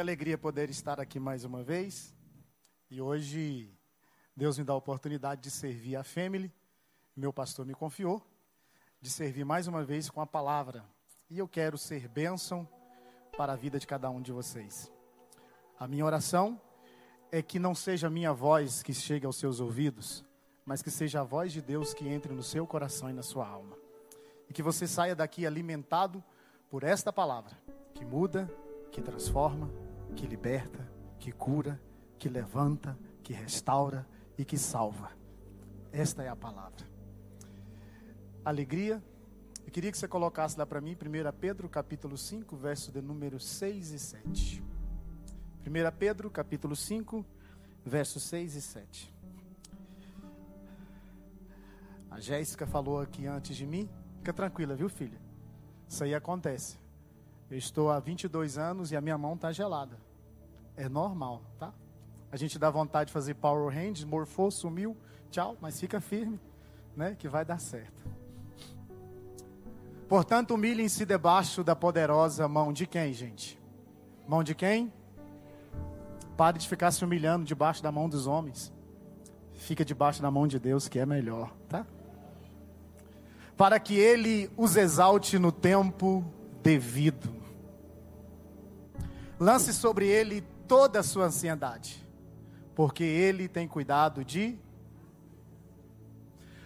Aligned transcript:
alegria 0.00 0.38
poder 0.38 0.70
estar 0.70 0.98
aqui 0.98 1.20
mais 1.20 1.44
uma 1.44 1.62
vez. 1.62 2.14
E 2.90 3.00
hoje 3.00 3.70
Deus 4.34 4.58
me 4.58 4.64
dá 4.64 4.72
a 4.72 4.76
oportunidade 4.76 5.42
de 5.42 5.50
servir 5.50 5.96
a 5.96 6.02
Family. 6.02 6.52
Meu 7.14 7.32
pastor 7.32 7.66
me 7.66 7.74
confiou 7.74 8.22
de 9.00 9.10
servir 9.10 9.44
mais 9.44 9.66
uma 9.66 9.84
vez 9.84 10.08
com 10.08 10.20
a 10.20 10.26
palavra. 10.26 10.84
E 11.28 11.38
eu 11.38 11.46
quero 11.46 11.76
ser 11.76 12.08
bênção 12.08 12.68
para 13.36 13.52
a 13.52 13.56
vida 13.56 13.78
de 13.78 13.86
cada 13.86 14.10
um 14.10 14.20
de 14.20 14.32
vocês. 14.32 14.90
A 15.78 15.86
minha 15.86 16.04
oração 16.04 16.60
é 17.30 17.42
que 17.42 17.58
não 17.58 17.74
seja 17.74 18.06
a 18.08 18.10
minha 18.10 18.32
voz 18.32 18.82
que 18.82 18.92
chegue 18.92 19.26
aos 19.26 19.36
seus 19.36 19.60
ouvidos, 19.60 20.24
mas 20.64 20.82
que 20.82 20.90
seja 20.90 21.20
a 21.20 21.24
voz 21.24 21.52
de 21.52 21.60
Deus 21.60 21.94
que 21.94 22.08
entre 22.08 22.32
no 22.32 22.42
seu 22.42 22.66
coração 22.66 23.08
e 23.08 23.12
na 23.12 23.22
sua 23.22 23.46
alma. 23.46 23.76
E 24.48 24.52
que 24.52 24.62
você 24.62 24.86
saia 24.86 25.14
daqui 25.14 25.46
alimentado 25.46 26.22
por 26.68 26.82
esta 26.82 27.12
palavra, 27.12 27.56
que 27.94 28.04
muda, 28.04 28.50
que 28.90 29.00
transforma, 29.00 29.70
que 30.16 30.26
liberta, 30.26 30.90
que 31.18 31.32
cura, 31.32 31.80
que 32.18 32.28
levanta, 32.28 32.98
que 33.22 33.32
restaura 33.32 34.06
e 34.36 34.44
que 34.44 34.58
salva. 34.58 35.10
Esta 35.92 36.22
é 36.22 36.28
a 36.28 36.36
palavra. 36.36 36.88
Alegria. 38.44 39.02
Eu 39.66 39.72
queria 39.72 39.92
que 39.92 39.98
você 39.98 40.08
colocasse 40.08 40.58
lá 40.58 40.66
para 40.66 40.80
mim, 40.80 40.94
1 40.94 41.38
Pedro 41.38 41.68
capítulo 41.68 42.16
5, 42.18 42.56
verso 42.56 42.90
de 42.90 43.00
número 43.00 43.38
6 43.38 43.92
e 43.92 43.98
7. 43.98 44.62
1 45.66 45.96
Pedro 45.98 46.30
capítulo 46.30 46.74
5, 46.74 47.24
versos 47.84 48.22
6 48.24 48.56
e 48.56 48.62
7. 48.62 49.14
A 52.10 52.18
Jéssica 52.18 52.66
falou 52.66 53.00
aqui 53.00 53.26
antes 53.26 53.56
de 53.56 53.66
mim. 53.66 53.88
Fica 54.18 54.32
tranquila, 54.32 54.74
viu, 54.74 54.88
filha? 54.88 55.20
Isso 55.88 56.02
aí 56.02 56.14
acontece. 56.14 56.78
Eu 57.50 57.58
estou 57.58 57.90
há 57.90 57.98
22 57.98 58.56
anos 58.56 58.92
e 58.92 58.96
a 58.96 59.00
minha 59.00 59.18
mão 59.18 59.34
está 59.34 59.50
gelada. 59.50 59.98
É 60.76 60.88
normal, 60.88 61.42
tá? 61.58 61.72
A 62.30 62.36
gente 62.36 62.58
dá 62.58 62.70
vontade 62.70 63.08
de 63.08 63.12
fazer 63.12 63.34
power 63.34 63.76
hand, 63.76 64.04
morfou, 64.06 64.52
sumiu, 64.52 64.96
tchau, 65.32 65.56
mas 65.60 65.80
fica 65.80 66.00
firme, 66.00 66.38
né? 66.96 67.16
Que 67.18 67.28
vai 67.28 67.44
dar 67.44 67.58
certo. 67.58 68.08
Portanto, 70.08 70.54
humilhem-se 70.54 71.04
debaixo 71.04 71.64
da 71.64 71.74
poderosa 71.74 72.46
mão 72.46 72.72
de 72.72 72.86
quem, 72.86 73.12
gente? 73.12 73.58
Mão 74.28 74.44
de 74.44 74.54
quem? 74.54 74.92
Pare 76.36 76.58
de 76.58 76.68
ficar 76.68 76.92
se 76.92 77.04
humilhando 77.04 77.44
debaixo 77.44 77.82
da 77.82 77.90
mão 77.90 78.08
dos 78.08 78.28
homens. 78.28 78.72
Fica 79.54 79.84
debaixo 79.84 80.22
da 80.22 80.30
mão 80.30 80.46
de 80.46 80.58
Deus, 80.58 80.88
que 80.88 81.00
é 81.00 81.06
melhor, 81.06 81.52
tá? 81.68 81.84
Para 83.56 83.78
que 83.80 83.94
ele 83.98 84.48
os 84.56 84.76
exalte 84.76 85.36
no 85.36 85.50
tempo 85.50 86.24
devido. 86.62 87.39
Lance 89.40 89.72
sobre 89.72 90.06
ele 90.06 90.42
toda 90.68 91.00
a 91.00 91.02
sua 91.02 91.24
ansiedade, 91.24 92.06
porque 92.74 93.02
ele 93.02 93.48
tem 93.48 93.66
cuidado 93.66 94.22
de. 94.22 94.58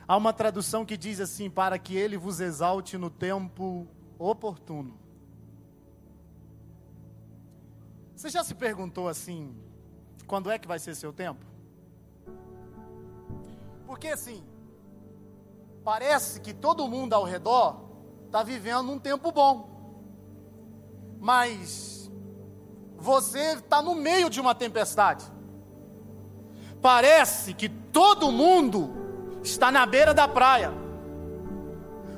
Há 0.09 0.17
uma 0.17 0.33
tradução 0.33 0.85
que 0.85 0.97
diz 0.97 1.21
assim: 1.21 1.49
para 1.49 1.79
que 1.79 1.97
ele 1.97 2.17
vos 2.17 2.41
exalte 2.41 2.99
no 2.99 3.09
tempo 3.09 3.87
oportuno. 4.19 4.99
Você 8.17 8.29
já 8.29 8.43
se 8.43 8.57
perguntou 8.57 9.09
assim: 9.09 9.55
quando 10.27 10.51
é 10.51 10.59
que 10.59 10.67
vai 10.67 10.81
ser 10.81 10.97
seu 10.97 11.13
tempo? 11.13 11.47
Porque 13.87 14.09
assim, 14.09 14.43
parece 15.85 16.41
que 16.41 16.53
todo 16.53 16.89
mundo 16.89 17.13
ao 17.13 17.23
redor 17.23 17.85
está 18.27 18.43
vivendo 18.43 18.91
um 18.91 18.99
tempo 18.99 19.31
bom, 19.31 19.71
mas 21.21 21.94
você 23.05 23.53
está 23.53 23.83
no 23.83 23.95
meio 23.95 24.31
de 24.31 24.41
uma 24.41 24.55
tempestade. 24.55 25.27
Parece 26.81 27.53
que 27.53 27.69
todo 27.69 28.33
mundo 28.33 28.91
está 29.43 29.71
na 29.71 29.85
beira 29.85 30.15
da 30.15 30.27
praia, 30.27 30.73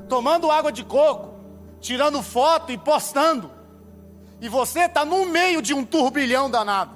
tomando 0.08 0.48
água 0.48 0.70
de 0.70 0.84
coco, 0.84 1.34
tirando 1.80 2.22
foto 2.22 2.70
e 2.70 2.78
postando, 2.78 3.50
e 4.40 4.48
você 4.48 4.82
está 4.82 5.04
no 5.04 5.26
meio 5.26 5.60
de 5.60 5.74
um 5.74 5.84
turbilhão 5.84 6.48
danado. 6.48 6.94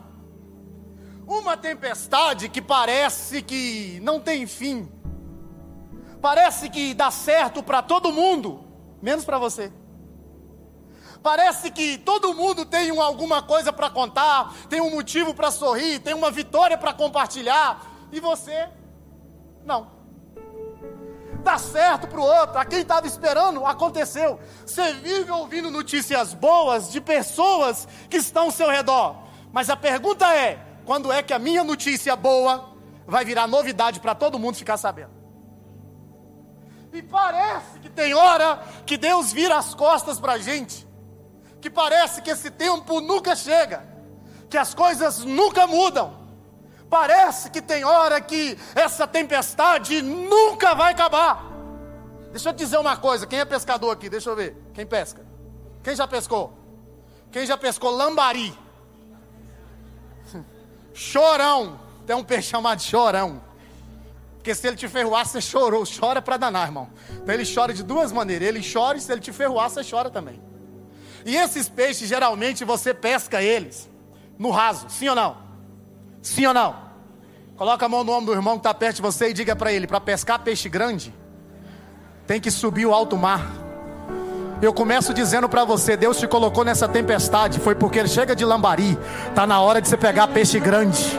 Uma 1.27 1.57
tempestade 1.57 2.49
que 2.49 2.63
parece 2.63 3.43
que 3.43 3.99
não 4.05 4.21
tem 4.21 4.47
fim, 4.47 4.89
parece 6.23 6.71
que 6.71 6.95
dá 6.95 7.11
certo 7.11 7.61
para 7.61 7.83
todo 7.83 8.13
mundo, 8.13 8.65
menos 9.03 9.25
para 9.25 9.37
você. 9.39 9.73
Parece 11.23 11.71
que 11.71 11.99
todo 11.99 12.35
mundo 12.35 12.65
tem 12.65 12.91
alguma 12.99 13.43
coisa 13.43 13.73
para 13.73 13.91
contar, 13.91 14.55
tem 14.71 14.81
um 14.81 14.91
motivo 14.91 15.35
para 15.35 15.51
sorrir, 15.51 15.99
tem 15.99 16.15
uma 16.15 16.31
vitória 16.31 16.79
para 16.79 16.95
compartilhar, 16.95 17.83
e 18.11 18.21
você, 18.21 18.69
não. 19.65 19.89
Dá 21.43 21.59
certo 21.59 22.07
para 22.07 22.21
o 22.21 22.25
outro, 22.25 22.59
a 22.59 22.65
quem 22.65 22.81
estava 22.81 23.07
esperando, 23.07 23.65
aconteceu. 23.67 24.41
Você 24.65 24.95
vive 24.95 25.31
ouvindo 25.31 25.71
notícias 25.71 26.33
boas 26.33 26.91
de 26.91 27.01
pessoas 27.01 27.87
que 28.09 28.17
estão 28.17 28.45
ao 28.45 28.51
seu 28.51 28.71
redor, 28.71 29.17
mas 29.53 29.69
a 29.69 29.77
pergunta 29.77 30.27
é: 30.35 30.59
quando 30.87 31.13
é 31.13 31.23
que 31.23 31.35
a 31.35 31.39
minha 31.39 31.65
notícia 31.65 32.17
boa 32.17 32.71
vai 33.07 33.25
virar 33.25 33.47
novidade 33.47 34.01
para 34.01 34.15
todo 34.15 34.39
mundo 34.39 34.57
ficar 34.57 34.77
sabendo? 34.77 35.21
E 36.93 37.03
parece 37.03 37.79
que 37.81 37.89
tem 37.89 38.15
hora 38.15 38.63
que 38.85 38.97
Deus 38.97 39.33
vira 39.33 39.57
as 39.57 39.75
costas 39.75 40.19
para 40.19 40.33
a 40.33 40.39
gente 40.39 40.90
que 41.61 41.71
parece 41.71 42.23
que 42.23 42.31
esse 42.31 42.51
tempo 42.51 43.01
nunca 43.01 43.37
chega, 43.37 43.85
que 44.49 44.57
as 44.57 44.75
coisas 44.75 45.25
nunca 45.25 45.67
mudam. 45.67 46.19
Parece 46.89 47.51
que 47.51 47.63
tem 47.63 47.85
hora 47.85 48.21
que 48.21 48.59
essa 48.75 49.07
tempestade 49.07 50.03
nunca 50.03 50.75
vai 50.75 50.93
acabar. 50.93 51.45
Deixa 52.33 52.49
eu 52.49 52.53
dizer 52.53 52.79
uma 52.79 52.97
coisa: 52.97 53.27
quem 53.27 53.39
é 53.39 53.45
pescador 53.45 53.91
aqui? 53.91 54.09
Deixa 54.09 54.31
eu 54.31 54.37
ver. 54.37 54.57
Quem 54.75 54.85
pesca? 54.85 55.25
Quem 55.85 55.95
já 55.95 56.09
pescou? 56.09 56.53
Quem 57.31 57.47
já 57.47 57.57
pescou 57.57 57.91
lambari? 57.91 58.57
Chorão. 60.93 61.79
Tem 62.07 62.17
um 62.17 62.25
peixe 62.25 62.49
chamado 62.49 62.83
chorão. 62.83 63.41
Porque 64.37 64.53
se 64.53 64.67
ele 64.67 64.77
te 64.77 64.89
ferroar, 64.89 65.27
você 65.27 65.41
chorou. 65.41 65.85
Chora 65.87 66.21
para 66.21 66.37
danar, 66.37 66.67
irmão. 66.67 66.91
Então 67.11 67.33
ele 67.33 67.45
chora 67.47 67.73
de 67.73 67.85
duas 67.85 68.11
maneiras. 68.11 68.49
Ele 68.49 68.61
chora 68.61 68.99
e 68.99 69.01
se 69.01 69.13
ele 69.13 69.21
te 69.21 69.33
ferroar, 69.33 69.71
você 69.71 69.89
chora 69.89 70.11
também. 70.11 70.43
E 71.25 71.37
esses 71.37 71.69
peixes, 71.69 72.09
geralmente, 72.09 72.65
você 72.65 72.95
pesca 72.95 73.43
eles 73.43 73.89
no 74.39 74.51
raso, 74.51 74.87
sim 74.89 75.09
ou 75.09 75.15
não? 75.15 75.37
Sim 76.23 76.47
ou 76.47 76.55
não? 76.55 76.91
Coloca 77.57 77.85
a 77.85 77.89
mão 77.89 78.03
no 78.03 78.13
ombro 78.13 78.33
do 78.33 78.39
irmão 78.39 78.55
que 78.55 78.61
está 78.61 78.73
perto 78.73 78.97
de 78.97 79.03
você 79.03 79.29
e 79.29 79.33
diga 79.35 79.55
para 79.55 79.73
ele: 79.73 79.87
para 79.87 80.01
pescar 80.01 80.39
peixe 80.41 80.69
grande, 80.69 81.15
tem 82.27 82.41
que 82.41 82.51
subir 82.51 82.87
o 82.87 82.95
alto 82.95 83.17
mar. 83.19 83.47
Eu 84.63 84.73
começo 84.73 85.13
dizendo 85.13 85.49
para 85.49 85.65
você: 85.65 85.97
Deus 85.97 86.19
te 86.19 86.27
colocou 86.27 86.65
nessa 86.65 86.89
tempestade, 86.89 87.61
foi 87.61 87.75
porque 87.75 87.99
ele 87.99 88.09
chega 88.09 88.35
de 88.35 88.45
lambari, 88.45 88.99
está 89.29 89.47
na 89.47 89.61
hora 89.61 89.81
de 89.81 89.89
você 89.89 89.97
pegar 89.97 90.29
peixe 90.29 90.59
grande. 90.59 91.19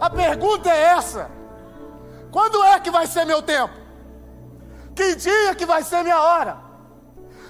A 0.00 0.08
pergunta 0.08 0.70
é 0.70 0.82
essa: 0.96 1.30
quando 2.30 2.62
é 2.64 2.78
que 2.78 2.90
vai 2.90 3.06
ser 3.06 3.24
meu 3.24 3.42
tempo? 3.42 3.74
Que 4.98 5.14
dia 5.14 5.54
que 5.54 5.64
vai 5.64 5.84
ser 5.84 6.02
minha 6.02 6.20
hora? 6.20 6.58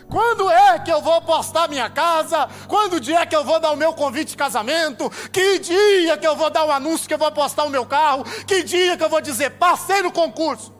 Quando 0.06 0.50
é 0.50 0.78
que 0.80 0.92
eu 0.92 1.00
vou 1.00 1.22
postar 1.22 1.66
minha 1.66 1.88
casa? 1.88 2.46
Quando 2.68 3.00
dia 3.00 3.24
que 3.24 3.34
eu 3.34 3.42
vou 3.42 3.58
dar 3.58 3.70
o 3.70 3.76
meu 3.76 3.94
convite 3.94 4.32
de 4.32 4.36
casamento? 4.36 5.08
Que 5.32 5.58
dia 5.58 6.18
que 6.18 6.26
eu 6.26 6.36
vou 6.36 6.50
dar 6.50 6.66
o 6.66 6.70
anúncio 6.70 7.08
que 7.08 7.14
eu 7.14 7.18
vou 7.18 7.32
postar 7.32 7.64
o 7.64 7.70
meu 7.70 7.86
carro? 7.86 8.22
Que 8.46 8.62
dia 8.62 8.98
que 8.98 9.02
eu 9.02 9.08
vou 9.08 9.22
dizer 9.22 9.52
passei 9.52 10.02
no 10.02 10.12
concurso? 10.12 10.74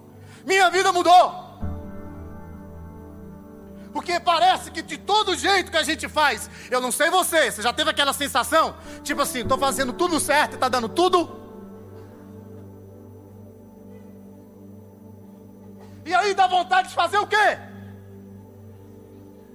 Minha 0.45 0.69
vida 0.69 0.93
mudou. 0.93 1.49
Porque 3.91 4.21
parece 4.21 4.71
que 4.71 4.83
de 4.83 4.99
todo 4.99 5.35
jeito 5.35 5.71
que 5.71 5.79
a 5.79 5.83
gente 5.83 6.07
faz, 6.07 6.51
eu 6.71 6.83
não 6.83 6.93
sei 6.93 7.09
você, 7.09 7.51
você 7.51 7.63
já 7.63 7.73
teve 7.73 7.89
aquela 7.89 8.13
sensação? 8.13 8.77
Tipo 9.03 9.23
assim, 9.23 9.41
estou 9.41 9.57
fazendo 9.57 9.95
tudo 9.95 10.21
certo 10.21 10.53
e 10.53 10.55
está 10.57 10.69
dando 10.69 10.91
tudo 10.91 11.48
E 16.09 16.15
aí 16.15 16.33
dá 16.33 16.47
vontade 16.47 16.89
de 16.89 16.95
fazer 16.95 17.19
o 17.19 17.27
quê? 17.27 17.59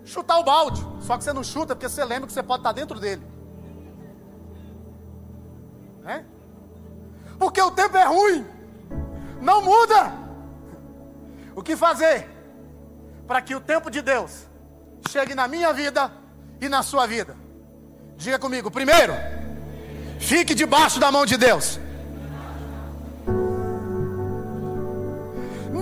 Chutar 0.05 0.37
o 0.37 0.43
balde. 0.43 0.85
Só 1.01 1.17
que 1.17 1.23
você 1.23 1.33
não 1.33 1.43
chuta 1.43 1.75
porque 1.75 1.89
você 1.89 2.05
lembra 2.05 2.27
que 2.27 2.33
você 2.33 2.43
pode 2.43 2.59
estar 2.59 2.71
dentro 2.73 2.99
dele. 2.99 3.25
É? 6.05 6.23
Porque 7.39 7.59
o 7.59 7.71
tempo 7.71 7.97
é 7.97 8.03
ruim. 8.03 8.45
Não 9.41 9.63
muda. 9.63 10.13
O 11.55 11.63
que 11.63 11.75
fazer 11.75 12.29
para 13.27 13.41
que 13.41 13.55
o 13.55 13.59
tempo 13.59 13.89
de 13.89 14.03
Deus 14.03 14.45
chegue 15.09 15.33
na 15.33 15.47
minha 15.47 15.73
vida 15.73 16.11
e 16.61 16.69
na 16.69 16.83
sua 16.83 17.07
vida? 17.07 17.35
Diga 18.15 18.37
comigo. 18.37 18.69
Primeiro, 18.69 19.13
fique 20.19 20.53
debaixo 20.53 20.99
da 20.99 21.11
mão 21.11 21.25
de 21.25 21.35
Deus. 21.35 21.79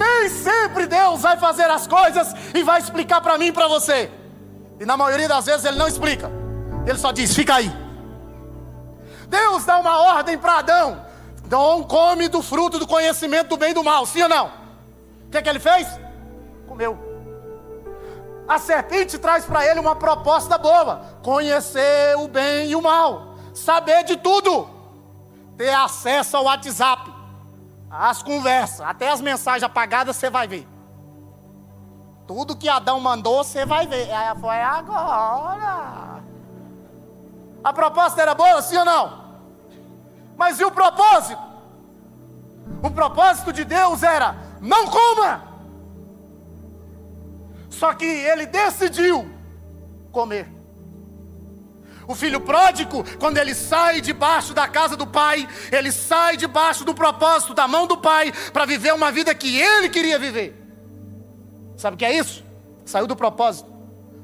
Nem 0.02 0.30
sempre 0.30 0.88
Deus 0.88 1.22
vai 1.22 1.38
fazer 1.38 1.70
as 1.70 1.86
coisas 1.86 2.34
e 2.56 2.64
vai 2.64 2.80
explicar 2.80 3.22
para 3.22 3.38
mim 3.38 3.48
e 3.48 3.52
para 3.52 3.68
você. 3.68 4.10
E 4.80 4.86
na 4.86 4.98
maioria 4.98 5.28
das 5.28 5.46
vezes 5.46 5.64
ele 5.64 5.78
não 5.78 5.88
explica. 5.88 6.32
Ele 6.88 6.98
só 6.98 7.12
diz: 7.12 7.36
fica 7.36 7.56
aí. 7.56 7.72
Deus 9.28 9.64
dá 9.64 9.78
uma 9.78 10.00
ordem 10.16 10.40
para 10.40 10.58
Adão: 10.58 11.06
não 11.48 11.84
come 11.84 12.28
do 12.28 12.42
fruto 12.42 12.80
do 12.80 12.88
conhecimento 12.88 13.50
do 13.50 13.58
bem 13.58 13.72
e 13.72 13.74
do 13.76 13.84
mal, 13.84 14.06
sim 14.08 14.24
ou 14.24 14.30
não? 14.30 14.48
O 15.28 15.30
que, 15.30 15.38
é 15.38 15.42
que 15.42 15.50
ele 15.50 15.60
fez? 15.60 15.88
Comeu. 16.68 16.98
A 18.48 18.58
serpente 18.58 19.20
traz 19.20 19.46
para 19.46 19.66
ele 19.68 19.80
uma 19.80 19.96
proposta 19.96 20.58
boa: 20.58 21.02
conhecer 21.22 22.18
o 22.18 22.28
bem 22.28 22.72
e 22.72 22.76
o 22.76 22.82
mal, 22.82 23.36
saber 23.54 24.04
de 24.04 24.18
tudo, 24.18 24.68
ter 25.56 25.70
acesso 25.70 26.38
ao 26.38 26.46
WhatsApp, 26.46 27.11
às 27.92 28.24
conversas, 28.24 28.82
até 28.82 29.12
as 29.12 29.20
mensagens 29.20 29.64
apagadas 29.64 30.16
você 30.16 30.30
vai 30.30 30.48
ver. 30.48 30.68
Tudo 32.26 32.56
que 32.56 32.70
Adão 32.70 33.00
mandou, 33.00 33.44
você 33.44 33.66
vai 33.66 33.86
ver. 33.86 34.08
É, 34.10 34.34
foi 34.36 34.62
agora. 34.62 36.24
A 37.64 37.74
proposta 37.74 38.22
era 38.22 38.34
boa, 38.34 38.62
sim 38.62 38.78
ou 38.78 38.86
não? 38.86 39.22
Mas 40.38 40.60
e 40.60 40.64
o 40.64 40.72
propósito? 40.72 41.42
O 42.82 42.90
propósito 42.90 43.52
de 43.52 43.66
Deus 43.66 44.02
era: 44.02 44.36
não 44.62 44.88
coma. 44.88 45.44
Só 47.70 47.94
que 47.94 48.06
ele 48.06 48.46
decidiu 48.46 49.30
comer. 50.12 50.61
O 52.12 52.16
filho 52.16 52.42
pródigo, 52.42 53.06
quando 53.20 53.38
ele 53.38 53.56
sai 53.56 54.02
debaixo 54.02 54.54
da 54.54 54.68
casa 54.68 54.98
do 54.98 55.08
pai, 55.08 55.48
ele 55.72 55.94
sai 55.94 56.36
debaixo 56.36 56.84
do 56.84 56.94
propósito 56.94 57.54
da 57.54 57.70
mão 57.70 57.88
do 57.88 57.96
pai 57.96 58.34
para 58.52 58.66
viver 58.66 58.94
uma 58.94 59.14
vida 59.14 59.34
que 59.34 59.58
ele 59.58 59.88
queria 59.88 60.20
viver. 60.20 60.54
Sabe 61.78 61.96
o 61.96 61.98
que 61.98 62.04
é 62.04 62.14
isso? 62.14 62.44
Saiu 62.84 63.08
do 63.08 63.16
propósito 63.16 63.72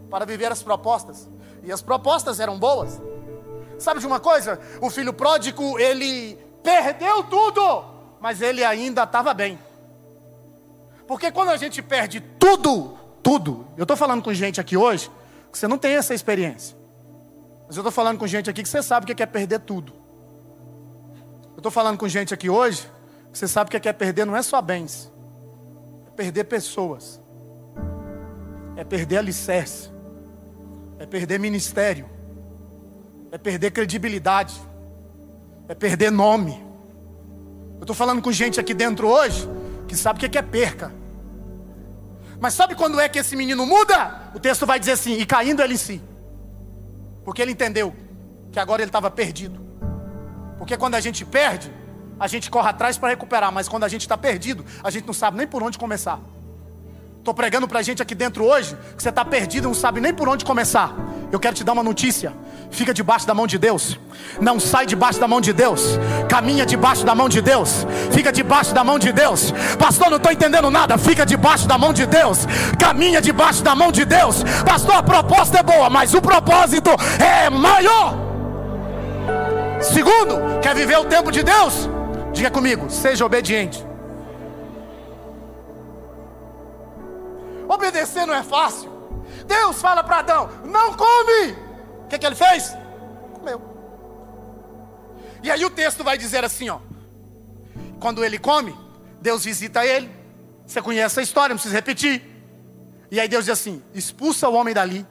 para 0.10 0.26
viver 0.26 0.52
as 0.52 0.62
propostas. 0.62 1.30
E 1.64 1.72
as 1.72 1.82
propostas 1.82 2.42
eram 2.42 2.60
boas. 2.60 3.02
Sabe 3.80 4.02
de 4.02 4.06
uma 4.06 4.20
coisa? 4.20 4.60
O 4.82 4.90
filho 4.90 5.14
pródigo, 5.14 5.80
ele 5.80 6.38
perdeu 6.62 7.24
tudo, 7.24 7.86
mas 8.20 8.42
ele 8.42 8.66
ainda 8.66 9.04
estava 9.04 9.34
bem. 9.34 9.58
Porque 11.08 11.32
quando 11.32 11.52
a 11.52 11.58
gente 11.58 11.82
perde 11.82 12.20
tudo, 12.20 12.98
tudo, 13.24 13.66
eu 13.78 13.84
estou 13.84 13.96
falando 13.96 14.22
com 14.22 14.34
gente 14.34 14.60
aqui 14.60 14.76
hoje 14.76 15.10
que 15.50 15.58
você 15.58 15.70
não 15.70 15.78
tem 15.78 15.96
essa 15.96 16.14
experiência. 16.14 16.77
Mas 17.68 17.76
eu 17.76 17.82
estou 17.82 17.92
falando 17.92 18.18
com 18.18 18.26
gente 18.26 18.50
aqui 18.50 18.64
que 18.64 18.70
você 18.70 18.82
sabe 18.82 19.12
o 19.12 19.16
que 19.16 19.22
é 19.22 19.26
perder 19.26 19.60
tudo. 19.60 19.94
Eu 21.52 21.58
estou 21.58 21.72
falando 21.72 21.98
com 21.98 22.08
gente 22.08 22.34
aqui 22.34 22.50
hoje 22.50 22.90
que 23.32 23.38
você 23.38 23.48
sabe 23.48 23.68
o 23.68 23.80
que 23.80 23.88
é 23.88 23.94
perder 23.94 24.26
não 24.26 24.36
é 24.36 24.42
só 24.42 24.62
bens, 24.62 25.12
é 26.08 26.12
perder 26.12 26.46
pessoas 26.46 27.20
é 28.78 28.84
perder 28.84 29.18
alicerce, 29.18 29.90
é 31.00 31.06
perder 31.06 31.40
ministério, 31.40 32.08
é 33.32 33.38
perder 33.38 33.72
credibilidade, 33.72 34.54
é 35.68 35.74
perder 35.74 36.12
nome. 36.12 36.64
Eu 37.78 37.82
estou 37.82 37.96
falando 37.96 38.22
com 38.22 38.32
gente 38.32 38.60
aqui 38.60 38.76
dentro 38.76 39.08
hoje 39.08 39.50
que 39.88 39.96
sabe 39.96 40.24
o 40.24 40.30
que 40.30 40.38
é 40.38 40.42
perca. 40.44 40.94
Mas 42.40 42.54
sabe 42.54 42.76
quando 42.76 43.00
é 43.00 43.10
que 43.10 43.18
esse 43.18 43.36
menino 43.36 43.66
muda? 43.66 44.32
O 44.36 44.40
texto 44.40 44.66
vai 44.68 44.80
dizer 44.80 44.92
assim: 44.92 45.14
e 45.14 45.26
caindo 45.26 45.62
ele 45.64 45.74
em 45.74 45.78
si, 45.78 46.00
porque 47.28 47.42
ele 47.42 47.52
entendeu 47.52 47.94
que 48.54 48.58
agora 48.58 48.82
ele 48.82 48.88
estava 48.88 49.12
perdido. 49.12 49.60
Porque 50.58 50.78
quando 50.78 50.96
a 50.96 51.02
gente 51.02 51.26
perde, 51.26 51.70
a 52.18 52.26
gente 52.26 52.50
corre 52.50 52.70
atrás 52.70 52.98
para 52.98 53.10
recuperar, 53.10 53.52
mas 53.52 53.68
quando 53.68 53.84
a 53.84 53.90
gente 53.90 54.04
está 54.04 54.18
perdido, 54.18 54.64
a 54.82 54.90
gente 54.90 55.06
não 55.06 55.14
sabe 55.14 55.36
nem 55.36 55.46
por 55.46 55.62
onde 55.62 55.78
começar. 55.78 56.22
Estou 57.18 57.34
pregando 57.34 57.68
para 57.68 57.80
a 57.80 57.82
gente 57.82 58.02
aqui 58.02 58.16
dentro 58.16 58.46
hoje 58.46 58.78
que 58.96 59.04
você 59.04 59.10
está 59.10 59.26
perdido 59.26 59.66
e 59.66 59.68
não 59.68 59.74
sabe 59.74 60.00
nem 60.00 60.14
por 60.14 60.30
onde 60.30 60.46
começar. 60.46 60.96
Eu 61.30 61.38
quero 61.38 61.54
te 61.54 61.66
dar 61.66 61.74
uma 61.74 61.84
notícia. 61.84 62.32
Fica 62.70 62.94
debaixo 62.94 63.26
da 63.26 63.34
mão 63.34 63.48
de 63.48 63.58
Deus. 63.58 63.98
Não 64.40 64.60
sai 64.60 64.86
debaixo 64.86 65.20
da 65.20 65.28
mão 65.28 65.42
de 65.42 65.54
Deus. 65.54 65.98
Caminha 66.30 66.66
debaixo 66.66 67.06
da 67.06 67.16
mão 67.16 67.30
de 67.30 67.42
Deus. 67.42 67.86
Fica 68.12 68.32
debaixo 68.32 68.74
da 68.74 68.84
mão 68.84 69.00
de 69.00 69.12
Deus. 69.12 69.52
Pastor, 69.80 70.10
não 70.10 70.18
estou 70.18 70.32
entendendo 70.32 70.70
nada. 70.70 70.98
Fica 70.98 71.26
debaixo 71.26 71.68
da 71.68 71.78
mão 71.78 71.94
de 71.94 72.06
Deus. 72.06 72.46
Caminha 72.78 73.22
debaixo 73.22 73.64
da 73.64 73.74
mão 73.76 73.92
de 73.92 74.06
Deus. 74.06 74.44
Pastor, 74.66 74.96
a 74.96 75.04
proposta 75.04 75.60
é 75.60 75.64
boa, 75.64 75.90
mas 75.90 76.14
o 76.14 76.22
propósito 76.22 76.92
é 77.20 77.50
maior. 77.50 78.16
Segundo, 79.82 80.60
quer 80.62 80.76
viver 80.76 80.98
o 80.98 81.06
tempo 81.06 81.32
de 81.32 81.44
Deus? 81.44 81.90
Diga 82.34 82.52
comigo, 82.52 82.90
seja 82.90 83.26
obediente. 83.26 83.86
Obedecer 87.68 88.26
não 88.26 88.34
é 88.34 88.44
fácil. 88.44 88.90
Deus 89.46 89.82
fala 89.82 90.04
para 90.04 90.20
Adão: 90.20 90.50
não 90.66 90.94
come. 90.94 91.67
O 92.08 92.10
que, 92.10 92.18
que 92.18 92.26
ele 92.26 92.36
fez? 92.36 92.74
Comeu. 93.34 93.62
E 95.44 95.52
aí 95.52 95.66
o 95.66 95.70
texto 95.70 96.06
vai 96.06 96.18
dizer 96.18 96.42
assim: 96.46 96.70
ó. 96.70 96.80
Quando 98.00 98.24
ele 98.24 98.40
come, 98.40 98.74
Deus 99.22 99.44
visita 99.44 99.86
ele. 99.86 100.10
Você 100.66 100.82
conhece 100.82 101.20
a 101.20 101.24
história, 101.24 101.50
não 101.50 101.58
precisa 101.58 101.76
repetir. 101.76 102.24
E 103.12 103.20
aí 103.20 103.28
Deus 103.28 103.44
diz 103.44 103.60
assim: 103.60 103.84
expulsa 103.94 104.48
o 104.48 104.54
homem 104.54 104.74
dali, 104.74 105.06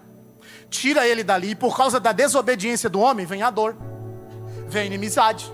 tira 0.71 1.07
ele 1.07 1.23
dali, 1.23 1.51
e 1.51 1.55
por 1.55 1.77
causa 1.77 2.01
da 2.01 2.13
desobediência 2.13 2.89
do 2.89 2.99
homem, 2.99 3.27
vem 3.27 3.43
a 3.43 3.51
dor, 3.51 3.77
vem 4.67 4.85
a 4.85 4.87
inimizade, 4.87 5.53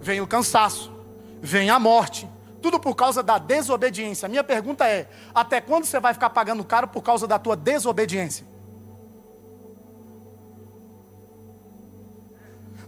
vem 0.00 0.20
o 0.20 0.26
cansaço, 0.26 0.92
vem 1.40 1.70
a 1.70 1.78
morte, 1.78 2.28
tudo 2.60 2.80
por 2.80 2.96
causa 2.96 3.22
da 3.22 3.38
desobediência. 3.38 4.28
Minha 4.28 4.42
pergunta 4.42 4.84
é: 4.88 5.08
até 5.32 5.60
quando 5.60 5.84
você 5.84 6.00
vai 6.00 6.12
ficar 6.12 6.30
pagando 6.30 6.64
caro 6.64 6.88
por 6.88 7.02
causa 7.02 7.24
da 7.28 7.38
tua 7.38 7.54
desobediência? 7.54 8.51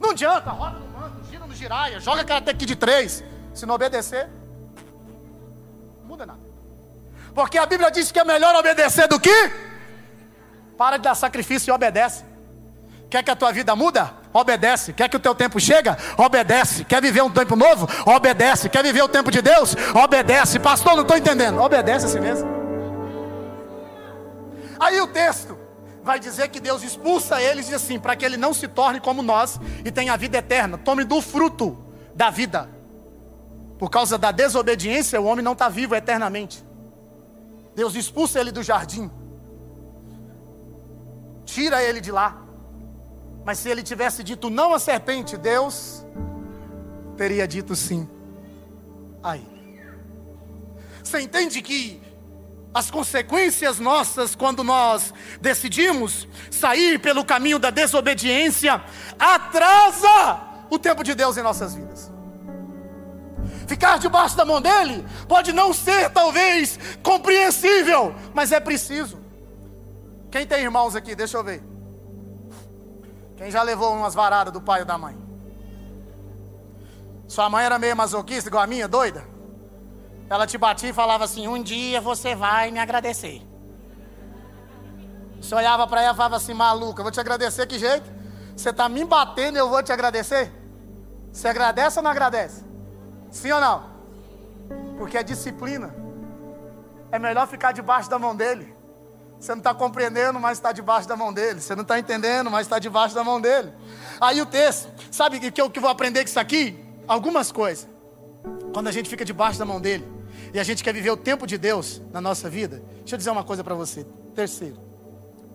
Não 0.04 0.10
adianta, 0.10 0.50
roda 0.50 0.78
no 0.78 1.00
manto, 1.00 1.24
gira 1.30 1.46
no 1.46 1.54
giraia, 1.54 1.98
joga 1.98 2.20
até 2.20 2.50
aqui 2.50 2.66
de 2.66 2.76
três. 2.76 3.24
Se 3.54 3.64
não 3.64 3.74
obedecer, 3.74 4.28
não 6.02 6.08
muda 6.08 6.26
nada. 6.26 6.40
Porque 7.34 7.56
a 7.56 7.64
Bíblia 7.64 7.90
diz 7.90 8.12
que 8.12 8.18
é 8.18 8.24
melhor 8.24 8.54
obedecer 8.54 9.08
do 9.08 9.18
que? 9.18 9.50
Para 10.76 10.98
de 10.98 11.04
dar 11.04 11.14
sacrifício 11.14 11.70
e 11.70 11.72
obedece. 11.72 12.22
Quer 13.08 13.22
que 13.22 13.30
a 13.30 13.36
tua 13.36 13.50
vida 13.50 13.74
muda? 13.74 14.12
Obedece. 14.30 14.92
Quer 14.92 15.08
que 15.08 15.16
o 15.16 15.20
teu 15.20 15.34
tempo 15.34 15.58
chega? 15.58 15.96
Obedece. 16.18 16.84
Quer 16.84 17.00
viver 17.00 17.22
um 17.22 17.30
tempo 17.30 17.56
novo? 17.56 17.88
Obedece. 18.04 18.68
Quer 18.68 18.82
viver 18.82 19.02
o 19.02 19.08
tempo 19.08 19.30
de 19.30 19.40
Deus? 19.40 19.74
Obedece. 19.94 20.58
Pastor, 20.58 20.96
não 20.96 21.02
estou 21.02 21.16
entendendo. 21.16 21.62
Obedece 21.62 22.04
a 22.04 22.08
si 22.10 22.20
mesmo. 22.20 22.46
Aí 24.78 25.00
o 25.00 25.06
texto 25.06 25.63
vai 26.04 26.20
dizer 26.20 26.48
que 26.48 26.60
Deus 26.60 26.82
expulsa 26.82 27.40
eles 27.40 27.70
e 27.70 27.74
assim, 27.74 27.98
para 27.98 28.14
que 28.14 28.24
ele 28.24 28.36
não 28.36 28.52
se 28.52 28.68
torne 28.68 29.00
como 29.00 29.22
nós 29.22 29.58
e 29.84 29.90
tenha 29.90 30.12
a 30.12 30.16
vida 30.16 30.36
eterna. 30.36 30.76
Tome 30.76 31.02
do 31.02 31.20
fruto 31.22 31.82
da 32.14 32.28
vida. 32.28 32.68
Por 33.78 33.88
causa 33.88 34.18
da 34.18 34.30
desobediência, 34.30 35.20
o 35.20 35.24
homem 35.24 35.42
não 35.42 35.54
está 35.54 35.68
vivo 35.68 35.94
eternamente. 35.94 36.62
Deus 37.74 37.94
expulsa 37.94 38.38
ele 38.38 38.52
do 38.52 38.62
jardim. 38.62 39.10
Tira 41.46 41.82
ele 41.82 42.00
de 42.02 42.12
lá. 42.12 42.42
Mas 43.44 43.58
se 43.58 43.70
ele 43.70 43.82
tivesse 43.82 44.22
dito 44.22 44.50
não 44.50 44.74
à 44.74 44.78
serpente, 44.78 45.38
Deus 45.38 46.04
teria 47.16 47.48
dito 47.48 47.74
sim 47.74 48.08
a 49.22 49.36
ele. 49.36 49.80
Você 51.02 51.20
entende 51.20 51.62
que 51.62 52.03
as 52.74 52.90
consequências 52.90 53.78
nossas 53.78 54.34
quando 54.34 54.64
nós 54.64 55.14
decidimos 55.40 56.26
sair 56.50 56.98
pelo 56.98 57.24
caminho 57.24 57.58
da 57.58 57.70
desobediência 57.70 58.82
atrasa 59.16 60.40
o 60.68 60.76
tempo 60.76 61.04
de 61.04 61.14
Deus 61.14 61.36
em 61.36 61.42
nossas 61.42 61.74
vidas. 61.74 62.12
Ficar 63.68 63.98
debaixo 63.98 64.36
da 64.36 64.44
mão 64.44 64.60
dele 64.60 65.06
pode 65.28 65.52
não 65.52 65.72
ser 65.72 66.10
talvez 66.10 66.78
compreensível, 67.02 68.14
mas 68.34 68.50
é 68.50 68.58
preciso. 68.58 69.18
Quem 70.30 70.44
tem 70.44 70.64
irmãos 70.64 70.96
aqui? 70.96 71.14
Deixa 71.14 71.36
eu 71.36 71.44
ver. 71.44 71.62
Quem 73.36 73.50
já 73.50 73.62
levou 73.62 73.94
umas 73.94 74.14
varadas 74.14 74.52
do 74.52 74.60
pai 74.60 74.80
ou 74.80 74.86
da 74.86 74.98
mãe? 74.98 75.16
Sua 77.28 77.48
mãe 77.48 77.64
era 77.64 77.78
meio 77.78 77.96
masoquista, 77.96 78.48
igual 78.48 78.64
a 78.64 78.66
minha, 78.66 78.88
doida? 78.88 79.33
Ela 80.28 80.46
te 80.46 80.56
batia 80.56 80.90
e 80.90 80.92
falava 80.92 81.24
assim: 81.24 81.46
Um 81.46 81.62
dia 81.62 82.00
você 82.00 82.34
vai 82.34 82.70
me 82.70 82.78
agradecer. 82.78 83.42
Você 85.40 85.54
olhava 85.54 85.86
para 85.86 86.02
ela 86.02 86.14
e 86.14 86.16
falava 86.16 86.36
assim: 86.36 86.54
Maluca, 86.54 87.02
vou 87.02 87.12
te 87.12 87.20
agradecer 87.20 87.66
que 87.66 87.78
jeito? 87.78 88.10
Você 88.56 88.70
está 88.70 88.88
me 88.88 89.04
batendo 89.04 89.58
eu 89.58 89.68
vou 89.68 89.82
te 89.82 89.92
agradecer? 89.92 90.52
Você 91.32 91.48
agradece 91.48 91.98
ou 91.98 92.02
não 92.02 92.10
agradece? 92.10 92.64
Sim 93.30 93.52
ou 93.52 93.60
não? 93.60 93.84
Porque 94.96 95.18
é 95.18 95.22
disciplina. 95.22 95.94
É 97.10 97.18
melhor 97.18 97.46
ficar 97.46 97.72
debaixo 97.72 98.08
da 98.08 98.18
mão 98.18 98.34
dele. 98.34 98.74
Você 99.38 99.52
não 99.52 99.58
está 99.58 99.74
compreendendo, 99.74 100.40
mas 100.40 100.56
está 100.56 100.72
debaixo 100.72 101.06
da 101.06 101.16
mão 101.16 101.32
dele. 101.32 101.60
Você 101.60 101.74
não 101.74 101.82
está 101.82 101.98
entendendo, 101.98 102.50
mas 102.50 102.62
está 102.62 102.78
debaixo 102.78 103.14
da 103.14 103.22
mão 103.22 103.40
dele. 103.40 103.72
Aí 104.20 104.40
o 104.40 104.46
texto, 104.46 104.88
sabe 105.10 105.36
o 105.36 105.52
que 105.52 105.60
eu 105.60 105.82
vou 105.82 105.90
aprender 105.90 106.20
com 106.20 106.28
isso 106.28 106.40
aqui? 106.40 106.82
Algumas 107.06 107.52
coisas. 107.52 107.88
Quando 108.72 108.88
a 108.88 108.92
gente 108.92 109.10
fica 109.10 109.24
debaixo 109.24 109.58
da 109.58 109.64
mão 109.64 109.80
dele 109.80 110.13
e 110.54 110.60
a 110.60 110.62
gente 110.62 110.84
quer 110.84 110.94
viver 110.94 111.10
o 111.10 111.16
tempo 111.16 111.46
de 111.46 111.58
Deus 111.58 112.00
na 112.12 112.20
nossa 112.20 112.48
vida, 112.48 112.80
deixa 112.98 113.16
eu 113.16 113.18
dizer 113.18 113.30
uma 113.30 113.42
coisa 113.42 113.64
para 113.64 113.74
você. 113.74 114.06
Terceiro, 114.34 114.80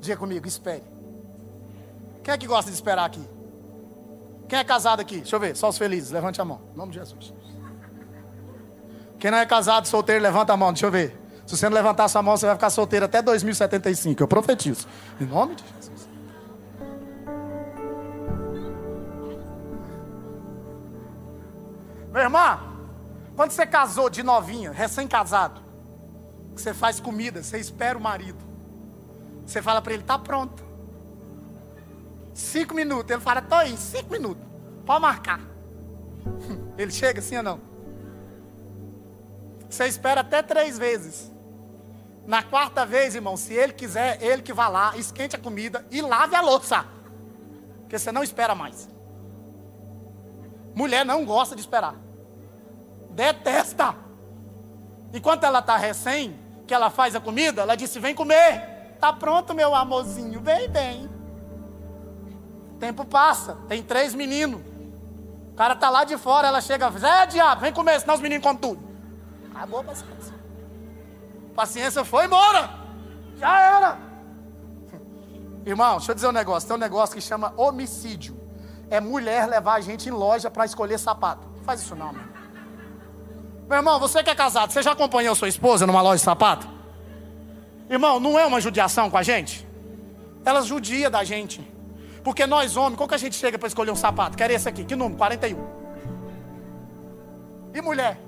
Diga 0.01 0.17
comigo, 0.17 0.47
espere. 0.47 0.83
Quem 2.23 2.33
é 2.33 2.37
que 2.37 2.47
gosta 2.47 2.69
de 2.69 2.75
esperar 2.75 3.05
aqui? 3.05 3.25
Quem 4.47 4.59
é 4.59 4.63
casado 4.63 4.99
aqui? 4.99 5.17
Deixa 5.17 5.35
eu 5.35 5.39
ver, 5.39 5.55
só 5.55 5.69
os 5.69 5.77
felizes, 5.77 6.11
levante 6.11 6.39
a 6.41 6.45
mão. 6.45 6.61
Em 6.73 6.77
nome 6.77 6.91
de 6.91 6.99
Jesus. 6.99 7.33
Quem 9.19 9.29
não 9.29 9.37
é 9.37 9.45
casado, 9.45 9.87
solteiro, 9.87 10.21
levanta 10.21 10.53
a 10.53 10.57
mão, 10.57 10.71
deixa 10.71 10.85
eu 10.85 10.91
ver. 10.91 11.17
Se 11.45 11.57
você 11.57 11.67
não 11.67 11.75
levantar 11.75 12.07
sua 12.07 12.21
mão, 12.21 12.37
você 12.37 12.45
vai 12.45 12.55
ficar 12.55 12.69
solteiro 12.69 13.05
até 13.05 13.21
2075. 13.21 14.21
Eu 14.21 14.27
profetizo. 14.27 14.87
Em 15.19 15.25
nome 15.25 15.55
de 15.55 15.63
Jesus. 15.75 16.07
Meu 22.11 22.21
irmão, 22.21 22.68
quando 23.39 23.51
você 23.51 23.65
casou 23.65 24.09
de 24.09 24.21
novinha, 24.21 24.69
recém-casado, 24.69 25.61
você 26.53 26.73
faz 26.73 26.99
comida, 26.99 27.41
você 27.41 27.57
espera 27.57 27.97
o 27.97 28.01
marido. 28.01 28.43
Você 29.45 29.61
fala 29.61 29.81
para 29.81 29.93
ele, 29.93 30.03
tá 30.03 30.19
pronto. 30.19 30.61
Cinco 32.33 32.73
minutos. 32.73 33.09
Ele 33.09 33.21
fala, 33.21 33.41
tô 33.41 33.55
aí, 33.55 33.77
cinco 33.77 34.11
minutos. 34.11 34.43
Pode 34.85 35.01
marcar. 35.01 35.39
Ele 36.77 36.91
chega 36.91 37.19
assim 37.19 37.37
ou 37.37 37.43
não? 37.43 37.61
Você 39.69 39.85
espera 39.87 40.19
até 40.19 40.41
três 40.41 40.77
vezes. 40.77 41.31
Na 42.27 42.43
quarta 42.43 42.85
vez, 42.85 43.15
irmão, 43.15 43.37
se 43.37 43.53
ele 43.53 43.71
quiser, 43.71 44.21
ele 44.21 44.41
que 44.41 44.51
vá 44.51 44.67
lá, 44.67 44.97
esquente 44.97 45.37
a 45.37 45.39
comida 45.39 45.85
e 45.89 46.01
lave 46.01 46.35
a 46.35 46.41
louça. 46.41 46.85
Porque 47.83 47.97
você 47.97 48.11
não 48.11 48.21
espera 48.21 48.53
mais. 48.53 48.89
Mulher 50.75 51.05
não 51.05 51.23
gosta 51.23 51.55
de 51.55 51.61
esperar. 51.61 52.08
Detesta. 53.11 53.95
Enquanto 55.13 55.43
ela 55.43 55.59
está 55.59 55.75
recém, 55.75 56.39
que 56.67 56.73
ela 56.73 56.89
faz 56.89 57.15
a 57.15 57.19
comida, 57.19 57.61
ela 57.61 57.75
disse: 57.75 57.99
Vem 57.99 58.13
comer. 58.13 58.95
Tá 58.99 59.13
pronto, 59.13 59.53
meu 59.53 59.73
amorzinho. 59.73 60.39
Vem, 60.41 60.69
vem. 60.69 61.09
Tempo 62.79 63.03
passa. 63.05 63.57
Tem 63.67 63.81
três 63.81 64.13
meninos. 64.13 64.61
O 65.51 65.55
cara 65.55 65.75
tá 65.75 65.89
lá 65.89 66.03
de 66.03 66.17
fora, 66.17 66.47
ela 66.47 66.61
chega, 66.61 66.89
Zé 66.91 67.25
diabo, 67.25 67.61
vem 67.61 67.73
comer, 67.73 67.99
senão 67.99 68.15
os 68.15 68.21
meninos 68.21 68.43
comem 68.43 68.61
tudo. 68.61 68.81
Acabou 69.53 69.81
a 69.81 69.83
paciência. 69.83 70.33
Paciência 71.55 72.05
foi 72.05 72.25
embora. 72.25 72.69
Já 73.37 73.59
era. 73.59 73.97
Irmão, 75.65 75.97
deixa 75.97 76.11
eu 76.11 76.15
dizer 76.15 76.27
um 76.27 76.31
negócio. 76.31 76.67
Tem 76.67 76.77
um 76.77 76.79
negócio 76.79 77.15
que 77.15 77.21
chama 77.21 77.53
homicídio. 77.57 78.39
É 78.89 79.01
mulher 79.01 79.47
levar 79.47 79.73
a 79.73 79.81
gente 79.81 80.07
em 80.07 80.11
loja 80.11 80.49
para 80.49 80.65
escolher 80.65 80.97
sapato. 80.97 81.47
Não 81.57 81.63
faz 81.63 81.81
isso 81.81 81.95
não, 81.95 82.13
meu. 82.13 82.38
Meu 83.69 83.77
irmão, 83.77 83.99
você 83.99 84.23
que 84.23 84.31
é 84.31 84.35
casado, 84.35 84.71
você 84.71 84.81
já 84.81 84.93
acompanhou 84.93 85.35
sua 85.35 85.47
esposa 85.47 85.85
numa 85.85 86.01
loja 86.01 86.17
de 86.17 86.23
sapato? 86.23 86.67
Irmão, 87.87 88.19
não 88.19 88.37
é 88.37 88.43
uma 88.43 88.59
judiação 88.59 89.11
com 89.11 89.17
a 89.17 89.21
gente? 89.21 89.65
Ela 90.43 90.63
judia 90.63 91.07
da 91.07 91.23
gente. 91.23 91.61
Porque 92.23 92.47
nós 92.47 92.75
homens, 92.75 92.97
qual 92.97 93.07
que 93.07 93.13
a 93.13 93.19
gente 93.19 93.35
chega 93.35 93.59
para 93.59 93.67
escolher 93.67 93.91
um 93.91 93.95
sapato? 93.95 94.35
Quer 94.35 94.49
esse 94.49 94.67
aqui, 94.67 94.83
que 94.83 94.95
número? 94.95 95.17
41. 95.17 95.67
E 97.75 97.81
mulher? 97.81 98.19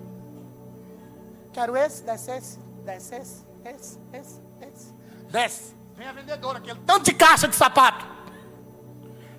Quero 1.52 1.76
esse, 1.76 2.04
desce 2.04 2.32
esse, 2.32 2.60
desce 2.86 3.16
esse, 3.16 3.46
esse, 3.66 4.00
esse, 4.14 4.42
esse. 4.62 4.94
Desce. 5.32 5.76
Vem 5.96 6.08
a 6.08 6.12
vendedora, 6.12 6.60
aquele 6.60 6.80
tanto 6.86 7.06
de 7.06 7.14
caixa 7.14 7.48
de 7.48 7.56
sapato. 7.56 8.06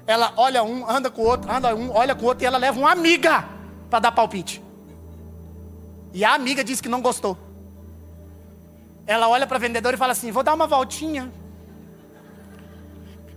Ela 0.05 0.33
olha 0.37 0.65
um, 0.65 0.89
anda 0.91 1.11
com 1.13 1.23
o 1.23 1.27
outro, 1.27 1.51
anda 1.51 1.75
um, 1.77 1.93
olha 1.93 2.15
com 2.15 2.25
o 2.25 2.27
outro 2.27 2.43
e 2.43 2.47
ela 2.47 2.59
leva 2.59 2.77
uma 2.77 2.91
amiga 2.91 3.45
para 3.89 4.01
dar 4.01 4.13
palpite. 4.13 4.62
E 6.13 6.25
a 6.25 6.35
amiga 6.35 6.63
diz 6.63 6.81
que 6.81 6.89
não 6.89 7.01
gostou. 7.01 7.39
Ela 9.07 9.29
olha 9.29 9.47
para 9.47 9.57
a 9.57 9.61
vendedora 9.61 9.97
e 9.97 9.99
fala 9.99 10.13
assim: 10.13 10.31
Vou 10.31 10.43
dar 10.43 10.55
uma 10.55 10.67
voltinha. 10.67 11.33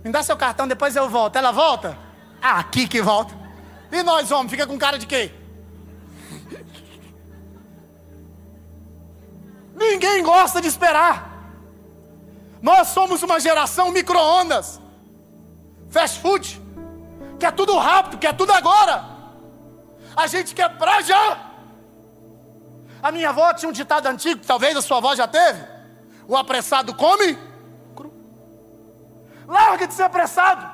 Me 0.04 0.10
dá 0.10 0.22
seu 0.22 0.36
cartão, 0.36 0.68
depois 0.68 0.94
eu 0.94 1.08
volto. 1.08 1.36
Ela 1.36 1.50
volta? 1.50 1.98
Ah, 2.40 2.58
aqui 2.60 2.86
que 2.86 3.02
volta. 3.02 3.34
E 3.90 4.02
nós, 4.02 4.30
homens, 4.30 4.50
fica 4.50 4.66
com 4.66 4.78
cara 4.78 4.98
de 4.98 5.06
quê? 5.06 5.32
Ninguém 9.74 10.22
gosta 10.22 10.60
de 10.60 10.68
esperar. 10.68 11.36
Nós 12.62 12.88
somos 12.88 13.22
uma 13.22 13.38
geração 13.38 13.90
micro-ondas, 13.90 14.80
fast 15.90 16.20
food, 16.20 16.60
que 17.38 17.46
é 17.46 17.50
tudo 17.50 17.76
rápido, 17.76 18.18
que 18.18 18.26
é 18.26 18.32
tudo 18.32 18.52
agora. 18.52 19.04
A 20.16 20.26
gente 20.26 20.54
quer 20.54 20.76
pra 20.76 21.02
já. 21.02 21.45
A 23.06 23.12
minha 23.12 23.28
avó 23.28 23.54
tinha 23.54 23.68
um 23.68 23.72
ditado 23.72 24.08
antigo, 24.08 24.44
talvez 24.44 24.76
a 24.76 24.82
sua 24.82 24.96
avó 24.96 25.14
já 25.14 25.28
teve. 25.28 25.62
O 26.26 26.36
apressado 26.36 26.92
come 26.92 27.38
cru. 27.94 28.12
Larga 29.46 29.86
de 29.86 29.94
ser 29.94 30.02
apressado. 30.02 30.68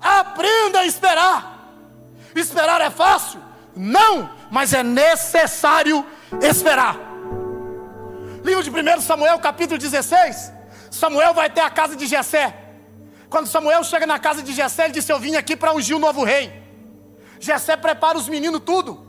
Aprenda 0.00 0.80
a 0.80 0.86
esperar. 0.86 1.70
Esperar 2.34 2.80
é 2.80 2.90
fácil? 2.90 3.40
Não, 3.76 4.28
mas 4.50 4.72
é 4.72 4.82
necessário 4.82 6.04
esperar. 6.42 6.96
Livro 8.42 8.64
de 8.64 8.70
1 8.70 9.00
Samuel, 9.02 9.38
capítulo 9.38 9.78
16. 9.78 10.52
Samuel 10.90 11.32
vai 11.32 11.46
até 11.46 11.60
a 11.60 11.70
casa 11.70 11.94
de 11.94 12.08
Jessé. 12.08 12.56
Quando 13.30 13.46
Samuel 13.46 13.84
chega 13.84 14.04
na 14.04 14.18
casa 14.18 14.42
de 14.42 14.52
Jessé, 14.52 14.86
ele 14.86 14.94
disse: 14.94 15.12
Eu 15.12 15.20
vim 15.20 15.36
aqui 15.36 15.54
para 15.56 15.72
ungir 15.72 15.94
o 15.94 16.00
novo 16.00 16.24
rei. 16.24 16.52
Jessé 17.38 17.76
prepara 17.76 18.18
os 18.18 18.28
meninos 18.28 18.62
tudo. 18.66 19.06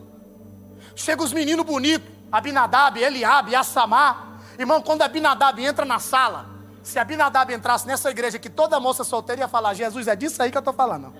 Chega 0.95 1.23
os 1.23 1.33
meninos 1.33 1.65
bonitos, 1.65 2.16
Abinadab, 2.31 2.99
Eliabe, 2.99 3.55
Assamá. 3.55 4.39
Irmão, 4.57 4.81
quando 4.81 5.01
Abinadab 5.01 5.63
entra 5.63 5.85
na 5.85 5.99
sala, 5.99 6.47
se 6.83 6.97
Abinadab 6.99 7.53
entrasse 7.53 7.85
nessa 7.85 8.09
igreja 8.09 8.39
que 8.39 8.49
toda 8.49 8.79
moça 8.79 9.03
solteira 9.03 9.41
ia 9.41 9.47
falar: 9.47 9.73
Jesus, 9.73 10.07
é 10.07 10.15
disso 10.15 10.41
aí 10.41 10.51
que 10.51 10.57
eu 10.57 10.59
estou 10.59 10.73
falando. 10.73 11.13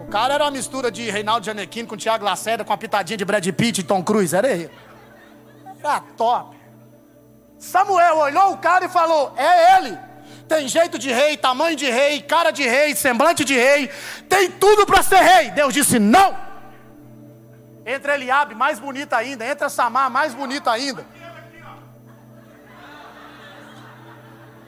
O 0.00 0.06
cara 0.10 0.34
era 0.34 0.44
uma 0.44 0.50
mistura 0.50 0.90
de 0.90 1.08
Reinaldo 1.10 1.46
Janequino 1.46 1.88
com 1.88 1.96
Tiago 1.96 2.24
Lacerda, 2.24 2.64
com 2.64 2.72
a 2.72 2.76
pitadinha 2.76 3.16
de 3.16 3.24
Brad 3.24 3.46
Pitt 3.52 3.80
e 3.80 3.84
Tom 3.84 4.02
Cruise, 4.02 4.34
era 4.34 4.48
ele. 4.48 4.70
Era 5.82 6.00
top. 6.16 6.56
Samuel 7.58 8.18
olhou 8.18 8.52
o 8.52 8.58
cara 8.58 8.86
e 8.86 8.88
falou: 8.88 9.32
É 9.36 9.78
ele. 9.78 9.98
Tem 10.48 10.66
jeito 10.66 10.98
de 10.98 11.12
rei, 11.12 11.36
tamanho 11.36 11.76
de 11.76 11.88
rei, 11.88 12.20
cara 12.20 12.50
de 12.50 12.66
rei, 12.66 12.94
semblante 12.96 13.44
de 13.44 13.54
rei, 13.54 13.88
tem 14.28 14.50
tudo 14.50 14.84
para 14.84 15.02
ser 15.02 15.20
rei. 15.20 15.50
Deus 15.50 15.72
disse: 15.72 15.98
Não. 15.98 16.49
Entra 17.90 18.14
Eliabe, 18.14 18.54
mais 18.54 18.78
bonita 18.78 19.16
ainda. 19.16 19.44
Entra 19.44 19.68
Samar, 19.68 20.08
mais 20.08 20.32
bonita 20.32 20.70
ainda. 20.70 21.04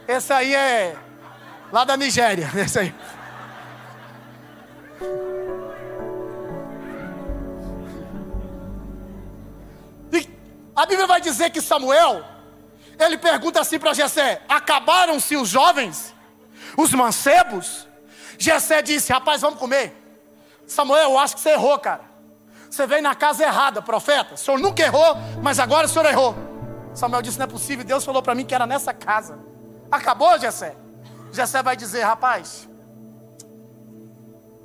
Esse 0.09 0.33
aí 0.33 0.53
é 0.53 0.97
lá 1.71 1.85
da 1.85 1.97
Nigéria. 1.97 2.51
Esse 2.59 2.81
aí. 2.81 2.95
A 10.75 10.87
Bíblia 10.87 11.07
vai 11.07 11.21
dizer 11.21 11.51
que 11.51 11.61
Samuel, 11.61 12.25
ele 12.99 13.17
pergunta 13.19 13.61
assim 13.61 13.79
para 13.79 13.95
Jessé: 13.95 14.43
acabaram-se 14.49 15.37
os 15.37 15.49
jovens, 15.49 16.13
os 16.77 16.93
mancebos? 16.93 17.87
Jessé 18.37 18.83
disse: 18.83 19.13
rapaz, 19.13 19.43
vamos 19.43 19.61
comer. 19.61 19.95
Samuel, 20.67 21.11
eu 21.11 21.19
acho 21.19 21.37
que 21.37 21.41
você 21.41 21.51
errou, 21.51 21.79
cara. 21.79 22.12
Você 22.73 22.87
veio 22.87 23.03
na 23.03 23.15
casa 23.15 23.45
errada, 23.45 23.83
profeta. 23.83 24.33
O 24.33 24.39
senhor 24.39 24.59
nunca 24.59 24.83
errou, 24.83 25.15
mas 25.43 25.59
agora 25.59 25.87
o 25.87 25.91
senhor 25.91 26.07
errou. 26.07 26.35
Samuel 26.95 27.21
disse: 27.21 27.39
não 27.39 27.45
é 27.45 27.47
possível. 27.47 27.85
Deus 27.85 28.03
falou 28.03 28.23
para 28.23 28.35
mim 28.35 28.47
que 28.47 28.55
era 28.55 28.67
nessa 28.67 28.95
casa. 28.95 29.39
Acabou, 29.91 30.39
Jessé? 30.39 30.75
Jessé 31.31 31.63
vai 31.63 31.77
dizer: 31.77 32.03
rapaz, 32.03 32.67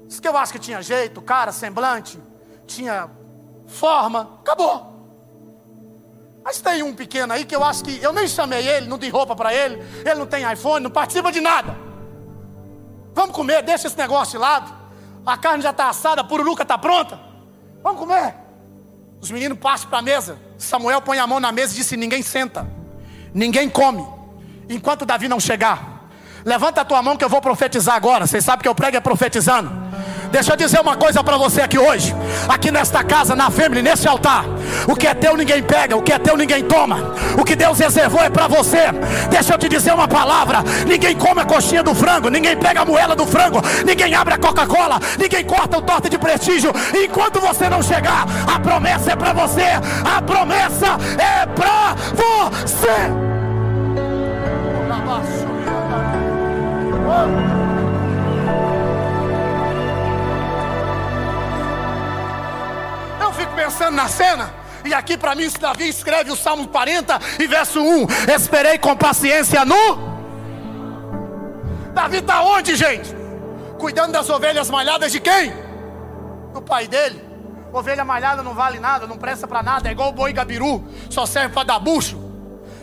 isso 0.08 0.22
que 0.22 0.28
eu 0.28 0.38
acho 0.38 0.54
que 0.54 0.60
tinha 0.60 0.82
jeito, 0.82 1.22
cara, 1.22 1.52
semblante, 1.52 2.18
tinha 2.66 3.10
forma, 3.66 4.40
acabou. 4.40 4.96
Mas 6.46 6.62
tem 6.62 6.84
um 6.84 6.96
pequeno 6.96 7.34
aí 7.34 7.44
que 7.44 7.54
eu 7.54 7.62
acho 7.62 7.84
que 7.84 8.02
eu 8.02 8.14
nem 8.14 8.26
chamei 8.26 8.66
ele, 8.66 8.88
não 8.88 8.98
dei 8.98 9.10
roupa 9.10 9.36
para 9.36 9.54
ele, 9.54 9.84
ele 10.06 10.16
não 10.16 10.26
tem 10.26 10.50
iPhone, 10.50 10.82
não 10.82 10.92
participa 10.92 11.30
de 11.30 11.42
nada. 11.42 11.76
Vamos 13.14 13.36
comer, 13.36 13.64
deixa 13.64 13.88
esse 13.88 13.98
negócio 13.98 14.32
de 14.32 14.38
lado. 14.38 14.74
A 15.26 15.38
carne 15.38 15.62
já 15.62 15.72
está 15.72 15.90
assada, 15.90 16.22
a 16.22 16.24
pururuca 16.24 16.64
está 16.64 16.78
pronta. 16.78 17.27
Vamos 17.88 18.02
comer. 18.02 18.36
Os 19.22 19.32
meninos 19.32 19.58
passam 19.58 19.90
para 19.90 20.00
a 20.00 20.02
mesa. 20.02 20.38
Samuel 20.58 21.02
põe 21.02 21.20
a 21.20 21.26
mão 21.26 21.40
na 21.40 21.54
mesa 21.54 21.72
e 21.72 21.78
disse: 21.78 21.96
Ninguém 21.96 22.22
senta, 22.22 22.68
ninguém 23.34 23.70
come, 23.70 24.06
enquanto 24.68 25.06
Davi 25.06 25.30
não 25.30 25.40
chegar. 25.40 26.10
Levanta 26.44 26.82
a 26.82 26.86
tua 26.86 27.02
mão 27.02 27.16
que 27.16 27.24
eu 27.24 27.30
vou 27.30 27.40
profetizar 27.40 27.96
agora. 27.96 28.28
Vocês 28.28 28.44
sabem 28.44 28.64
que 28.64 28.68
eu 28.68 28.76
prego 28.76 28.98
é 28.98 29.00
profetizando. 29.00 29.87
Deixa 30.32 30.54
eu 30.54 30.58
dizer 30.58 30.80
uma 30.80 30.96
coisa 30.96 31.24
para 31.24 31.38
você 31.38 31.62
aqui 31.62 31.78
hoje, 31.78 32.16
aqui 32.48 32.72
nesta 32.72 33.04
casa, 33.04 33.36
na 33.36 33.50
família, 33.50 33.82
nesse 33.82 34.08
altar. 34.08 34.46
O 34.88 34.96
que 34.96 35.08
é 35.08 35.14
teu 35.14 35.36
ninguém 35.36 35.64
pega, 35.64 35.96
o 35.96 36.02
que 36.02 36.12
é 36.12 36.20
teu 36.20 36.36
ninguém 36.36 36.64
toma. 36.64 37.14
O 37.38 37.44
que 37.44 37.56
Deus 37.56 37.80
reservou 37.80 38.22
é 38.22 38.30
para 38.30 38.48
você. 38.48 38.92
Deixa 39.30 39.54
eu 39.54 39.58
te 39.58 39.70
dizer 39.70 39.94
uma 39.94 40.08
palavra: 40.08 40.64
ninguém 40.86 41.16
come 41.16 41.42
a 41.42 41.46
coxinha 41.46 41.84
do 41.84 41.96
frango, 41.96 42.30
ninguém 42.30 42.56
pega 42.58 42.82
a 42.82 42.86
moela 42.86 43.16
do 43.16 43.26
frango, 43.26 43.62
ninguém 43.86 44.14
abre 44.14 44.34
a 44.34 44.38
Coca-Cola, 44.38 45.00
ninguém 45.18 45.44
corta 45.46 45.78
o 45.78 45.82
torta 45.82 46.10
de 46.10 46.18
prestígio. 46.18 46.72
Enquanto 46.94 47.40
você 47.40 47.70
não 47.70 47.82
chegar, 47.82 48.26
a 48.54 48.60
promessa 48.60 49.12
é 49.12 49.16
para 49.16 49.34
você. 49.34 49.66
A 50.04 50.22
promessa 50.22 50.98
é 51.18 51.46
para 51.46 51.96
você. 52.14 53.38
Eu 57.00 57.47
pensando 63.68 63.96
na 63.96 64.08
cena. 64.08 64.54
E 64.86 64.94
aqui 64.94 65.18
para 65.18 65.36
mim, 65.36 65.50
Davi 65.60 65.90
escreve 65.90 66.32
o 66.32 66.36
Salmo 66.36 66.68
40 66.70 67.20
e 67.40 67.48
verso 67.48 67.82
1: 67.82 68.08
Esperei 68.34 68.78
com 68.78 68.96
paciência 68.96 69.66
no. 69.66 70.08
Davi 71.94 72.18
está 72.18 72.44
onde, 72.44 72.76
gente? 72.76 73.14
Cuidando 73.78 74.14
das 74.14 74.30
ovelhas 74.30 74.70
malhadas 74.70 75.12
de 75.12 75.20
quem? 75.20 75.52
Do 76.54 76.62
pai 76.62 76.88
dele. 76.88 77.26
Ovelha 77.74 78.06
malhada 78.06 78.42
não 78.42 78.54
vale 78.54 78.80
nada, 78.80 79.06
não 79.06 79.18
presta 79.18 79.46
para 79.46 79.62
nada, 79.62 79.90
é 79.90 79.92
igual 79.92 80.10
o 80.10 80.14
boi 80.14 80.32
gabiru, 80.32 80.88
só 81.10 81.26
serve 81.26 81.54
para 81.54 81.66
dar 81.66 81.80
bucho. 81.80 82.27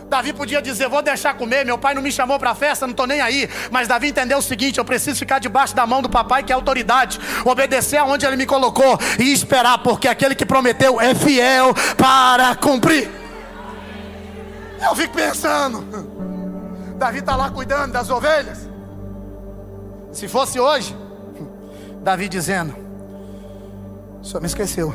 Davi 0.08 0.32
podia 0.32 0.60
dizer: 0.60 0.88
Vou 0.88 1.02
deixar 1.02 1.34
comer, 1.34 1.64
meu 1.64 1.78
pai 1.78 1.94
não 1.94 2.02
me 2.02 2.12
chamou 2.12 2.38
para 2.38 2.50
a 2.50 2.54
festa, 2.54 2.86
não 2.86 2.92
estou 2.92 3.06
nem 3.06 3.20
aí. 3.20 3.48
Mas 3.70 3.88
Davi 3.88 4.08
entendeu 4.08 4.38
o 4.38 4.42
seguinte: 4.42 4.78
Eu 4.78 4.84
preciso 4.84 5.18
ficar 5.18 5.38
debaixo 5.38 5.74
da 5.74 5.86
mão 5.86 6.02
do 6.02 6.08
papai, 6.08 6.42
que 6.42 6.52
é 6.52 6.54
autoridade, 6.54 7.18
obedecer 7.44 7.96
aonde 7.98 8.26
ele 8.26 8.36
me 8.36 8.46
colocou 8.46 8.98
e 9.18 9.32
esperar, 9.32 9.78
porque 9.78 10.08
aquele 10.08 10.34
que 10.34 10.46
prometeu 10.46 11.00
é 11.00 11.14
fiel 11.14 11.74
para 11.96 12.54
cumprir. 12.56 13.10
Eu 14.82 14.94
fico 14.94 15.14
pensando: 15.14 15.84
Davi 16.96 17.18
está 17.18 17.36
lá 17.36 17.50
cuidando 17.50 17.92
das 17.92 18.10
ovelhas. 18.10 18.68
Se 20.12 20.28
fosse 20.28 20.60
hoje, 20.60 20.96
Davi 22.02 22.28
dizendo: 22.28 22.74
Só 24.22 24.38
me 24.38 24.46
esqueceu. 24.46 24.94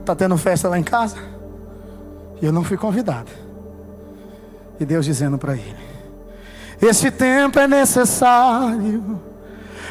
Está 0.00 0.14
tendo 0.14 0.38
festa 0.38 0.70
lá 0.70 0.78
em 0.78 0.82
casa 0.82 1.18
e 2.40 2.46
eu 2.46 2.52
não 2.52 2.64
fui 2.64 2.76
convidado. 2.76 3.47
E 4.80 4.84
Deus 4.84 5.04
dizendo 5.04 5.36
para 5.38 5.54
ele: 5.54 5.74
Esse 6.80 7.10
tempo 7.10 7.58
é 7.58 7.66
necessário 7.66 9.20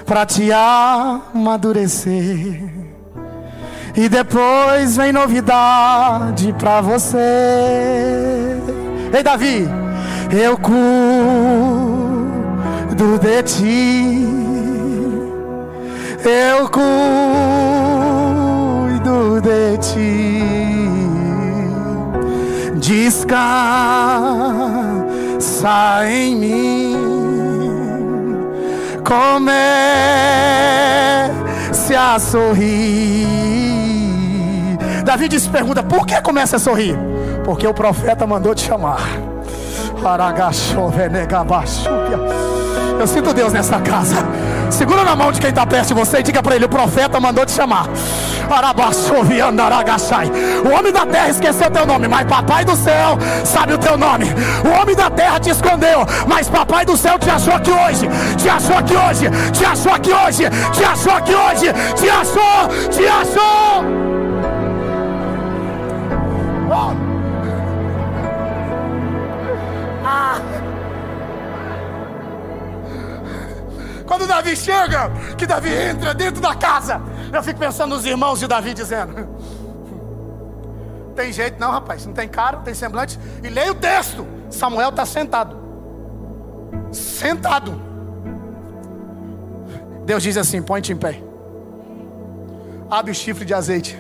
para 0.06 0.26
te 0.26 0.50
amadurecer. 0.54 2.64
E 3.96 4.08
depois 4.08 4.96
vem 4.96 5.12
novidade 5.12 6.54
para 6.54 6.80
você. 6.82 7.18
Ei, 9.12 9.24
Davi, 9.24 9.68
eu 10.32 10.56
cuido 10.58 10.78
de 13.20 13.44
ti. 13.44 14.26
Eu 16.24 16.70
cuido 16.70 16.88
de 19.42 19.78
ti. 19.80 20.57
Descansa 22.88 23.36
em 26.10 26.36
mim. 26.38 26.96
Comece 29.04 29.44
a 31.94 32.18
sorrir. 32.18 33.28
Davi 35.04 35.28
disse, 35.28 35.50
pergunta: 35.50 35.84
por 35.84 36.06
que 36.06 36.22
começa 36.22 36.56
a 36.56 36.60
sorrir? 36.60 36.98
Porque 37.44 37.68
o 37.68 37.74
profeta 37.74 38.26
mandou 38.26 38.56
te 38.56 38.66
chamar. 38.66 39.02
Eu 42.98 43.06
sinto 43.06 43.34
Deus 43.34 43.52
nessa 43.52 43.82
casa. 43.82 44.16
Segura 44.72 45.04
na 45.04 45.14
mão 45.14 45.34
de 45.34 45.42
quem 45.42 45.50
está 45.50 45.66
perto 45.66 45.90
de 45.90 45.94
você 45.94 46.20
e 46.20 46.24
diga 46.24 46.42
para 46.42 46.56
ele: 46.56 46.64
o 46.64 46.70
profeta 46.70 47.20
mandou 47.20 47.46
te 47.46 47.52
chamar. 47.52 47.90
O 50.66 50.78
homem 50.78 50.92
da 50.92 51.06
terra 51.06 51.30
esqueceu 51.30 51.70
teu 51.70 51.86
nome, 51.86 52.08
mas 52.08 52.26
papai 52.28 52.64
do 52.64 52.76
céu 52.76 53.18
sabe 53.44 53.74
o 53.74 53.78
teu 53.78 53.98
nome. 53.98 54.26
O 54.66 54.82
homem 54.82 54.96
da 54.96 55.10
terra 55.10 55.40
te 55.40 55.50
escondeu, 55.50 56.06
mas 56.28 56.50
papai 56.50 56.86
do 56.86 56.98
céu 56.98 57.20
te 57.20 57.30
achou 57.30 57.54
aqui 57.54 57.72
hoje. 57.72 58.08
Te 58.38 58.50
achou 58.50 58.78
aqui 58.78 58.96
hoje. 58.96 59.52
Te 59.52 59.66
achou 59.66 59.94
aqui 59.94 60.14
hoje. 60.14 60.50
Te 60.72 60.84
achou 60.84 61.14
aqui 61.14 61.36
hoje. 61.36 61.74
Te 61.96 62.10
achou. 62.10 62.90
Te 62.90 63.08
achou. 63.08 64.07
Quando 74.18 74.30
Davi 74.30 74.56
chega, 74.56 75.12
que 75.38 75.46
Davi 75.46 75.70
entra 75.72 76.12
dentro 76.12 76.42
da 76.42 76.56
casa, 76.56 77.00
eu 77.32 77.44
fico 77.44 77.60
pensando 77.60 77.96
nos 77.96 78.04
irmãos 78.04 78.40
de 78.40 78.48
Davi 78.48 78.74
dizendo: 78.74 79.30
Tem 81.16 81.32
jeito 81.32 81.60
não, 81.60 81.70
rapaz, 81.70 82.04
não 82.04 82.14
tem 82.14 82.28
cara, 82.28 82.58
não 82.58 82.64
tem 82.64 82.74
semblante. 82.74 83.20
E 83.44 83.48
leia 83.48 83.72
o 83.72 83.76
texto: 83.76 84.26
Samuel 84.50 84.90
está 84.90 85.06
sentado. 85.06 85.56
Sentado. 86.92 87.80
Deus 90.04 90.24
diz 90.24 90.36
assim: 90.36 90.64
Põe-te 90.64 90.94
em 90.94 90.98
pé. 90.98 91.22
Abre 92.90 93.12
o 93.12 93.16
chifre 93.16 93.46
de 93.46 93.54
azeite. 93.54 94.00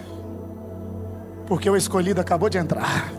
Porque 1.45 1.69
o 1.69 1.77
escolhido 1.77 2.19
acabou 2.19 2.49
de 2.49 2.57
entrar. 2.57 3.11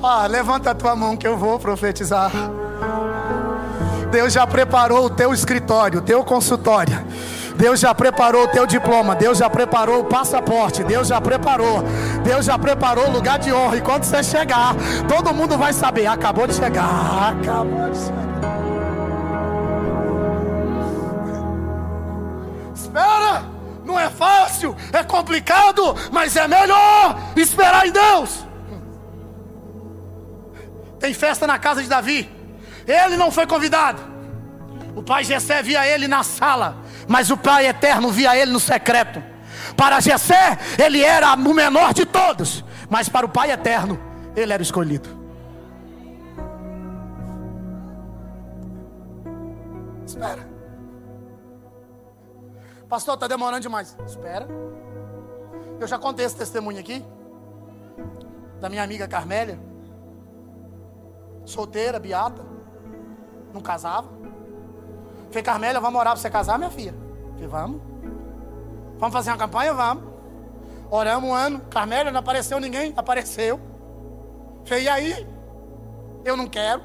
Ah, 0.00 0.28
levanta 0.28 0.70
a 0.70 0.74
tua 0.76 0.94
mão 0.94 1.16
que 1.16 1.26
eu 1.26 1.36
vou 1.36 1.58
profetizar. 1.58 2.30
Deus 4.10 4.32
já 4.32 4.46
preparou 4.46 5.06
o 5.06 5.10
teu 5.10 5.32
escritório, 5.32 5.98
o 5.98 6.02
teu 6.02 6.22
consultório. 6.24 7.04
Deus 7.56 7.78
já 7.78 7.94
preparou 7.94 8.44
o 8.44 8.48
teu 8.48 8.66
diploma, 8.66 9.14
Deus 9.14 9.38
já 9.38 9.48
preparou 9.48 10.00
o 10.00 10.04
passaporte, 10.04 10.82
Deus 10.82 11.06
já 11.08 11.20
preparou, 11.20 11.82
Deus 12.24 12.44
já 12.44 12.58
preparou 12.58 13.08
o 13.08 13.10
lugar 13.12 13.38
de 13.38 13.52
honra. 13.52 13.76
E 13.76 13.80
quando 13.80 14.04
você 14.04 14.22
chegar, 14.22 14.74
todo 15.08 15.32
mundo 15.32 15.56
vai 15.56 15.72
saber: 15.72 16.06
acabou 16.06 16.46
de 16.46 16.54
chegar, 16.54 17.34
acabou 17.40 17.90
de 17.90 17.98
chegar. 17.98 18.24
Espera, 22.74 23.44
não 23.84 23.98
é 23.98 24.10
fácil, 24.10 24.76
é 24.92 25.04
complicado, 25.04 25.94
mas 26.10 26.36
é 26.36 26.48
melhor 26.48 27.16
esperar 27.36 27.86
em 27.86 27.92
Deus. 27.92 28.44
Tem 30.98 31.14
festa 31.14 31.46
na 31.46 31.58
casa 31.58 31.82
de 31.82 31.88
Davi. 31.88 32.43
Ele 32.86 33.16
não 33.16 33.30
foi 33.30 33.46
convidado. 33.46 34.14
O 34.94 35.02
pai 35.02 35.24
Jessé 35.24 35.62
via 35.62 35.86
ele 35.86 36.06
na 36.06 36.22
sala, 36.22 36.76
mas 37.08 37.30
o 37.30 37.36
pai 37.36 37.66
eterno 37.66 38.10
via 38.10 38.36
ele 38.36 38.52
no 38.52 38.60
secreto. 38.60 39.22
Para 39.76 40.00
Jessé, 40.00 40.58
ele 40.82 41.02
era 41.02 41.34
o 41.34 41.54
menor 41.54 41.92
de 41.92 42.06
todos, 42.06 42.64
mas 42.88 43.08
para 43.08 43.26
o 43.26 43.28
pai 43.28 43.50
eterno, 43.50 43.98
ele 44.36 44.52
era 44.52 44.60
o 44.60 44.62
escolhido. 44.62 45.08
Espera. 50.06 50.46
Pastor, 52.88 53.14
está 53.14 53.26
demorando 53.26 53.62
demais. 53.62 53.96
Espera. 54.06 54.46
Eu 55.80 55.86
já 55.88 55.98
contei 55.98 56.24
esse 56.24 56.36
testemunho 56.36 56.78
aqui. 56.78 57.04
Da 58.60 58.68
minha 58.68 58.82
amiga 58.84 59.08
Carmélia. 59.08 59.58
Solteira, 61.44 61.98
beata 61.98 62.53
não 63.54 63.60
casava. 63.60 64.08
Falei, 65.28 65.42
Carmélia, 65.42 65.80
vamos 65.80 65.98
orar 65.98 66.12
para 66.12 66.20
você 66.20 66.28
casar, 66.28 66.58
minha 66.58 66.70
filha? 66.70 66.94
Falei, 67.34 67.48
vamos. 67.48 67.80
Vamos 68.98 69.12
fazer 69.12 69.30
uma 69.30 69.38
campanha? 69.38 69.72
Vamos. 69.72 70.04
Oramos 70.90 71.30
um 71.30 71.32
ano. 71.32 71.60
Carmélia, 71.70 72.10
não 72.10 72.20
apareceu 72.20 72.58
ninguém? 72.60 72.92
Apareceu. 72.96 73.60
Falei, 74.64 74.84
e 74.84 74.88
aí? 74.88 75.26
Eu 76.24 76.36
não 76.36 76.48
quero. 76.48 76.82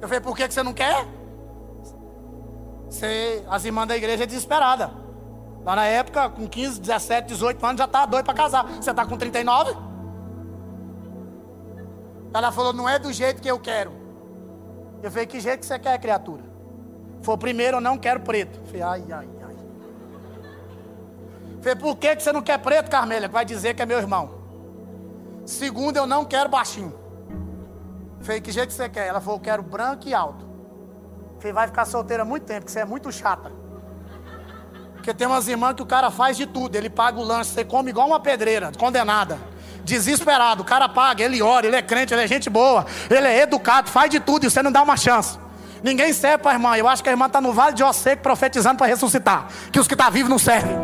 Eu 0.00 0.08
falei, 0.08 0.20
por 0.20 0.36
que, 0.36 0.50
você 0.50 0.62
não 0.62 0.72
quer? 0.72 1.06
Você, 2.88 3.42
as 3.48 3.64
irmãs 3.64 3.86
da 3.86 3.96
igreja 3.96 4.24
é 4.24 4.26
desesperada. 4.26 4.92
Lá 5.64 5.76
na 5.76 5.86
época, 5.86 6.28
com 6.28 6.46
15, 6.46 6.80
17, 6.80 7.28
18 7.28 7.64
anos, 7.64 7.78
já 7.78 7.84
estava 7.84 8.06
doido 8.06 8.24
para 8.24 8.34
casar. 8.34 8.64
Você 8.64 8.90
está 8.90 9.06
com 9.06 9.16
39? 9.16 9.76
Ela 12.34 12.50
falou, 12.50 12.72
não 12.72 12.88
é 12.88 12.98
do 12.98 13.12
jeito 13.12 13.40
que 13.40 13.50
eu 13.50 13.60
quero. 13.60 14.01
Eu 15.02 15.10
falei, 15.10 15.26
que 15.26 15.40
jeito 15.40 15.60
que 15.60 15.66
você 15.66 15.78
quer, 15.78 15.98
criatura? 15.98 16.44
Foi 17.22 17.36
primeiro, 17.36 17.78
eu 17.78 17.80
não 17.80 17.98
quero 17.98 18.20
preto. 18.20 18.58
Eu 18.60 18.66
falei, 18.66 18.82
ai, 18.82 19.04
ai, 19.10 19.28
ai. 19.44 19.56
Eu 21.56 21.62
falei, 21.62 21.76
por 21.76 21.96
que, 21.96 22.16
que 22.16 22.22
você 22.22 22.32
não 22.32 22.42
quer 22.42 22.58
preto, 22.58 22.88
Carmélia? 22.88 23.28
Que 23.28 23.32
vai 23.34 23.44
dizer 23.44 23.74
que 23.74 23.82
é 23.82 23.86
meu 23.86 23.98
irmão. 23.98 24.42
Segundo, 25.44 25.96
eu 25.96 26.06
não 26.06 26.24
quero 26.24 26.48
baixinho. 26.48 26.94
Eu 28.18 28.24
falei, 28.24 28.40
que 28.40 28.52
jeito 28.52 28.68
que 28.68 28.74
você 28.74 28.88
quer? 28.88 29.08
Ela 29.08 29.20
falou, 29.20 29.38
eu 29.38 29.42
quero 29.42 29.62
branco 29.62 30.08
e 30.08 30.14
alto. 30.14 30.44
Eu 31.34 31.40
falei, 31.40 31.52
vai 31.52 31.66
ficar 31.66 31.84
solteira 31.84 32.24
muito 32.24 32.44
tempo, 32.44 32.60
porque 32.60 32.72
você 32.72 32.80
é 32.80 32.84
muito 32.84 33.10
chata. 33.10 33.50
Porque 34.94 35.12
tem 35.12 35.26
umas 35.26 35.48
irmãs 35.48 35.74
que 35.74 35.82
o 35.82 35.86
cara 35.86 36.12
faz 36.12 36.36
de 36.36 36.46
tudo. 36.46 36.76
Ele 36.76 36.88
paga 36.88 37.18
o 37.18 37.24
lanche, 37.24 37.50
você 37.50 37.64
come 37.64 37.90
igual 37.90 38.06
uma 38.06 38.20
pedreira, 38.20 38.70
condenada 38.78 39.51
desesperado. 39.84 40.62
O 40.62 40.64
cara 40.64 40.88
paga, 40.88 41.22
ele 41.22 41.42
ora, 41.42 41.66
ele 41.66 41.76
é 41.76 41.82
crente, 41.82 42.12
ele 42.14 42.22
é 42.22 42.26
gente 42.26 42.48
boa, 42.48 42.86
ele 43.10 43.26
é 43.26 43.42
educado, 43.42 43.90
faz 43.90 44.10
de 44.10 44.20
tudo 44.20 44.46
e 44.46 44.50
você 44.50 44.62
não 44.62 44.72
dá 44.72 44.82
uma 44.82 44.96
chance. 44.96 45.38
Ninguém 45.82 46.12
serve 46.12 46.38
para 46.38 46.52
a 46.52 46.54
irmã. 46.54 46.76
Eu 46.76 46.88
acho 46.88 47.02
que 47.02 47.08
a 47.08 47.12
irmã 47.12 47.26
está 47.26 47.40
no 47.40 47.52
vale 47.52 47.74
de 47.74 47.82
Osseco 47.82 48.22
profetizando 48.22 48.76
para 48.76 48.86
ressuscitar. 48.86 49.48
Que 49.72 49.80
os 49.80 49.88
que 49.88 49.94
estão 49.94 50.06
tá 50.06 50.12
vivos 50.12 50.30
não 50.30 50.38
servem. 50.38 50.76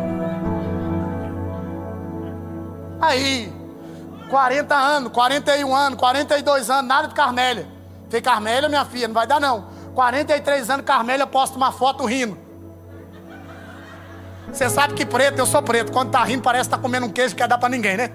Aí, 3.01 3.51
40 4.29 4.75
anos, 4.75 5.11
41 5.13 5.73
anos, 5.73 5.97
42 5.97 6.69
anos, 6.69 6.85
nada 6.85 7.07
de 7.07 7.13
Carmélia. 7.13 7.67
Falei, 8.09 8.21
Carmélia, 8.21 8.67
minha 8.67 8.83
filha, 8.83 9.07
não 9.07 9.15
vai 9.15 9.25
dar 9.25 9.39
não. 9.39 9.67
43 9.95 10.69
anos, 10.69 10.85
Carmélia 10.85 11.25
posta 11.25 11.55
uma 11.55 11.71
foto 11.71 12.03
rindo. 12.05 12.37
Você 14.51 14.69
sabe 14.69 14.95
que 14.95 15.05
preto, 15.05 15.39
eu 15.39 15.45
sou 15.45 15.61
preto. 15.61 15.91
Quando 15.91 16.11
tá 16.11 16.23
rindo, 16.23 16.41
parece 16.41 16.69
que 16.69 16.75
tá 16.75 16.81
comendo 16.81 17.05
um 17.05 17.09
queijo 17.09 17.35
que 17.35 17.41
quer 17.41 17.47
dar 17.47 17.57
pra 17.57 17.69
ninguém, 17.69 17.95
né? 17.95 18.11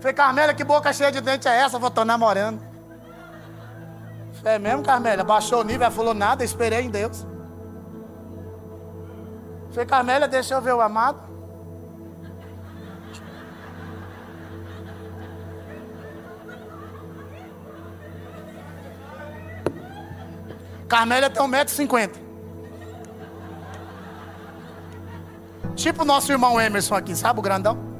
Falei, 0.00 0.14
Carmélia, 0.14 0.54
que 0.54 0.64
boca 0.64 0.92
cheia 0.92 1.10
de 1.10 1.20
dente 1.20 1.48
é 1.48 1.56
essa? 1.56 1.78
Eu 1.78 1.90
tô 1.90 2.04
namorando. 2.04 2.60
É 4.44 4.58
mesmo, 4.58 4.82
Carmélia? 4.82 5.24
Baixou 5.24 5.60
o 5.60 5.64
nível, 5.64 5.82
ela 5.82 5.90
falou 5.90 6.14
nada, 6.14 6.44
esperei 6.44 6.82
em 6.82 6.90
Deus. 6.90 7.26
Falei, 9.70 9.86
Carmélia, 9.86 10.28
deixa 10.28 10.54
eu 10.54 10.62
ver 10.62 10.74
o 10.74 10.80
amado. 10.80 11.20
Carmélia 20.88 21.28
tem 21.28 21.42
1,50m. 21.42 22.10
Tipo 25.74 26.02
o 26.02 26.04
nosso 26.04 26.30
irmão 26.32 26.60
Emerson 26.60 26.94
aqui, 26.94 27.14
sabe 27.14 27.40
o 27.40 27.42
grandão? 27.42 27.95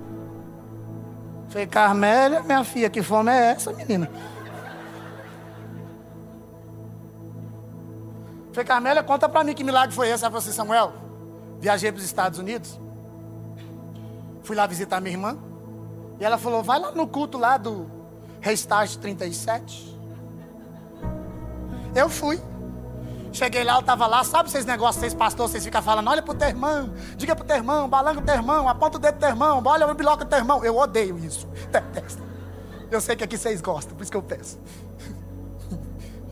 Falei, 1.48 1.66
Carmélia, 1.66 2.42
minha 2.42 2.64
filha, 2.64 2.90
que 2.90 3.02
fome 3.02 3.30
é 3.30 3.52
essa, 3.52 3.72
menina? 3.72 4.10
Falei, 8.52 8.66
Carmélia, 8.66 9.02
conta 9.02 9.28
pra 9.28 9.44
mim 9.44 9.54
que 9.54 9.62
milagre 9.62 9.94
foi 9.94 10.08
esse. 10.08 10.24
Ela 10.24 10.30
falou 10.30 10.38
assim, 10.38 10.52
Samuel, 10.52 10.92
viajei 11.60 11.92
para 11.92 11.98
os 11.98 12.04
Estados 12.04 12.38
Unidos. 12.38 12.80
Fui 14.42 14.56
lá 14.56 14.66
visitar 14.66 15.00
minha 15.00 15.14
irmã. 15.14 15.38
E 16.18 16.24
ela 16.24 16.38
falou, 16.38 16.62
vai 16.62 16.78
lá 16.78 16.92
no 16.92 17.06
culto 17.06 17.36
lá 17.36 17.56
do 17.56 17.90
Restart 18.40 18.96
37. 18.96 19.98
Eu 21.94 22.08
fui. 22.08 22.40
Cheguei 23.36 23.64
lá, 23.64 23.74
eu 23.74 23.80
estava 23.80 24.06
lá, 24.06 24.24
sabe 24.24 24.48
esses 24.48 24.64
negócios, 24.64 24.98
vocês 24.98 25.12
pastores, 25.12 25.52
vocês 25.52 25.62
ficam 25.62 25.82
falando, 25.82 26.08
olha 26.08 26.22
pro 26.22 26.32
teu 26.32 26.48
irmão, 26.48 26.90
diga 27.18 27.36
pro 27.36 27.44
teu 27.44 27.56
irmão, 27.56 27.86
balanga 27.86 28.16
pro 28.16 28.24
teu 28.24 28.34
irmão, 28.34 28.66
aponta 28.66 28.96
o 28.96 28.98
dedo 28.98 29.12
pro 29.12 29.20
teu 29.20 29.28
irmão, 29.28 29.62
olha 29.62 29.86
o 29.86 29.94
biloca 29.94 30.24
do 30.24 30.28
teu 30.28 30.38
irmão. 30.38 30.64
Eu 30.64 30.74
odeio 30.74 31.18
isso. 31.18 31.46
Detesto. 31.70 32.22
Eu 32.90 32.98
sei 32.98 33.14
que 33.14 33.22
aqui 33.22 33.36
vocês 33.36 33.60
gostam, 33.60 33.94
por 33.94 34.04
isso 34.04 34.10
que 34.10 34.16
eu 34.16 34.22
peço. 34.22 34.58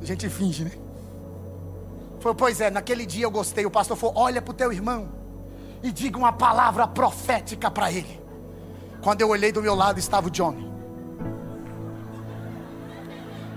A 0.00 0.04
gente 0.06 0.30
finge, 0.30 0.64
né? 0.64 0.70
Falei, 2.20 2.36
pois 2.38 2.58
é, 2.62 2.70
naquele 2.70 3.04
dia 3.04 3.26
eu 3.26 3.30
gostei. 3.30 3.66
O 3.66 3.70
pastor 3.70 3.98
falou: 3.98 4.14
olha 4.16 4.40
pro 4.40 4.54
teu 4.54 4.72
irmão 4.72 5.10
e 5.82 5.92
diga 5.92 6.16
uma 6.16 6.32
palavra 6.32 6.88
profética 6.88 7.70
para 7.70 7.92
ele. 7.92 8.18
Quando 9.02 9.20
eu 9.20 9.28
olhei 9.28 9.52
do 9.52 9.60
meu 9.60 9.74
lado 9.74 9.98
estava 9.98 10.28
o 10.28 10.30
Johnny. 10.30 10.73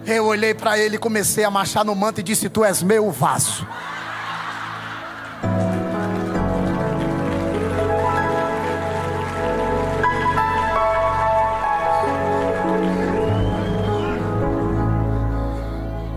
Eu 0.07 0.23
olhei 0.23 0.53
para 0.53 0.79
ele, 0.79 0.97
comecei 0.97 1.43
a 1.43 1.51
marchar 1.51 1.83
no 1.83 1.93
manto 1.93 2.21
e 2.21 2.23
disse: 2.23 2.47
Tu 2.47 2.63
és 2.63 2.81
meu 2.81 3.11
vaso. 3.11 3.67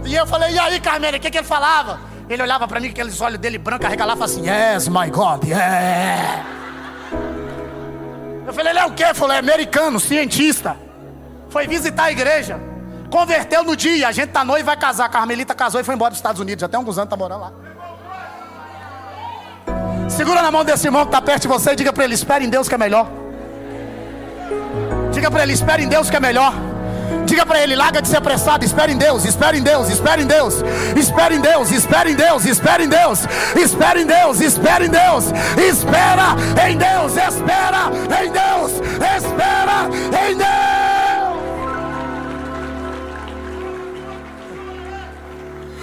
E 0.07 0.15
eu 0.15 0.25
falei: 0.25 0.53
E 0.55 0.59
aí, 0.61 0.79
Carmela, 0.79 1.17
o 1.17 1.21
que, 1.21 1.29
que 1.29 1.39
ele 1.39 1.47
falava? 1.47 1.99
Ele 2.29 2.41
olhava 2.45 2.69
para 2.69 2.79
mim 2.79 2.87
com 2.87 2.93
aqueles 2.93 3.21
olhos 3.21 3.41
dele 3.41 3.59
brancos, 3.59 3.87
arregalava 3.87 4.25
assim: 4.25 4.49
Yes, 4.49 4.87
my 4.87 5.11
God, 5.11 5.43
yeah. 5.43 6.45
Eu 8.47 8.53
falei: 8.53 8.71
Ele 8.71 8.79
é 8.79 8.87
o 8.87 8.93
quê? 8.93 9.03
Ele 9.03 9.15
falou: 9.15 9.35
É 9.35 9.39
americano, 9.41 9.99
cientista. 9.99 10.77
Foi 11.49 11.67
visitar 11.67 12.05
a 12.05 12.13
igreja. 12.13 12.70
Converteu 13.11 13.65
no 13.65 13.75
dia, 13.75 14.07
a 14.09 14.13
gente 14.13 14.29
tá 14.29 14.45
noivo 14.45 14.61
e 14.61 14.67
vai 14.67 14.77
casar. 14.77 15.07
A 15.07 15.09
Carmelita 15.09 15.55
casou 15.55 15.81
e 15.81 15.85
foi 15.85 15.95
embora 15.95 16.11
dos 16.11 16.19
Estados 16.19 16.41
Unidos. 16.41 16.61
Já 16.61 16.69
tem 16.69 16.79
alguns 16.79 16.97
anos 16.97 17.11
tá 17.11 17.17
morando 17.17 17.41
lá. 17.41 17.53
Segura 20.09 20.43
na 20.43 20.51
mão 20.51 20.65
desse 20.65 20.87
irmão 20.87 21.03
que 21.03 21.09
está 21.09 21.21
perto 21.21 21.43
de 21.43 21.49
você 21.49 21.73
e 21.73 21.77
diga 21.77 21.93
para 21.93 22.05
ele: 22.05 22.15
espere 22.15 22.45
em 22.45 22.49
Deus 22.49 22.69
que 22.69 22.75
é 22.75 22.79
melhor. 22.79 23.09
Diga 25.13 25.31
para 25.31 25.43
ele: 25.43 25.53
espere 25.53 25.83
em 25.83 25.89
Deus 25.89 26.09
que 26.09 26.17
é 26.17 26.21
melhor. 26.21 26.55
Diga 27.27 27.45
para 27.45 27.61
ele: 27.61 27.75
larga 27.75 28.01
de 28.01 28.09
ser 28.09 28.19
apressado. 28.19 28.65
Espere 28.65 28.93
em 28.93 28.97
Deus, 28.97 29.25
espere 29.25 29.59
em 29.59 29.63
Deus, 29.63 29.89
espere 29.89 30.23
em 30.23 30.27
Deus, 30.27 30.63
espere 30.97 31.35
em 31.35 31.41
Deus, 31.41 31.71
espere 31.73 32.11
em 32.13 32.17
Deus, 32.17 32.45
espere 32.45 32.85
em 32.85 32.89
Deus, 32.89 33.25
espere 33.65 34.05
em 34.05 34.09
Deus, 34.09 34.45
espere 34.47 34.85
em 34.85 34.91
Deus, 34.91 35.25
espera 35.57 36.71
em 36.71 36.77
Deus, 36.79 37.17
espera 37.17 38.25
em 38.25 38.31
Deus, 38.31 38.73
espera 39.17 40.29
em 40.29 40.37
Deus. 40.37 40.80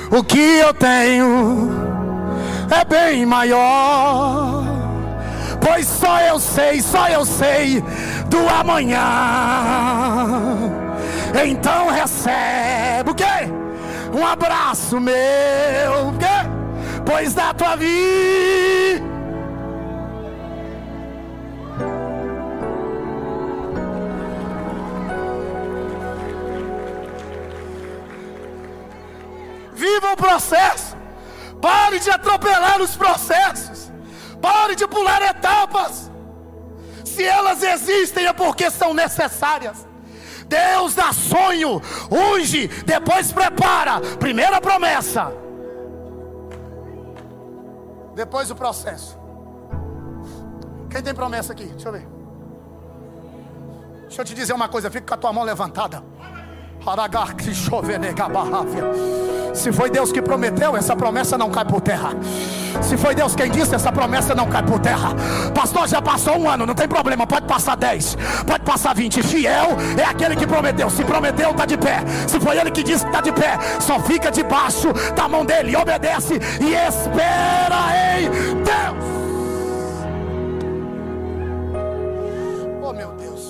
O 0.09 0.23
que 0.23 0.59
eu 0.59 0.73
tenho 0.73 1.69
é 2.69 2.85
bem 2.85 3.25
maior. 3.25 4.63
Pois 5.59 5.87
só 5.87 6.19
eu 6.21 6.39
sei, 6.39 6.81
só 6.81 7.07
eu 7.09 7.25
sei 7.25 7.83
do 8.29 8.47
amanhã. 8.47 8.99
Então 11.45 11.89
recebe 11.89 13.11
o 13.11 13.15
quê? 13.15 13.23
Um 14.13 14.25
abraço 14.25 14.99
meu, 14.99 16.09
o 16.09 16.17
quê? 16.17 16.25
Pois 17.05 17.33
da 17.33 17.53
tua 17.53 17.75
vida 17.75 19.16
Viva 29.77 30.13
o 30.13 30.17
processo. 30.17 30.97
Pare 31.61 31.99
de 31.99 32.09
atropelar 32.09 32.81
os 32.81 32.95
processos. 32.95 33.91
Pare 34.41 34.75
de 34.75 34.87
pular 34.87 35.21
etapas. 35.21 36.11
Se 37.05 37.23
elas 37.23 37.61
existem 37.61 38.25
é 38.25 38.33
porque 38.33 38.69
são 38.71 38.93
necessárias. 38.93 39.87
Deus 40.47 40.95
dá 40.95 41.11
sonho, 41.11 41.81
unge, 42.09 42.67
depois 42.85 43.31
prepara. 43.31 43.99
Primeira 44.17 44.59
promessa. 44.61 45.31
Depois 48.15 48.49
o 48.49 48.55
processo. 48.55 49.17
Quem 50.89 51.03
tem 51.03 51.13
promessa 51.13 51.53
aqui? 51.53 51.65
Deixa 51.65 51.89
eu 51.89 51.91
ver. 51.91 52.07
Deixa 54.03 54.21
eu 54.21 54.25
te 54.25 54.33
dizer 54.33 54.53
uma 54.53 54.69
coisa, 54.69 54.89
fica 54.89 55.05
com 55.05 55.13
a 55.13 55.17
tua 55.17 55.33
mão 55.33 55.43
levantada. 55.43 56.01
Se 59.57 59.71
foi 59.71 59.89
Deus 59.89 60.11
que 60.11 60.21
prometeu, 60.21 60.77
essa 60.77 60.95
promessa 60.95 61.35
não 61.35 61.49
cai 61.49 61.65
por 61.65 61.81
terra. 61.81 62.11
Se 62.81 62.95
foi 62.95 63.15
Deus 63.15 63.35
quem 63.35 63.49
disse, 63.49 63.73
essa 63.73 63.91
promessa 63.91 64.35
não 64.35 64.47
cai 64.47 64.61
por 64.63 64.79
terra. 64.79 65.09
Pastor, 65.53 65.87
já 65.87 65.99
passou 65.99 66.37
um 66.37 66.47
ano, 66.47 66.63
não 66.65 66.75
tem 66.75 66.87
problema, 66.87 67.25
pode 67.25 67.47
passar 67.47 67.75
dez, 67.75 68.15
pode 68.45 68.63
passar 68.63 68.93
vinte. 68.93 69.21
Fiel 69.23 69.75
é 69.99 70.03
aquele 70.03 70.35
que 70.35 70.45
prometeu. 70.45 70.89
Se 70.91 71.03
prometeu, 71.03 71.51
está 71.51 71.65
de 71.65 71.75
pé. 71.75 72.03
Se 72.27 72.39
foi 72.39 72.57
ele 72.57 72.69
que 72.69 72.83
disse 72.83 73.03
que 73.03 73.09
está 73.09 73.19
de 73.19 73.31
pé, 73.31 73.57
só 73.79 73.99
fica 73.99 74.31
debaixo 74.31 74.93
da 75.15 75.27
mão 75.27 75.43
dele, 75.43 75.75
obedece 75.75 76.35
e 76.61 76.73
espera 76.75 78.19
em 78.19 78.29
Deus. 78.63 79.05
Oh 82.83 82.93
meu 82.93 83.11
Deus. 83.13 83.41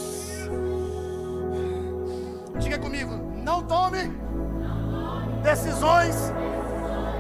Diga 2.60 2.80
comigo, 2.80 3.20
não 3.44 3.62
tome 3.62 4.10
decisões 5.50 6.16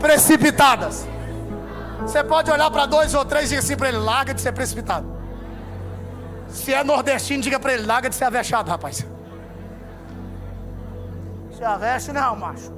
precipitadas. 0.01 1.07
Você 2.01 2.23
pode 2.23 2.51
olhar 2.51 2.69
para 2.69 2.85
dois 2.85 3.13
ou 3.13 3.23
três 3.25 3.45
e 3.45 3.47
dizer 3.47 3.59
assim 3.59 3.77
para 3.77 3.89
ele: 3.89 3.97
larga 3.97 4.33
de 4.33 4.41
ser 4.41 4.51
precipitado. 4.51 5.07
Se 6.49 6.73
é 6.73 6.83
nordestino, 6.83 7.41
diga 7.41 7.59
para 7.59 7.73
ele: 7.73 7.85
larga 7.85 8.09
de 8.09 8.15
ser 8.15 8.25
avexado, 8.25 8.69
rapaz. 8.69 9.05
Se 11.55 11.63
aveste, 11.63 12.11
não, 12.11 12.35
macho. 12.35 12.71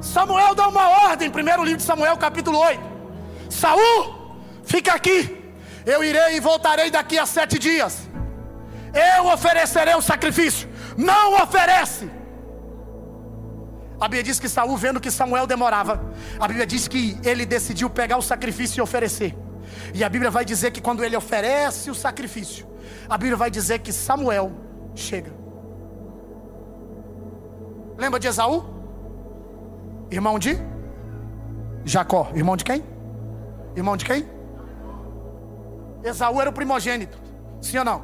Samuel 0.00 0.54
dá 0.54 0.66
uma 0.66 0.86
ordem, 1.08 1.30
primeiro 1.30 1.62
livro 1.62 1.78
de 1.78 1.84
Samuel, 1.84 2.16
capítulo 2.16 2.58
8. 2.58 2.80
Saul, 3.50 4.34
fica 4.64 4.94
aqui. 4.94 5.18
Eu 5.84 6.02
irei 6.02 6.36
e 6.36 6.40
voltarei 6.40 6.90
daqui 6.90 7.18
a 7.18 7.26
sete 7.26 7.58
dias. 7.58 8.08
Eu 9.16 9.26
oferecerei 9.26 9.94
o 9.94 10.02
sacrifício 10.02 10.70
não 10.96 11.42
oferece. 11.42 12.10
A 14.00 14.08
Bíblia 14.08 14.22
diz 14.22 14.40
que 14.40 14.48
Saul, 14.48 14.76
vendo 14.78 14.98
que 14.98 15.10
Samuel 15.10 15.46
demorava, 15.46 16.02
a 16.38 16.48
Bíblia 16.48 16.66
diz 16.66 16.88
que 16.88 17.18
ele 17.22 17.44
decidiu 17.44 17.90
pegar 17.90 18.16
o 18.16 18.22
sacrifício 18.22 18.80
e 18.80 18.82
oferecer. 18.82 19.36
E 19.92 20.02
a 20.02 20.08
Bíblia 20.08 20.30
vai 20.30 20.44
dizer 20.44 20.70
que 20.70 20.80
quando 20.80 21.04
ele 21.04 21.14
oferece 21.14 21.90
o 21.90 21.94
sacrifício, 21.94 22.66
a 23.08 23.18
Bíblia 23.18 23.36
vai 23.36 23.50
dizer 23.50 23.80
que 23.80 23.92
Samuel 23.92 24.52
chega. 24.94 25.32
Lembra 27.98 28.18
de 28.18 28.26
Esaú? 28.26 28.64
Irmão 30.10 30.38
de 30.38 30.58
Jacó. 31.84 32.30
Irmão 32.34 32.56
de 32.56 32.64
quem? 32.64 32.82
Irmão 33.76 33.98
de 33.98 34.06
quem? 34.06 34.26
Esaú 36.02 36.40
era 36.40 36.48
o 36.48 36.52
primogênito. 36.54 37.18
Sim 37.60 37.78
ou 37.78 37.84
não? 37.84 38.02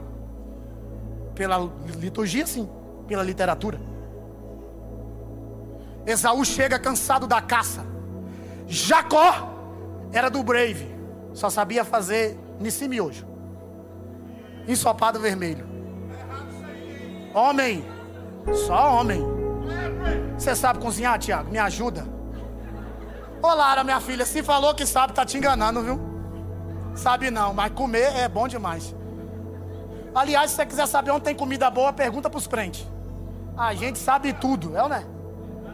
Pela 1.35 1.70
liturgia, 1.98 2.46
sim. 2.46 2.68
Pela 3.09 3.22
literatura. 3.22 3.95
Esaú 6.07 6.45
chega 6.45 6.79
cansado 6.79 7.27
da 7.27 7.40
caça. 7.40 7.85
Jacó 8.66 9.53
era 10.12 10.31
do 10.31 10.42
Brave. 10.42 10.95
Só 11.35 11.51
sabia 11.51 11.85
fazer 11.85 12.38
nesse 12.61 12.87
miojo. 12.88 13.27
Ensopado 14.69 15.19
vermelho. 15.19 15.66
Homem. 17.35 17.85
Só 18.66 18.95
homem. 18.95 19.23
Você 20.38 20.55
sabe 20.55 20.79
cozinhar, 20.79 21.19
Tiago? 21.19 21.51
Me 21.51 21.59
ajuda. 21.59 22.07
Ô 23.42 23.49
Lara, 23.49 23.85
minha 23.85 24.01
filha, 24.01 24.25
se 24.25 24.42
falou 24.42 24.75
que 24.75 24.87
sabe, 24.87 25.12
tá 25.12 25.25
te 25.25 25.37
enganando, 25.37 25.83
viu? 25.83 26.01
Sabe 26.95 27.31
não, 27.31 27.53
mas 27.53 27.73
comer 27.73 28.16
é 28.16 28.29
bom 28.29 28.49
demais. 28.49 28.95
Aliás, 30.14 30.51
se 30.51 30.57
você 30.57 30.66
quiser 30.66 30.87
saber 30.87 31.11
onde 31.11 31.25
tem 31.25 31.35
comida 31.35 31.69
boa, 31.69 31.92
pergunta 31.92 32.31
pros 32.31 32.47
crentes. 32.47 32.87
A 33.57 33.75
gente 33.75 33.99
sabe 33.99 34.33
tudo, 34.33 34.75
é 34.77 34.83
ou 34.83 34.88
não 34.88 34.97
é? 34.97 35.15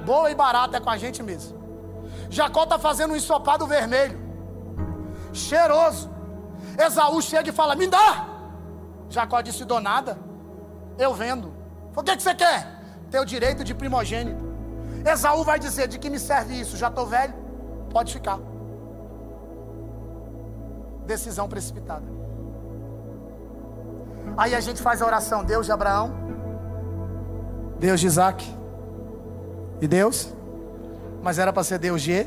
Boa 0.05 0.31
e 0.31 0.35
barata 0.35 0.77
é 0.77 0.81
com 0.81 0.91
a 0.91 0.97
gente 0.97 1.23
mesmo. 1.23 1.61
Jacó 2.29 2.65
está 2.65 2.79
fazendo 2.79 3.13
um 3.13 3.17
ensopado 3.17 3.67
vermelho, 3.67 4.19
cheiroso. 5.33 6.11
Esaú 6.79 7.21
chega 7.23 7.51
e 7.51 7.53
fala: 7.53 7.75
Me 7.75 7.87
dá. 7.87 8.27
Jacó 9.09 9.41
disse: 9.41 9.65
Dou 9.65 9.81
nada. 9.81 10.19
Eu 10.99 11.15
vendo. 11.15 11.53
O 11.95 12.03
que, 12.03 12.17
que 12.17 12.23
você 12.23 12.35
quer? 12.35 12.67
Teu 13.11 13.25
direito 13.25 13.63
de 13.63 13.75
primogênito. 13.75 14.45
Esaú 15.05 15.45
vai 15.45 15.59
dizer: 15.59 15.87
De 15.89 15.99
que 15.99 16.11
me 16.11 16.19
serve 16.19 16.61
isso? 16.61 16.77
Já 16.77 16.89
estou 16.89 17.07
velho. 17.07 17.35
Pode 17.91 18.13
ficar. 18.13 18.39
Decisão 21.07 21.49
precipitada. 21.49 22.07
Aí 24.37 24.55
a 24.55 24.61
gente 24.61 24.81
faz 24.83 25.03
a 25.03 25.07
oração: 25.07 25.45
Deus 25.45 25.67
de 25.67 25.73
Abraão, 25.73 26.13
Deus 27.79 28.01
de 28.01 28.07
Isaac 28.07 28.62
e 29.83 29.89
Deus, 29.89 30.33
mas 31.25 31.41
era 31.41 31.53
para 31.53 31.65
ser 31.65 31.77
Deus 31.77 32.01
de. 32.01 32.25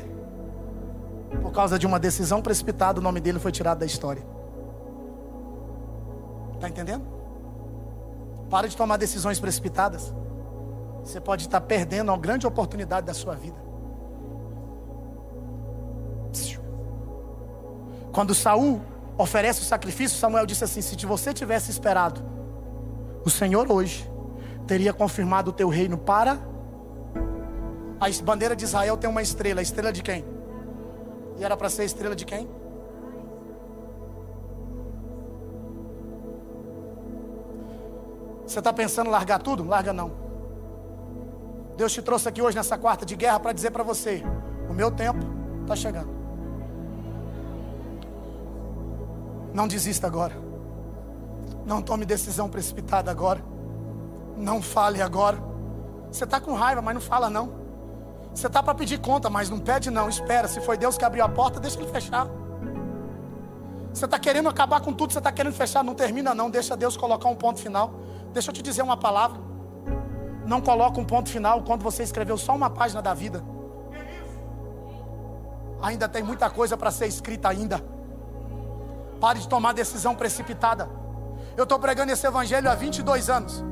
Por 1.40 1.50
causa 1.52 1.78
de 1.78 1.86
uma 1.86 1.98
decisão 1.98 2.42
precipitada, 2.42 3.00
o 3.00 3.02
nome 3.02 3.18
dele 3.18 3.38
foi 3.38 3.50
tirado 3.50 3.78
da 3.78 3.86
história. 3.86 4.22
Está 6.54 6.68
entendendo? 6.68 7.04
Para 8.50 8.68
de 8.68 8.76
tomar 8.76 8.98
decisões 8.98 9.40
precipitadas. 9.40 10.12
Você 11.02 11.18
pode 11.18 11.44
estar 11.44 11.62
perdendo 11.62 12.10
uma 12.10 12.18
grande 12.18 12.46
oportunidade 12.46 13.06
da 13.06 13.14
sua 13.14 13.34
vida. 13.34 13.56
Quando 18.12 18.34
Saul 18.34 18.82
oferece 19.16 19.62
o 19.62 19.64
sacrifício, 19.64 20.18
Samuel 20.18 20.44
disse 20.44 20.64
assim: 20.64 20.82
Se 20.82 21.06
você 21.06 21.32
tivesse 21.32 21.70
esperado, 21.70 22.22
o 23.24 23.30
Senhor 23.30 23.72
hoje 23.72 24.10
teria 24.66 24.92
confirmado 24.92 25.50
o 25.50 25.54
teu 25.54 25.70
reino 25.70 25.96
para. 25.96 26.38
A 28.00 28.06
bandeira 28.22 28.54
de 28.54 28.64
Israel 28.64 28.96
tem 28.96 29.08
uma 29.08 29.22
estrela, 29.22 29.60
a 29.60 29.62
estrela 29.62 29.92
de 29.92 30.02
quem? 30.02 30.24
E 31.38 31.44
era 31.44 31.56
para 31.56 31.70
ser 31.70 31.82
a 31.82 31.84
estrela 31.84 32.14
de 32.14 32.24
quem? 32.24 32.48
Você 38.46 38.58
está 38.60 38.72
pensando 38.72 39.08
em 39.08 39.10
largar 39.10 39.42
tudo? 39.42 39.64
Larga 39.64 39.92
não. 39.92 40.12
Deus 41.76 41.92
te 41.92 42.00
trouxe 42.00 42.28
aqui 42.28 42.40
hoje 42.40 42.56
nessa 42.56 42.78
quarta 42.78 43.04
de 43.04 43.16
guerra 43.16 43.40
para 43.40 43.52
dizer 43.52 43.70
para 43.70 43.82
você: 43.82 44.22
o 44.68 44.72
meu 44.72 44.90
tempo 44.90 45.20
está 45.62 45.74
chegando. 45.74 46.10
Não 49.52 49.66
desista 49.66 50.06
agora. 50.06 50.34
Não 51.64 51.82
tome 51.82 52.04
decisão 52.04 52.48
precipitada 52.48 53.10
agora. 53.10 53.42
Não 54.36 54.62
fale 54.62 55.02
agora. 55.02 55.38
Você 56.10 56.24
está 56.24 56.40
com 56.40 56.52
raiva, 56.54 56.80
mas 56.80 56.94
não 56.94 57.00
fala 57.00 57.28
não. 57.28 57.65
Você 58.36 58.48
está 58.48 58.62
para 58.62 58.74
pedir 58.74 58.98
conta, 58.98 59.30
mas 59.30 59.48
não 59.48 59.58
pede 59.58 59.90
não. 59.90 60.10
Espera. 60.10 60.46
Se 60.46 60.60
foi 60.60 60.76
Deus 60.76 60.98
que 60.98 61.04
abriu 61.06 61.24
a 61.24 61.28
porta, 61.28 61.58
deixa 61.58 61.80
ele 61.80 61.88
fechar. 61.88 62.28
Você 63.94 64.04
está 64.04 64.18
querendo 64.18 64.46
acabar 64.46 64.82
com 64.82 64.92
tudo, 64.92 65.10
você 65.10 65.18
está 65.18 65.32
querendo 65.32 65.54
fechar, 65.54 65.82
não 65.82 65.94
termina 65.94 66.34
não. 66.34 66.50
Deixa 66.50 66.76
Deus 66.76 66.98
colocar 66.98 67.30
um 67.30 67.34
ponto 67.34 67.58
final. 67.58 67.94
Deixa 68.34 68.50
eu 68.50 68.54
te 68.54 68.60
dizer 68.60 68.82
uma 68.82 68.96
palavra. 68.96 69.40
Não 70.44 70.60
coloca 70.60 71.00
um 71.00 71.04
ponto 71.04 71.30
final 71.30 71.62
quando 71.62 71.82
você 71.82 72.02
escreveu 72.02 72.36
só 72.36 72.54
uma 72.54 72.68
página 72.68 73.00
da 73.00 73.14
vida. 73.14 73.42
Ainda 75.82 76.06
tem 76.06 76.22
muita 76.22 76.50
coisa 76.50 76.76
para 76.76 76.90
ser 76.90 77.06
escrita 77.06 77.48
ainda. 77.48 77.82
Pare 79.18 79.38
de 79.38 79.48
tomar 79.48 79.72
decisão 79.72 80.14
precipitada. 80.14 80.90
Eu 81.56 81.62
estou 81.64 81.78
pregando 81.78 82.12
esse 82.12 82.26
evangelho 82.26 82.70
há 82.70 82.74
22 82.74 83.30
anos. 83.30 83.64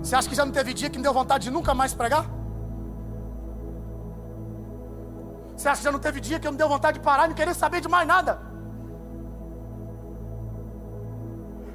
Você 0.00 0.14
acha 0.14 0.28
que 0.28 0.36
já 0.36 0.44
não 0.44 0.52
teve 0.52 0.72
dia 0.72 0.88
que 0.88 0.96
me 0.96 1.02
deu 1.02 1.12
vontade 1.12 1.42
de 1.42 1.50
nunca 1.50 1.74
mais 1.74 1.92
pregar? 1.92 2.38
Você 5.60 5.68
acha 5.68 5.80
que 5.80 5.84
já 5.84 5.92
não 5.92 5.98
teve 5.98 6.20
dia 6.20 6.40
que 6.40 6.48
eu 6.48 6.52
me 6.52 6.56
deu 6.56 6.70
vontade 6.70 6.98
de 6.98 7.04
parar 7.04 7.26
e 7.26 7.28
não 7.28 7.34
querer 7.34 7.54
saber 7.54 7.82
de 7.82 7.88
mais 7.88 8.08
nada? 8.08 8.40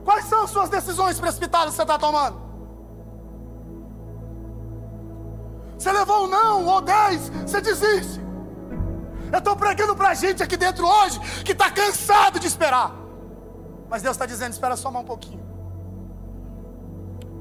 Quais 0.03 0.25
são 0.25 0.43
as 0.43 0.49
suas 0.49 0.69
decisões 0.69 1.19
precipitadas 1.19 1.69
que 1.69 1.75
você 1.75 1.81
está 1.83 1.99
tomando? 1.99 2.41
Você 5.77 5.91
levou 5.91 6.23
um 6.23 6.27
não 6.27 6.65
ou 6.65 6.81
dez, 6.81 7.29
você 7.45 7.61
desiste. 7.61 8.19
Eu 9.31 9.37
estou 9.37 9.55
pregando 9.55 9.95
para 9.95 10.15
gente 10.15 10.41
aqui 10.41 10.57
dentro 10.57 10.87
hoje 10.87 11.19
que 11.43 11.51
está 11.51 11.69
cansado 11.69 12.39
de 12.39 12.47
esperar. 12.47 12.91
Mas 13.87 14.01
Deus 14.01 14.15
está 14.15 14.25
dizendo: 14.25 14.53
espera 14.53 14.75
só 14.75 14.89
mais 14.89 15.05
um 15.05 15.07
pouquinho. 15.07 15.45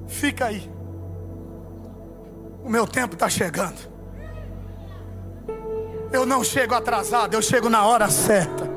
Fica 0.07 0.45
aí. 0.45 0.71
O 2.63 2.69
meu 2.69 2.87
tempo 2.87 3.15
está 3.15 3.31
chegando. 3.31 3.94
Eu 6.15 6.25
não 6.25 6.45
chego 6.45 6.77
atrasado, 6.77 7.35
eu 7.35 7.43
chego 7.43 7.69
na 7.69 7.85
hora 7.85 8.09
certa. 8.09 8.71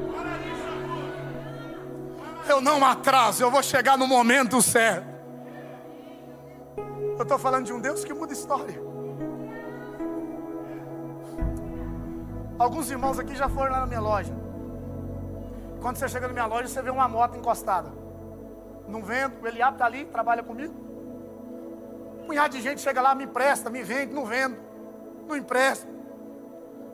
Eu 2.50 2.60
não 2.60 2.84
atraso, 2.84 3.43
eu 3.43 3.52
vou 3.52 3.62
chegar 3.62 3.95
no 3.95 4.08
momento 4.08 4.60
certo. 4.60 5.08
Eu 7.15 7.21
estou 7.21 7.38
falando 7.38 7.67
de 7.67 7.73
um 7.73 7.80
Deus 7.80 8.04
que 8.04 8.12
muda 8.12 8.34
história. 8.34 8.82
Alguns 12.58 12.89
irmãos 12.89 13.19
aqui 13.19 13.36
já 13.36 13.47
foram 13.47 13.71
lá 13.71 13.82
na 13.82 13.86
minha 13.86 14.02
loja. 14.02 14.34
Quando 15.80 15.97
você 15.97 16.10
chega 16.10 16.26
na 16.26 16.34
minha 16.34 16.47
loja, 16.47 16.67
você 16.67 16.82
vê 16.82 16.89
uma 16.89 17.08
moto 17.08 17.38
encostada. 17.38 17.93
Não 18.88 19.04
vendo, 19.04 19.43
o 19.43 19.47
Eliab 19.47 19.76
está 19.76 19.86
ali, 19.86 20.06
trabalha 20.06 20.41
comigo. 20.41 20.73
Um 22.19 22.26
punhado 22.26 22.58
de 22.58 22.63
gente 22.63 22.82
chega 22.82 23.00
lá, 23.00 23.13
me 23.13 23.26
empresta, 23.26 23.69
me 23.69 23.84
vende, 23.84 24.12
não 24.12 24.26
vendo, 24.26 24.58
não 25.28 25.38
empresta. 25.38 25.96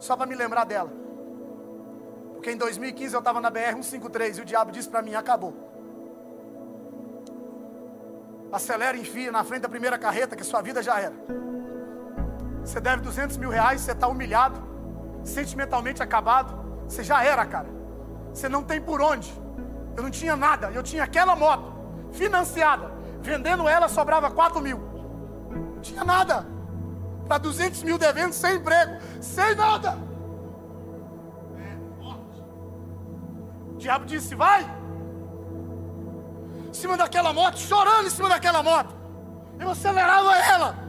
Só 0.03 0.17
para 0.17 0.25
me 0.25 0.35
lembrar 0.35 0.65
dela. 0.65 0.91
Porque 2.33 2.51
em 2.51 2.57
2015 2.57 3.13
eu 3.13 3.19
estava 3.19 3.39
na 3.39 3.49
BR 3.49 3.71
153 3.75 4.37
e 4.37 4.41
o 4.41 4.45
diabo 4.45 4.69
disse 4.69 4.89
para 4.89 5.01
mim: 5.01 5.15
acabou. 5.15 5.53
Acelera 8.51 8.97
e 8.97 9.01
enfia 9.01 9.31
na 9.31 9.45
frente 9.45 9.61
da 9.61 9.69
primeira 9.69 9.97
carreta, 9.97 10.35
que 10.35 10.43
sua 10.43 10.61
vida 10.61 10.83
já 10.83 10.99
era. 10.99 11.15
Você 12.65 12.81
deve 12.81 13.01
200 13.01 13.37
mil 13.37 13.49
reais, 13.49 13.79
você 13.79 13.93
está 13.93 14.07
humilhado 14.07 14.61
sentimentalmente 15.23 16.03
acabado, 16.03 16.53
você 16.85 17.01
já 17.01 17.23
era, 17.23 17.45
cara. 17.45 17.69
Você 18.33 18.49
não 18.49 18.61
tem 18.61 18.81
por 18.81 19.01
onde. 19.01 19.33
Eu 19.95 20.03
não 20.03 20.11
tinha 20.11 20.35
nada. 20.35 20.69
Eu 20.71 20.83
tinha 20.83 21.05
aquela 21.05 21.33
moto 21.33 21.73
financiada. 22.11 22.91
Vendendo 23.21 23.69
ela 23.69 23.87
sobrava 23.87 24.29
4 24.29 24.59
mil. 24.59 24.79
Não 25.75 25.81
tinha 25.81 26.03
nada. 26.03 26.52
Para 27.27 27.37
200 27.37 27.83
mil 27.83 27.97
devendo, 27.97 28.33
sem 28.33 28.55
emprego, 28.55 28.97
sem 29.21 29.55
nada. 29.55 29.97
O 33.73 33.77
diabo 33.77 34.05
disse: 34.05 34.35
Vai. 34.35 34.63
Em 36.69 36.73
cima 36.73 36.97
daquela 36.97 37.31
moto, 37.31 37.59
chorando 37.59 38.07
em 38.07 38.09
cima 38.09 38.29
daquela 38.29 38.63
moto. 38.63 38.95
Eu 39.59 39.69
acelerava 39.69 40.35
ela. 40.37 40.83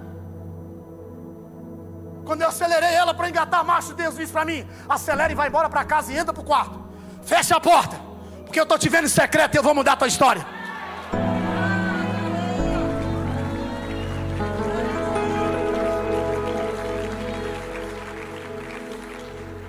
Quando 2.24 2.40
eu 2.40 2.48
acelerei 2.48 2.94
ela 2.94 3.12
para 3.12 3.28
engatar 3.28 3.60
a 3.60 3.64
marcha, 3.64 3.92
Deus 3.92 4.16
disse 4.16 4.32
para 4.32 4.44
mim: 4.44 4.66
acelera 4.88 5.32
e 5.32 5.34
vai 5.34 5.48
embora 5.48 5.68
para 5.68 5.84
casa 5.84 6.12
e 6.12 6.16
entra 6.16 6.32
para 6.32 6.42
o 6.42 6.44
quarto. 6.44 6.82
Fecha 7.22 7.56
a 7.56 7.60
porta, 7.60 8.00
porque 8.44 8.58
eu 8.58 8.64
estou 8.64 8.78
te 8.78 8.88
vendo 8.88 9.04
em 9.04 9.08
secreto 9.08 9.54
e 9.54 9.58
eu 9.58 9.62
vou 9.62 9.74
mudar 9.74 9.92
a 9.92 9.96
tua 9.96 10.08
história. 10.08 10.46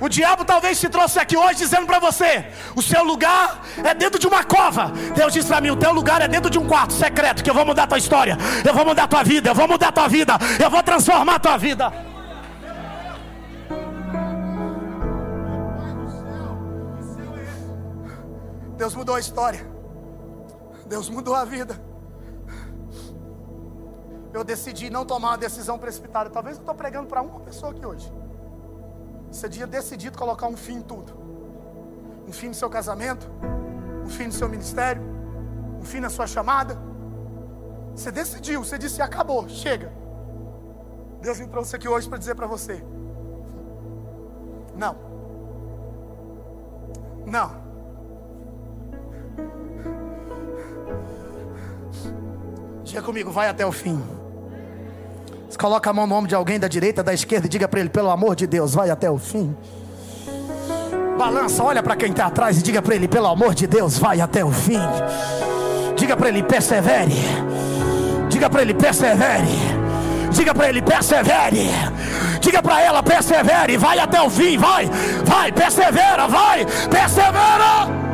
O 0.06 0.10
diabo 0.10 0.46
talvez 0.46 0.80
te 0.80 0.88
trouxe 0.88 1.18
aqui 1.18 1.36
hoje 1.36 1.56
dizendo 1.56 1.88
para 1.88 1.98
você: 1.98 2.46
o 2.76 2.82
seu 2.82 3.04
lugar 3.04 3.60
é 3.84 3.92
dentro 3.92 4.20
de 4.20 4.28
uma 4.28 4.44
cova. 4.44 4.92
Deus 5.16 5.34
disse 5.34 5.48
para 5.48 5.60
mim: 5.60 5.72
o 5.72 5.76
teu 5.76 5.92
lugar 5.92 6.22
é 6.22 6.28
dentro 6.28 6.48
de 6.48 6.60
um 6.60 6.68
quarto 6.68 6.94
secreto, 6.94 7.44
que 7.44 7.50
eu 7.50 7.56
vou 7.56 7.66
mudar 7.66 7.84
a 7.84 7.88
tua 7.88 7.98
história, 7.98 8.38
eu 8.64 8.72
vou 8.72 8.86
mudar 8.86 9.06
a 9.06 9.08
tua 9.08 9.24
vida, 9.24 9.50
eu 9.50 9.56
vou 9.56 9.68
mudar 9.68 9.88
a 9.88 9.92
tua 9.92 10.08
vida, 10.08 10.38
eu 10.64 10.70
vou 10.70 10.84
transformar 10.84 11.36
a 11.36 11.40
tua 11.40 11.58
vida. 11.58 11.92
Deus 18.78 18.94
mudou 18.94 19.16
a 19.16 19.20
história. 19.20 19.68
Deus 20.86 21.10
mudou 21.10 21.34
a 21.34 21.46
vida. 21.46 21.82
eu 24.32 24.44
decidi 24.44 24.92
não 24.92 25.04
tomar 25.04 25.30
uma 25.30 25.38
decisão 25.40 25.80
precipitada. 25.80 26.30
Talvez 26.30 26.58
eu 26.58 26.62
estou 26.62 26.76
pregando 26.76 27.08
para 27.08 27.24
uma 27.24 27.40
pessoa 27.40 27.72
aqui 27.72 27.84
hoje. 27.84 28.25
Você 29.32 29.50
tinha 29.50 29.68
decidido 29.68 30.18
colocar 30.18 30.48
um 30.48 30.58
fim 30.58 30.78
em 30.78 30.82
tudo. 30.82 31.14
Um 32.28 32.32
fim 32.32 32.48
no 32.48 32.54
seu 32.54 32.70
casamento, 32.70 33.30
um 34.04 34.10
fim 34.10 34.26
no 34.26 34.32
seu 34.32 34.50
ministério, 34.50 35.02
um 35.80 35.84
fim 35.84 36.00
na 36.00 36.10
sua 36.10 36.26
chamada. 36.26 36.78
Você 37.96 38.12
decidiu, 38.12 38.64
você 38.64 38.78
disse 38.78 39.02
acabou, 39.02 39.48
chega. 39.48 39.92
Deus 41.22 41.40
me 41.40 41.48
trouxe 41.48 41.76
aqui 41.76 41.88
hoje 41.88 42.08
para 42.08 42.18
dizer 42.18 42.36
para 42.36 42.48
você: 42.48 42.84
não, 44.76 44.96
não. 47.26 47.66
Diga 52.84 53.02
comigo, 53.02 53.32
vai 53.32 53.50
até 53.50 53.66
o 53.66 53.72
fim. 53.72 54.00
Você 55.56 55.60
coloca 55.60 55.90
a 55.90 55.94
mão 55.94 56.06
no 56.06 56.14
ombro 56.16 56.28
de 56.28 56.36
alguém 56.36 56.60
da 56.60 56.68
direita, 56.68 57.02
da 57.02 57.14
esquerda 57.14 57.48
e 57.48 57.50
diga 57.50 57.66
para 57.66 57.80
ele: 57.80 57.88
pelo 57.88 58.10
amor 58.10 58.36
de 58.36 58.46
Deus, 58.46 58.76
vai 58.76 58.90
até 58.90 59.10
o 59.10 59.18
fim. 59.18 59.56
Balança, 61.18 61.64
olha 61.64 61.82
para 61.82 61.96
quem 61.96 62.12
está 62.12 62.26
atrás 62.26 62.60
e 62.60 62.62
diga 62.62 62.82
para 62.82 62.94
ele: 62.94 63.08
pelo 63.08 63.28
amor 63.28 63.56
de 63.56 63.66
Deus, 63.66 63.98
vai 63.98 64.20
até 64.20 64.44
o 64.44 64.52
fim. 64.52 64.82
Diga 65.96 66.18
para 66.18 66.28
ele: 66.28 66.44
persevere. 66.44 67.16
Diga 68.28 68.50
para 68.50 68.64
ele: 68.64 68.74
persevere. 68.74 69.58
Diga 70.32 70.54
para 70.54 70.68
ele: 70.68 70.82
persevere. 70.82 71.70
Diga 72.42 72.62
para 72.62 72.82
ela: 72.82 73.02
persevere. 73.02 73.78
Vai 73.78 73.98
até 73.98 74.22
o 74.22 74.30
fim. 74.30 74.58
Vai, 74.58 74.90
vai, 75.24 75.54
persevera, 75.54 76.28
vai, 76.28 76.66
persevera. 76.66 78.05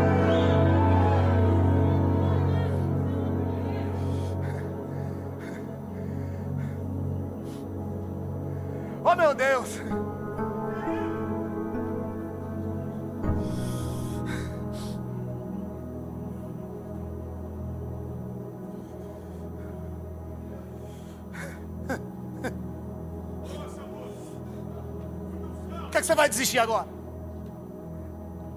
Vai 26.21 26.29
desistir 26.29 26.59
agora? 26.59 26.87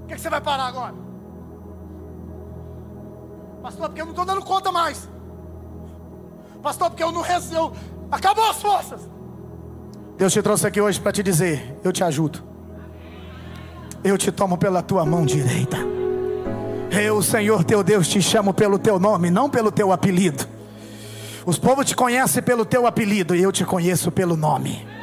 O 0.03 0.07
que, 0.07 0.13
é 0.13 0.17
que 0.17 0.23
você 0.23 0.29
vai 0.29 0.41
parar 0.41 0.67
agora? 0.67 0.95
Pastor, 3.63 3.89
porque 3.89 4.03
eu 4.03 4.05
não 4.05 4.13
estou 4.13 4.27
dando 4.27 4.43
conta 4.43 4.71
mais. 4.71 5.09
Pastor, 6.63 6.91
porque 6.91 7.03
eu 7.03 7.11
não 7.11 7.23
recebo. 7.23 7.73
Acabou 8.11 8.49
as 8.51 8.61
forças. 8.61 9.01
Deus 10.19 10.33
te 10.33 10.43
trouxe 10.43 10.67
aqui 10.67 10.81
hoje 10.81 11.01
para 11.01 11.13
te 11.13 11.23
dizer: 11.23 11.81
eu 11.83 11.91
te 11.91 12.05
ajudo. 12.05 12.43
Eu 14.03 14.19
te 14.19 14.31
tomo 14.31 14.59
pela 14.59 14.83
tua 14.83 15.07
mão 15.07 15.25
direita. 15.25 15.79
Eu, 16.91 17.23
Senhor 17.23 17.65
teu 17.65 17.83
Deus, 17.83 18.07
te 18.07 18.21
chamo 18.21 18.53
pelo 18.53 18.79
teu 18.79 19.01
nome, 19.01 19.31
não 19.31 19.49
pelo 19.49 19.73
teu 19.73 19.91
apelido. 19.91 20.47
Os 21.47 21.59
povos 21.59 21.87
te 21.87 21.97
conhecem 21.97 22.43
pelo 22.43 22.67
teu 22.67 22.87
apelido 22.87 23.35
e 23.35 23.43
eu 23.43 23.51
te 23.51 23.65
conheço 23.65 24.13
pelo 24.13 24.37
nome. 24.37 24.94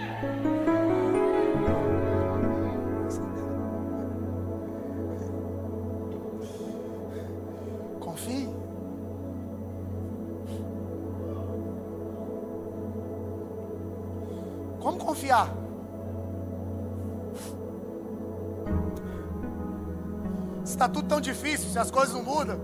Se 21.71 21.79
as 21.79 21.89
coisas 21.89 22.13
não 22.13 22.23
mudam, 22.23 22.59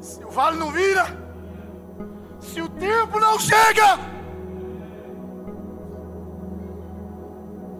se 0.00 0.24
o 0.24 0.30
vale 0.30 0.56
não 0.58 0.70
vira, 0.70 1.04
se 2.40 2.60
o 2.60 2.68
tempo 2.68 3.20
não 3.20 3.38
chega, 3.38 3.98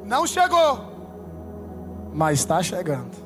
não 0.04 0.26
chegou, 0.26 0.72
mas 2.12 2.40
está 2.40 2.62
chegando. 2.62 3.24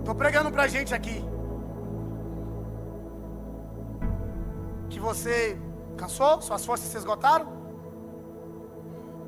Estou 0.00 0.14
pregando 0.16 0.50
para 0.50 0.64
a 0.64 0.68
gente 0.68 0.92
aqui. 0.92 1.32
você 5.02 5.58
cansou, 5.96 6.40
suas 6.40 6.64
forças 6.64 6.88
se 6.88 6.96
esgotaram? 6.96 7.61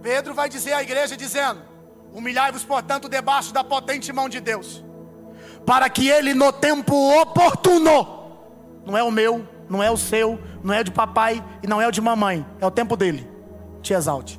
Pedro 0.05 0.35
vai 0.35 0.51
dizer 0.51 0.75
à 0.75 0.83
igreja 0.83 1.17
dizendo: 1.17 1.63
Humilhai-vos, 2.13 2.63
portanto, 2.63 3.09
debaixo 3.09 3.55
da 3.55 3.65
potente 3.65 4.13
mão 4.13 4.29
de 4.29 4.39
Deus, 4.39 4.85
para 5.65 5.89
que 5.89 6.11
ele 6.11 6.35
no 6.35 6.53
tempo 6.53 6.95
oportuno, 7.23 8.37
não 8.85 8.99
é 8.99 9.03
o 9.03 9.11
meu, 9.11 9.49
não 9.67 9.83
é 9.83 9.91
o 9.91 9.97
seu, 9.97 10.39
não 10.63 10.75
é 10.75 10.81
o 10.81 10.85
de 10.85 10.91
papai 10.91 11.43
e 11.63 11.67
não 11.67 11.81
é 11.81 11.89
o 11.89 11.91
de 11.91 12.03
mamãe, 12.03 12.45
é 12.61 12.67
o 12.67 12.71
tempo 12.71 12.99
dele, 12.99 13.27
te 13.81 13.95
exalte. 13.95 14.39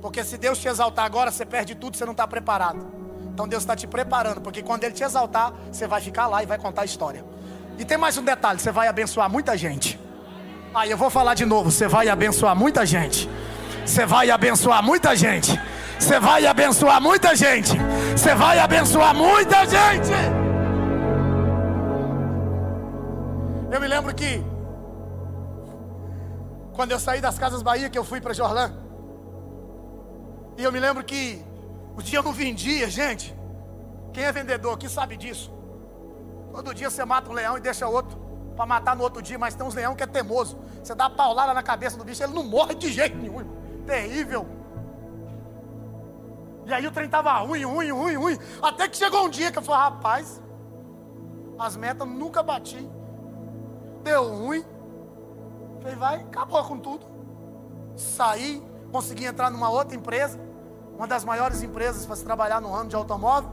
Porque 0.00 0.24
se 0.24 0.38
Deus 0.38 0.58
te 0.58 0.66
exaltar 0.66 1.04
agora, 1.04 1.30
você 1.30 1.44
perde 1.44 1.74
tudo, 1.74 1.94
você 1.98 2.06
não 2.06 2.12
está 2.12 2.26
preparado. 2.26 2.86
Então 3.34 3.46
Deus 3.46 3.64
está 3.64 3.76
te 3.76 3.86
preparando, 3.86 4.40
porque 4.40 4.62
quando 4.62 4.84
Ele 4.84 4.94
te 4.94 5.04
exaltar, 5.04 5.52
você 5.70 5.86
vai 5.86 6.00
ficar 6.00 6.26
lá 6.26 6.42
e 6.42 6.46
vai 6.46 6.56
contar 6.56 6.82
a 6.82 6.84
história. 6.86 7.22
E 7.78 7.84
tem 7.84 7.98
mais 7.98 8.16
um 8.16 8.24
detalhe: 8.24 8.58
você 8.60 8.72
vai 8.72 8.88
abençoar 8.88 9.28
muita 9.28 9.54
gente. 9.58 10.00
Aí 10.74 10.90
eu 10.90 10.96
vou 10.96 11.10
falar 11.10 11.34
de 11.34 11.44
novo: 11.44 11.70
você 11.70 11.86
vai 11.86 12.08
abençoar 12.08 12.56
muita 12.56 12.86
gente. 12.86 13.28
Você 13.86 14.04
vai 14.04 14.30
abençoar 14.30 14.82
muita 14.82 15.14
gente. 15.14 15.52
Você 15.98 16.18
vai 16.18 16.44
abençoar 16.44 17.00
muita 17.00 17.34
gente. 17.36 17.72
Você 18.16 18.34
vai 18.34 18.58
abençoar 18.58 19.14
muita 19.14 19.64
gente. 19.64 20.12
Eu 23.70 23.80
me 23.80 23.86
lembro 23.86 24.12
que 24.14 24.44
quando 26.72 26.90
eu 26.90 27.00
saí 27.00 27.20
das 27.20 27.38
Casas 27.38 27.62
Bahia, 27.62 27.88
que 27.88 27.96
eu 27.96 28.04
fui 28.04 28.20
para 28.20 28.34
Jorlã. 28.34 28.72
E 30.58 30.64
eu 30.64 30.72
me 30.72 30.80
lembro 30.80 31.04
que 31.04 31.42
o 31.96 32.02
dia 32.02 32.18
eu 32.18 32.22
não 32.22 32.32
vendia, 32.32 32.90
gente. 32.90 33.34
Quem 34.12 34.24
é 34.24 34.32
vendedor 34.32 34.74
aqui 34.74 34.88
sabe 34.88 35.16
disso. 35.16 35.52
Todo 36.52 36.74
dia 36.74 36.90
você 36.90 37.04
mata 37.04 37.30
um 37.30 37.34
leão 37.34 37.56
e 37.56 37.60
deixa 37.60 37.86
outro 37.86 38.18
para 38.56 38.66
matar 38.66 38.96
no 38.96 39.02
outro 39.02 39.22
dia, 39.22 39.38
mas 39.38 39.54
tem 39.54 39.66
uns 39.66 39.74
leão 39.74 39.94
que 39.94 40.02
é 40.02 40.06
teimoso. 40.06 40.58
Você 40.82 40.94
dá 40.94 41.08
paulada 41.08 41.54
na 41.54 41.62
cabeça 41.62 41.96
do 41.96 42.04
bicho, 42.04 42.22
ele 42.22 42.32
não 42.32 42.42
morre 42.42 42.74
de 42.74 42.90
jeito 42.92 43.16
nenhum. 43.16 43.65
Terrível. 43.86 44.46
E 46.66 46.74
aí 46.74 46.84
o 46.84 46.90
trem 46.90 47.08
tava 47.08 47.32
ruim, 47.38 47.64
ruim, 47.64 47.92
ruim, 47.92 48.16
ruim. 48.16 48.38
Até 48.60 48.88
que 48.88 48.96
chegou 48.96 49.24
um 49.24 49.30
dia 49.30 49.52
que 49.52 49.58
eu 49.58 49.62
falei, 49.62 49.82
rapaz, 49.82 50.42
as 51.58 51.76
metas 51.76 52.06
nunca 52.08 52.42
bati. 52.42 52.90
Deu 54.02 54.28
ruim. 54.28 54.64
Falei, 55.80 55.96
vai, 55.96 56.16
acabou 56.22 56.62
com 56.64 56.78
tudo. 56.78 57.06
Saí, 57.94 58.60
consegui 58.90 59.26
entrar 59.26 59.48
numa 59.50 59.70
outra 59.70 59.96
empresa, 59.96 60.38
uma 60.96 61.06
das 61.06 61.24
maiores 61.24 61.62
empresas 61.62 62.04
para 62.04 62.16
se 62.16 62.24
trabalhar 62.24 62.60
no 62.60 62.70
ramo 62.70 62.88
de 62.88 62.96
automóvel. 62.96 63.50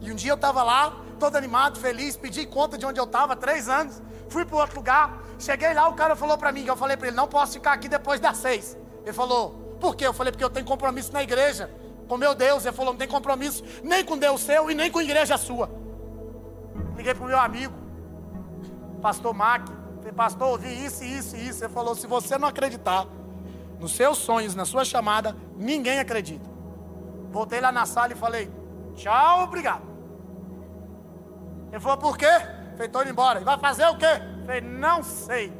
E 0.00 0.10
um 0.10 0.14
dia 0.16 0.32
eu 0.32 0.36
estava 0.36 0.62
lá, 0.64 0.92
todo 1.20 1.36
animado, 1.36 1.78
feliz, 1.78 2.16
pedi 2.16 2.46
conta 2.46 2.76
de 2.76 2.84
onde 2.84 2.98
eu 2.98 3.04
estava, 3.04 3.36
três 3.36 3.68
anos. 3.68 4.02
Fui 4.28 4.44
para 4.44 4.56
outro 4.56 4.76
lugar. 4.76 5.22
Cheguei 5.38 5.72
lá, 5.72 5.88
o 5.88 5.94
cara 5.94 6.16
falou 6.16 6.36
para 6.36 6.50
mim, 6.50 6.64
eu 6.64 6.76
falei 6.76 6.96
para 6.96 7.06
ele, 7.06 7.16
não 7.16 7.28
posso 7.28 7.52
ficar 7.52 7.74
aqui 7.74 7.88
depois 7.88 8.18
das 8.18 8.38
seis. 8.38 8.76
Ele 9.02 9.12
falou, 9.12 9.76
por 9.80 9.96
quê? 9.96 10.06
Eu 10.06 10.12
falei, 10.12 10.30
porque 10.30 10.44
eu 10.44 10.50
tenho 10.50 10.66
compromisso 10.66 11.12
na 11.12 11.22
igreja, 11.22 11.70
com 12.06 12.16
meu 12.16 12.34
Deus. 12.34 12.64
Ele 12.64 12.74
falou, 12.74 12.92
não 12.92 12.98
tem 12.98 13.08
compromisso 13.08 13.64
nem 13.82 14.04
com 14.04 14.16
Deus 14.16 14.40
seu 14.40 14.70
e 14.70 14.74
nem 14.74 14.90
com 14.90 14.98
a 14.98 15.04
igreja 15.04 15.36
sua. 15.38 15.70
Liguei 16.96 17.14
para 17.14 17.24
o 17.24 17.28
meu 17.28 17.38
amigo, 17.38 17.74
pastor 19.00 19.34
Mac. 19.34 19.66
Falei, 19.98 20.12
pastor, 20.12 20.48
ouvi 20.48 20.84
isso, 20.84 21.04
isso 21.04 21.36
e 21.36 21.48
isso. 21.48 21.64
Ele 21.64 21.72
falou, 21.72 21.94
se 21.94 22.06
você 22.06 22.36
não 22.38 22.48
acreditar 22.48 23.06
nos 23.78 23.92
seus 23.92 24.18
sonhos, 24.18 24.54
na 24.54 24.64
sua 24.64 24.84
chamada, 24.84 25.34
ninguém 25.56 25.98
acredita. 25.98 26.48
Voltei 27.30 27.60
lá 27.60 27.72
na 27.72 27.86
sala 27.86 28.12
e 28.12 28.16
falei, 28.16 28.50
tchau, 28.94 29.44
obrigado. 29.44 29.82
Ele 31.70 31.80
falou, 31.80 31.96
por 31.96 32.18
quê? 32.18 32.26
Falei, 32.72 32.86
estou 32.86 33.02
indo 33.02 33.10
embora. 33.10 33.40
Vai 33.40 33.58
fazer 33.58 33.86
o 33.86 33.96
quê? 33.96 34.06
Falei, 34.44 34.60
não 34.60 35.02
sei. 35.02 35.52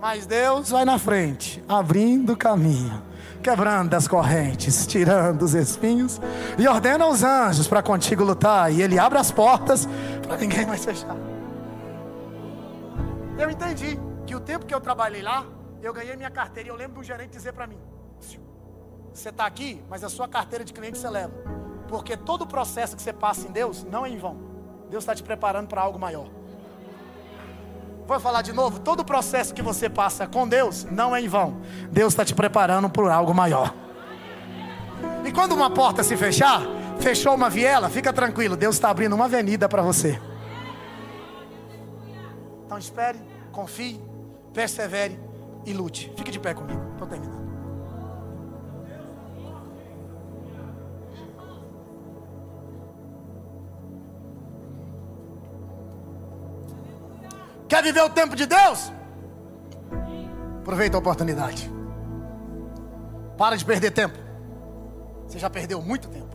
Mas 0.00 0.26
Deus 0.26 0.70
vai 0.70 0.84
na 0.84 0.96
frente, 0.96 1.62
abrindo 1.68 2.34
o 2.34 2.36
caminho, 2.36 3.02
quebrando 3.42 3.94
as 3.94 4.06
correntes, 4.06 4.86
tirando 4.86 5.42
os 5.42 5.54
espinhos 5.54 6.20
e 6.56 6.68
ordena 6.68 7.06
os 7.06 7.24
anjos 7.24 7.66
para 7.66 7.82
contigo 7.82 8.22
lutar. 8.22 8.72
E 8.72 8.80
Ele 8.80 8.96
abre 8.96 9.18
as 9.18 9.32
portas 9.32 9.88
para 10.22 10.36
ninguém 10.36 10.64
mais 10.64 10.84
fechar. 10.84 11.16
Eu 13.36 13.50
entendi 13.50 13.98
que 14.24 14.36
o 14.36 14.40
tempo 14.40 14.66
que 14.66 14.74
eu 14.74 14.80
trabalhei 14.80 15.22
lá, 15.22 15.44
eu 15.82 15.92
ganhei 15.92 16.14
minha 16.14 16.30
carteira. 16.30 16.68
E 16.68 16.70
eu 16.70 16.76
lembro 16.76 17.00
do 17.00 17.02
gerente 17.02 17.30
dizer 17.30 17.52
para 17.52 17.66
mim: 17.66 17.78
Você 19.12 19.30
está 19.30 19.46
aqui, 19.46 19.82
mas 19.90 20.04
a 20.04 20.08
sua 20.08 20.28
carteira 20.28 20.64
de 20.64 20.72
cliente 20.72 20.98
você 20.98 21.10
leva. 21.10 21.32
Porque 21.88 22.16
todo 22.16 22.42
o 22.42 22.46
processo 22.46 22.94
que 22.94 23.02
você 23.02 23.12
passa 23.12 23.48
em 23.48 23.50
Deus 23.50 23.84
não 23.84 24.06
é 24.06 24.10
em 24.10 24.18
vão. 24.18 24.36
Deus 24.90 25.02
está 25.02 25.14
te 25.14 25.24
preparando 25.24 25.66
para 25.66 25.80
algo 25.80 25.98
maior. 25.98 26.37
Vou 28.08 28.18
falar 28.18 28.40
de 28.40 28.54
novo: 28.54 28.80
todo 28.80 29.00
o 29.00 29.04
processo 29.04 29.52
que 29.52 29.60
você 29.60 29.88
passa 29.88 30.26
com 30.26 30.48
Deus 30.48 30.86
não 30.90 31.14
é 31.14 31.20
em 31.20 31.28
vão. 31.28 31.60
Deus 31.92 32.14
está 32.14 32.24
te 32.24 32.34
preparando 32.34 32.88
para 32.88 33.14
algo 33.14 33.34
maior. 33.34 33.74
E 35.24 35.30
quando 35.30 35.52
uma 35.52 35.70
porta 35.70 36.02
se 36.02 36.16
fechar, 36.16 36.62
fechou 36.98 37.34
uma 37.34 37.50
viela, 37.50 37.90
fica 37.90 38.10
tranquilo, 38.10 38.56
Deus 38.56 38.76
está 38.76 38.88
abrindo 38.88 39.14
uma 39.14 39.26
avenida 39.26 39.68
para 39.68 39.82
você. 39.82 40.18
Então 42.64 42.78
espere, 42.78 43.18
confie, 43.52 44.00
persevere 44.54 45.20
e 45.66 45.74
lute. 45.74 46.10
Fique 46.16 46.30
de 46.30 46.40
pé 46.40 46.54
comigo, 46.54 46.80
estou 46.92 47.06
terminando. 47.06 47.37
Quer 57.68 57.82
viver 57.82 58.00
o 58.02 58.08
tempo 58.08 58.34
de 58.34 58.46
Deus? 58.46 58.90
Aproveita 60.60 60.96
a 60.96 61.00
oportunidade. 61.00 61.70
Para 63.36 63.56
de 63.56 63.64
perder 63.64 63.90
tempo. 63.90 64.18
Você 65.26 65.38
já 65.38 65.50
perdeu 65.50 65.82
muito 65.82 66.08
tempo. 66.08 66.34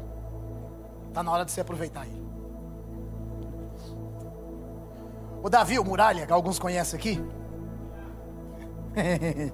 Está 1.07 1.23
na 1.23 1.31
hora 1.31 1.43
de 1.43 1.51
você 1.51 1.61
aproveitar. 1.61 2.05
O 5.41 5.49
Davi, 5.49 5.77
o 5.77 5.83
Muralha, 5.83 6.25
que 6.25 6.31
alguns 6.31 6.57
conhecem 6.57 6.97
aqui. 6.97 7.21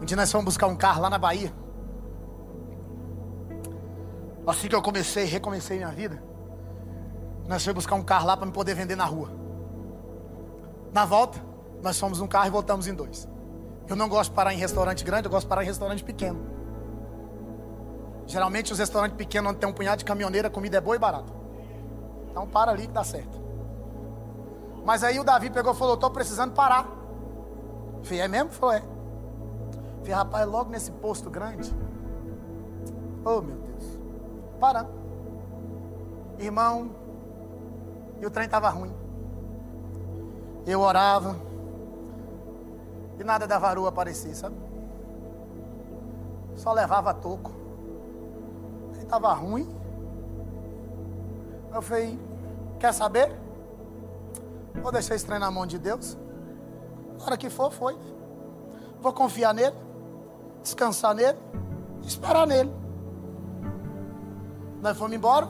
um 0.00 0.04
dia 0.04 0.16
nós 0.16 0.30
fomos 0.30 0.44
buscar 0.44 0.66
um 0.68 0.76
carro 0.76 1.02
lá 1.02 1.10
na 1.10 1.18
Bahia. 1.18 1.52
Assim 4.46 4.68
que 4.68 4.74
eu 4.74 4.82
comecei, 4.82 5.24
recomecei 5.24 5.78
minha 5.78 5.90
vida. 5.90 6.22
Nós 7.48 7.64
fomos 7.64 7.76
buscar 7.76 7.94
um 7.94 8.02
carro 8.02 8.26
lá 8.26 8.36
para 8.36 8.46
me 8.46 8.52
poder 8.52 8.74
vender 8.74 8.94
na 8.94 9.06
rua. 9.06 9.30
Na 10.92 11.04
volta, 11.06 11.38
nós 11.82 11.98
fomos 11.98 12.20
num 12.20 12.26
carro 12.26 12.46
e 12.46 12.50
voltamos 12.50 12.86
em 12.86 12.94
dois. 12.94 13.26
Eu 13.88 13.96
não 13.96 14.08
gosto 14.08 14.30
de 14.30 14.36
parar 14.36 14.52
em 14.52 14.58
restaurante 14.58 15.02
grande, 15.02 15.26
eu 15.26 15.30
gosto 15.30 15.46
de 15.46 15.48
parar 15.48 15.62
em 15.62 15.66
restaurante 15.66 16.04
pequeno. 16.04 16.38
Geralmente 18.26 18.70
os 18.70 18.78
restaurantes 18.78 19.16
pequenos 19.16 19.50
onde 19.50 19.60
tem 19.60 19.68
um 19.68 19.72
punhado 19.72 20.00
de 20.00 20.04
caminhoneira, 20.04 20.48
a 20.48 20.50
comida 20.50 20.76
é 20.76 20.80
boa 20.80 20.94
e 20.94 20.98
barata. 20.98 21.32
Então 22.30 22.46
para 22.46 22.70
ali 22.70 22.86
que 22.86 22.92
dá 22.92 23.02
certo. 23.02 23.40
Mas 24.84 25.02
aí 25.02 25.18
o 25.18 25.24
Davi 25.24 25.48
pegou 25.48 25.72
e 25.72 25.76
falou: 25.76 25.94
estou 25.94 26.10
precisando 26.10 26.52
parar. 26.52 26.86
Falei, 28.02 28.20
é 28.20 28.28
mesmo? 28.28 28.50
Falou, 28.50 28.74
é. 28.74 28.82
Falei, 30.00 30.12
rapaz, 30.12 30.46
logo 30.46 30.70
nesse 30.70 30.90
posto 30.90 31.30
grande. 31.30 31.72
Oh 33.24 33.40
meu 33.40 33.56
Deus. 33.56 33.98
Parando. 34.60 34.90
Irmão, 36.38 36.90
e 38.20 38.26
o 38.26 38.30
trem 38.30 38.46
estava 38.46 38.68
ruim. 38.68 38.92
Eu 40.66 40.80
orava. 40.80 41.36
E 43.18 43.24
nada 43.24 43.46
da 43.46 43.58
varoa 43.58 43.88
aparecia, 43.88 44.34
sabe? 44.34 44.56
Só 46.56 46.72
levava 46.72 47.14
toco. 47.14 47.52
Estava 49.00 49.32
ruim. 49.32 49.68
Eu 51.72 51.82
falei, 51.82 52.18
quer 52.78 52.92
saber? 52.92 53.34
Vou 54.82 54.92
deixar 54.92 55.14
esse 55.14 55.24
trem 55.26 55.38
na 55.38 55.50
mão 55.50 55.66
de 55.66 55.78
Deus. 55.78 56.16
Na 57.18 57.24
hora 57.24 57.36
que 57.36 57.50
for, 57.50 57.70
foi. 57.70 57.96
Vou 59.00 59.12
confiar 59.12 59.54
nele, 59.54 59.76
descansar 60.62 61.14
nele, 61.14 61.38
esperar 62.02 62.46
nele. 62.46 62.72
Nós 64.80 64.96
fomos 64.96 65.14
embora. 65.14 65.48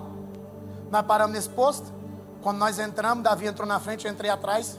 Nós 0.90 1.02
paramos 1.02 1.34
nesse 1.34 1.50
posto. 1.50 1.97
Quando 2.42 2.58
nós 2.58 2.78
entramos, 2.78 3.24
Davi 3.24 3.46
entrou 3.46 3.66
na 3.66 3.80
frente, 3.80 4.06
eu 4.06 4.12
entrei 4.12 4.30
atrás. 4.30 4.78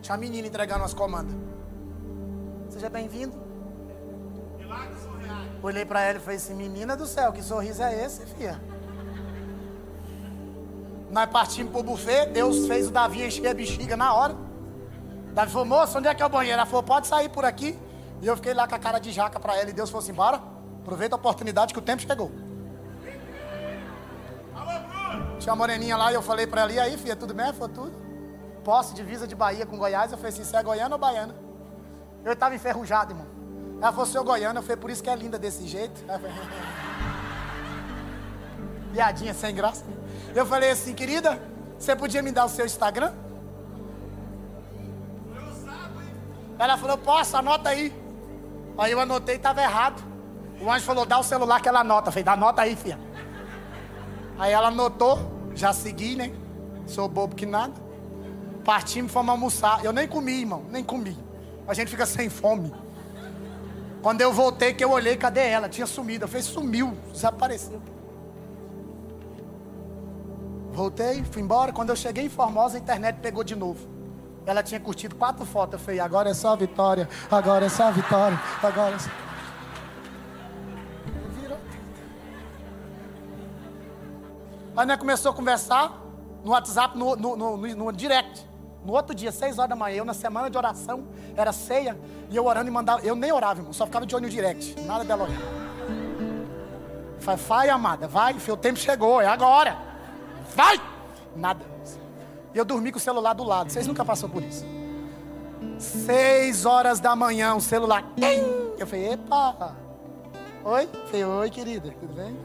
Tinha 0.00 0.14
a 0.14 0.18
menina 0.18 0.46
entregando 0.46 0.84
as 0.84 0.94
comandas. 0.94 1.34
Seja 2.70 2.88
bem-vindo. 2.88 3.34
Olhei 5.62 5.84
para 5.84 6.02
ela 6.02 6.18
e 6.18 6.20
falei 6.20 6.36
assim: 6.36 6.54
Menina 6.54 6.96
do 6.96 7.06
céu, 7.06 7.32
que 7.32 7.42
sorriso 7.42 7.82
é 7.82 8.04
esse, 8.04 8.26
filha? 8.26 8.60
Nós 11.10 11.30
partimos 11.30 11.72
para 11.72 11.80
o 11.80 11.84
buffet. 11.84 12.26
Deus 12.26 12.66
fez 12.66 12.88
o 12.88 12.90
Davi 12.90 13.22
encher 13.22 13.48
a 13.48 13.54
bexiga 13.54 13.96
na 13.96 14.12
hora. 14.12 14.34
Davi 15.32 15.52
falou: 15.52 15.66
Moça, 15.66 15.98
onde 15.98 16.08
é 16.08 16.14
que 16.14 16.22
é 16.22 16.26
o 16.26 16.28
banheiro? 16.28 16.58
Ela 16.58 16.66
falou: 16.66 16.82
Pode 16.82 17.06
sair 17.06 17.28
por 17.28 17.44
aqui. 17.44 17.78
E 18.20 18.26
eu 18.26 18.36
fiquei 18.36 18.54
lá 18.54 18.66
com 18.66 18.74
a 18.74 18.78
cara 18.78 18.98
de 18.98 19.12
jaca 19.12 19.38
para 19.38 19.56
ela. 19.56 19.70
E 19.70 19.72
Deus 19.72 19.90
falou 19.90 20.02
assim: 20.02 20.12
Bora, 20.12 20.42
aproveita 20.82 21.14
a 21.14 21.18
oportunidade 21.18 21.72
que 21.72 21.78
o 21.78 21.82
tempo 21.82 22.02
chegou. 22.02 22.30
Tinha 25.38 25.52
uma 25.52 25.56
moreninha 25.56 25.96
lá 25.96 26.10
e 26.10 26.14
eu 26.14 26.22
falei 26.22 26.46
para 26.46 26.62
ela, 26.62 26.72
e 26.72 26.78
aí, 26.78 26.96
filha, 26.96 27.16
tudo 27.16 27.34
bem? 27.34 27.52
Foi 27.52 27.68
tudo. 27.68 27.92
Posse, 28.62 28.94
divisa 28.94 29.26
de 29.26 29.34
Bahia 29.34 29.66
com 29.66 29.76
Goiás. 29.76 30.10
Eu 30.10 30.18
falei 30.18 30.32
assim, 30.32 30.44
você 30.44 30.56
é 30.56 30.62
goiana 30.62 30.94
ou 30.94 30.98
baiana? 30.98 31.34
Eu 32.24 32.32
estava 32.32 32.54
enferrujado, 32.54 33.12
irmão. 33.12 33.26
Ela 33.80 33.92
falou, 33.92 34.06
seu 34.06 34.24
goiano. 34.24 34.58
Eu 34.58 34.62
falei, 34.62 34.76
por 34.76 34.90
isso 34.90 35.02
que 35.02 35.10
é 35.10 35.16
linda 35.16 35.38
desse 35.38 35.66
jeito. 35.66 36.02
Piadinha 38.92 39.34
sem 39.34 39.54
graça. 39.54 39.84
Eu 40.34 40.46
falei 40.46 40.70
assim, 40.70 40.94
querida, 40.94 41.38
você 41.78 41.94
podia 41.94 42.22
me 42.22 42.32
dar 42.32 42.46
o 42.46 42.48
seu 42.48 42.64
Instagram? 42.64 43.12
Ela 46.58 46.78
falou, 46.78 46.96
posso, 46.96 47.36
anota 47.36 47.68
aí. 47.68 47.92
Aí 48.78 48.92
eu 48.92 49.00
anotei 49.00 49.34
e 49.34 49.38
estava 49.38 49.62
errado. 49.62 50.02
O 50.60 50.70
anjo 50.70 50.84
falou, 50.86 51.04
dá 51.04 51.18
o 51.18 51.22
celular 51.22 51.60
que 51.60 51.68
ela 51.68 51.80
anota. 51.80 52.08
Eu 52.08 52.12
falei, 52.12 52.24
dá 52.24 52.36
nota 52.36 52.62
aí, 52.62 52.74
filha. 52.76 52.98
Aí 54.38 54.52
ela 54.52 54.68
anotou, 54.68 55.18
já 55.54 55.72
segui, 55.72 56.16
né? 56.16 56.32
Sou 56.86 57.08
bobo 57.08 57.34
que 57.34 57.46
nada. 57.46 57.74
Partimos, 58.64 59.12
fomos 59.12 59.30
almoçar. 59.30 59.84
Eu 59.84 59.92
nem 59.92 60.08
comi, 60.08 60.40
irmão, 60.40 60.64
nem 60.70 60.82
comi. 60.82 61.16
A 61.66 61.74
gente 61.74 61.90
fica 61.90 62.04
sem 62.06 62.28
fome. 62.28 62.72
Quando 64.02 64.20
eu 64.20 64.32
voltei, 64.32 64.74
que 64.74 64.84
eu 64.84 64.90
olhei, 64.90 65.16
cadê 65.16 65.48
ela? 65.48 65.68
Tinha 65.68 65.86
sumido. 65.86 66.24
Eu 66.24 66.28
falei, 66.28 66.42
sumiu, 66.42 66.94
desapareceu. 67.12 67.80
Voltei, 70.72 71.24
fui 71.24 71.40
embora. 71.40 71.72
Quando 71.72 71.90
eu 71.90 71.96
cheguei 71.96 72.24
em 72.24 72.28
Formosa, 72.28 72.76
a 72.76 72.80
internet 72.80 73.16
pegou 73.20 73.42
de 73.44 73.54
novo. 73.54 73.88
Ela 74.44 74.62
tinha 74.62 74.78
curtido 74.78 75.14
quatro 75.14 75.46
fotos. 75.46 75.74
Eu 75.74 75.78
falei, 75.78 76.00
agora 76.00 76.30
é 76.30 76.34
só 76.34 76.52
a 76.52 76.56
vitória, 76.56 77.08
agora 77.30 77.64
é 77.64 77.68
só 77.68 77.84
a 77.84 77.90
vitória, 77.90 78.38
agora 78.62 78.96
é 78.96 78.98
só... 78.98 79.10
Aí 84.76 84.86
nós 84.86 84.96
começou 84.96 85.30
a 85.30 85.34
conversar 85.34 86.00
no 86.42 86.50
WhatsApp, 86.50 86.98
no, 86.98 87.14
no, 87.14 87.36
no, 87.36 87.56
no, 87.56 87.92
direct. 87.92 88.46
No 88.84 88.92
outro 88.92 89.14
dia, 89.14 89.32
seis 89.32 89.58
horas 89.58 89.70
da 89.70 89.76
manhã, 89.76 89.98
eu 89.98 90.04
na 90.04 90.12
semana 90.12 90.50
de 90.50 90.58
oração, 90.58 91.06
era 91.36 91.52
ceia, 91.52 91.98
e 92.28 92.36
eu 92.36 92.44
orando 92.44 92.68
e 92.68 92.70
mandava. 92.70 93.00
Eu 93.02 93.14
nem 93.14 93.32
orava, 93.32 93.60
irmão, 93.60 93.72
só 93.72 93.86
ficava 93.86 94.04
de 94.04 94.14
olho 94.14 94.24
no 94.24 94.30
direct. 94.30 94.78
Nada 94.82 95.04
dela 95.04 95.24
olhar. 95.24 95.64
Falei, 97.20 97.40
vai, 97.40 97.68
amada, 97.70 98.06
vai, 98.06 98.34
o 98.34 98.56
tempo 98.56 98.78
chegou, 98.78 99.20
é 99.20 99.26
agora. 99.26 99.78
Vai! 100.54 100.78
Nada. 101.34 101.64
E 102.52 102.58
eu 102.58 102.64
dormi 102.64 102.92
com 102.92 102.98
o 102.98 103.00
celular 103.00 103.32
do 103.32 103.42
lado. 103.42 103.72
Vocês 103.72 103.86
nunca 103.86 104.04
passaram 104.04 104.32
por 104.32 104.42
isso. 104.42 104.64
Seis 105.78 106.66
horas 106.66 107.00
da 107.00 107.16
manhã, 107.16 107.54
o 107.54 107.60
celular. 107.60 108.04
Eu 108.78 108.86
falei, 108.86 109.12
epa! 109.12 109.74
Oi? 110.64 110.88
Falei, 111.06 111.24
oi, 111.24 111.50
querida, 111.50 111.90
tudo 111.98 112.14
bem? 112.14 112.36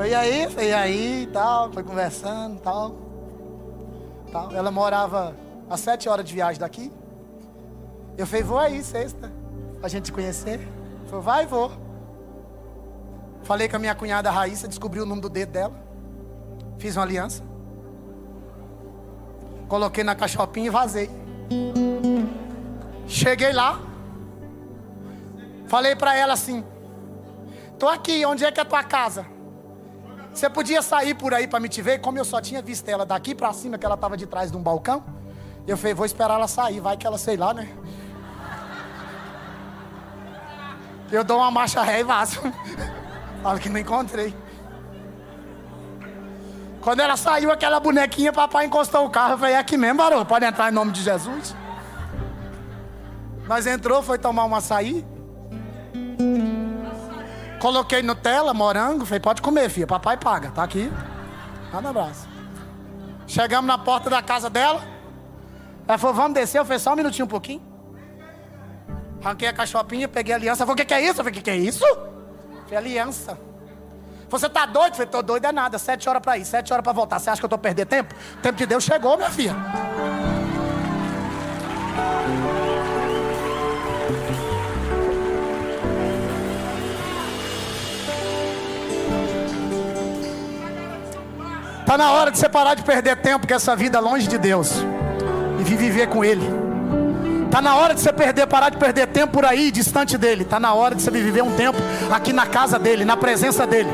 Foi 0.00 0.14
aí, 0.14 0.48
foi 0.48 0.72
aí 0.72 1.22
e 1.24 1.26
tal, 1.26 1.70
foi 1.70 1.82
conversando 1.82 2.56
e 2.56 2.60
tal, 2.60 2.96
tal. 4.32 4.50
Ela 4.50 4.70
morava 4.70 5.36
a 5.68 5.76
sete 5.76 6.08
horas 6.08 6.24
de 6.24 6.32
viagem 6.32 6.58
daqui. 6.58 6.90
Eu 8.16 8.26
falei, 8.26 8.42
vou 8.42 8.58
aí, 8.58 8.82
sexta, 8.82 9.30
pra 9.78 9.90
gente 9.90 10.06
se 10.06 10.12
conhecer. 10.12 10.58
Falei, 11.04 11.22
vai, 11.22 11.46
vou. 11.46 11.70
Falei 13.42 13.68
com 13.68 13.76
a 13.76 13.78
minha 13.78 13.94
cunhada 13.94 14.30
Raíssa, 14.30 14.66
descobri 14.66 15.02
o 15.02 15.04
nome 15.04 15.20
do 15.20 15.28
dedo 15.28 15.52
dela. 15.52 15.74
Fiz 16.78 16.96
uma 16.96 17.02
aliança. 17.02 17.42
Coloquei 19.68 20.02
na 20.02 20.14
cachopinha 20.14 20.68
e 20.68 20.70
vazei. 20.70 21.10
Cheguei 23.06 23.52
lá. 23.52 23.78
Falei 25.66 25.94
para 25.94 26.16
ela 26.16 26.32
assim: 26.32 26.64
Tô 27.78 27.86
aqui, 27.86 28.24
onde 28.24 28.46
é 28.46 28.50
que 28.50 28.60
é 28.60 28.62
a 28.62 28.66
tua 28.66 28.82
casa? 28.82 29.39
Você 30.32 30.48
podia 30.48 30.80
sair 30.80 31.14
por 31.14 31.34
aí 31.34 31.46
para 31.46 31.60
me 31.60 31.68
te 31.68 31.82
ver, 31.82 32.00
como 32.00 32.18
eu 32.18 32.24
só 32.24 32.40
tinha 32.40 32.62
visto 32.62 32.88
ela 32.88 33.04
daqui 33.04 33.34
para 33.34 33.52
cima, 33.52 33.76
que 33.76 33.84
ela 33.84 33.96
estava 33.96 34.16
de 34.16 34.26
trás 34.26 34.50
de 34.50 34.56
um 34.56 34.62
balcão. 34.62 35.04
Eu 35.66 35.76
falei, 35.76 35.94
vou 35.94 36.06
esperar 36.06 36.34
ela 36.34 36.48
sair, 36.48 36.80
vai 36.80 36.96
que 36.96 37.06
ela 37.06 37.18
sei 37.18 37.36
lá, 37.36 37.52
né? 37.52 37.68
Eu 41.10 41.24
dou 41.24 41.38
uma 41.38 41.50
marcha 41.50 41.82
ré 41.82 42.00
e 42.00 42.04
vaso. 42.04 42.40
Falo 43.42 43.58
que 43.58 43.68
não 43.68 43.80
encontrei. 43.80 44.34
Quando 46.80 47.00
ela 47.00 47.16
saiu, 47.16 47.50
aquela 47.50 47.78
bonequinha, 47.80 48.32
papai 48.32 48.66
encostou 48.66 49.04
o 49.04 49.10
carro. 49.10 49.34
Eu 49.34 49.38
falei, 49.38 49.54
é 49.54 49.58
aqui 49.58 49.76
mesmo, 49.76 49.98
barulho, 49.98 50.24
pode 50.24 50.44
entrar 50.44 50.70
em 50.70 50.74
nome 50.74 50.92
de 50.92 51.02
Jesus. 51.02 51.54
Nós 53.46 53.66
entrou, 53.66 54.02
foi 54.02 54.16
tomar 54.16 54.44
um 54.44 54.54
açaí. 54.54 55.04
Coloquei 57.60 58.02
Nutella, 58.02 58.54
morango, 58.54 59.04
falei, 59.04 59.20
pode 59.20 59.42
comer, 59.42 59.68
filha, 59.68 59.86
papai 59.86 60.16
paga, 60.16 60.50
tá 60.50 60.64
aqui. 60.64 60.90
Manda 61.70 61.90
abraço. 61.90 62.26
Chegamos 63.26 63.68
na 63.68 63.76
porta 63.76 64.08
da 64.08 64.22
casa 64.22 64.48
dela. 64.48 64.82
Ela 65.86 65.98
falou, 65.98 66.16
vamos 66.16 66.32
descer. 66.32 66.58
Eu 66.58 66.64
falei, 66.64 66.78
só 66.78 66.94
um 66.94 66.96
minutinho, 66.96 67.26
um 67.26 67.28
pouquinho. 67.28 67.62
Ranquei 69.22 69.46
a 69.46 69.52
cachopinha, 69.52 70.08
peguei 70.08 70.32
a 70.32 70.36
aliança. 70.36 70.62
Ela 70.62 70.66
falou, 70.66 70.74
o 70.74 70.76
que, 70.76 70.86
que 70.86 70.94
é 70.94 71.02
isso? 71.02 71.20
Eu 71.20 71.24
falei, 71.24 71.32
o 71.32 71.34
que, 71.34 71.42
que 71.42 71.50
é 71.50 71.56
isso? 71.56 71.84
Falei, 72.64 72.76
aliança. 72.78 73.38
Você 74.30 74.48
tá 74.48 74.64
doido? 74.64 74.92
Eu 74.92 74.94
falei, 74.94 75.06
tô 75.08 75.22
doido 75.22 75.44
é 75.44 75.52
nada. 75.52 75.78
Sete 75.78 76.08
horas 76.08 76.22
para 76.22 76.38
ir, 76.38 76.44
sete 76.46 76.72
horas 76.72 76.82
para 76.82 76.92
voltar. 76.92 77.18
Você 77.18 77.28
acha 77.28 77.40
que 77.40 77.44
eu 77.44 77.48
tô 77.50 77.58
perdendo 77.58 77.88
tempo? 77.88 78.14
O 78.38 78.38
tempo 78.38 78.56
de 78.56 78.66
Deus 78.66 78.82
chegou, 78.82 79.16
minha 79.16 79.30
filha. 79.30 79.54
Está 91.90 91.98
na 91.98 92.12
hora 92.12 92.30
de 92.30 92.38
você 92.38 92.48
parar 92.48 92.74
de 92.74 92.84
perder 92.84 93.16
tempo 93.16 93.48
com 93.48 93.52
essa 93.52 93.74
vida 93.74 93.98
longe 93.98 94.28
de 94.28 94.38
Deus 94.38 94.74
e 95.58 95.64
viver 95.64 96.06
com 96.06 96.24
Ele. 96.24 96.48
Está 97.46 97.60
na 97.60 97.74
hora 97.74 97.96
de 97.96 98.00
você 98.00 98.12
perder, 98.12 98.46
parar 98.46 98.68
de 98.68 98.76
perder 98.76 99.08
tempo 99.08 99.32
por 99.32 99.44
aí, 99.44 99.72
distante 99.72 100.16
dele. 100.16 100.42
Está 100.42 100.60
na 100.60 100.72
hora 100.72 100.94
de 100.94 101.02
você 101.02 101.10
viver 101.10 101.42
um 101.42 101.50
tempo 101.56 101.78
aqui 102.08 102.32
na 102.32 102.46
casa 102.46 102.78
dele, 102.78 103.04
na 103.04 103.16
presença 103.16 103.66
dele. 103.66 103.90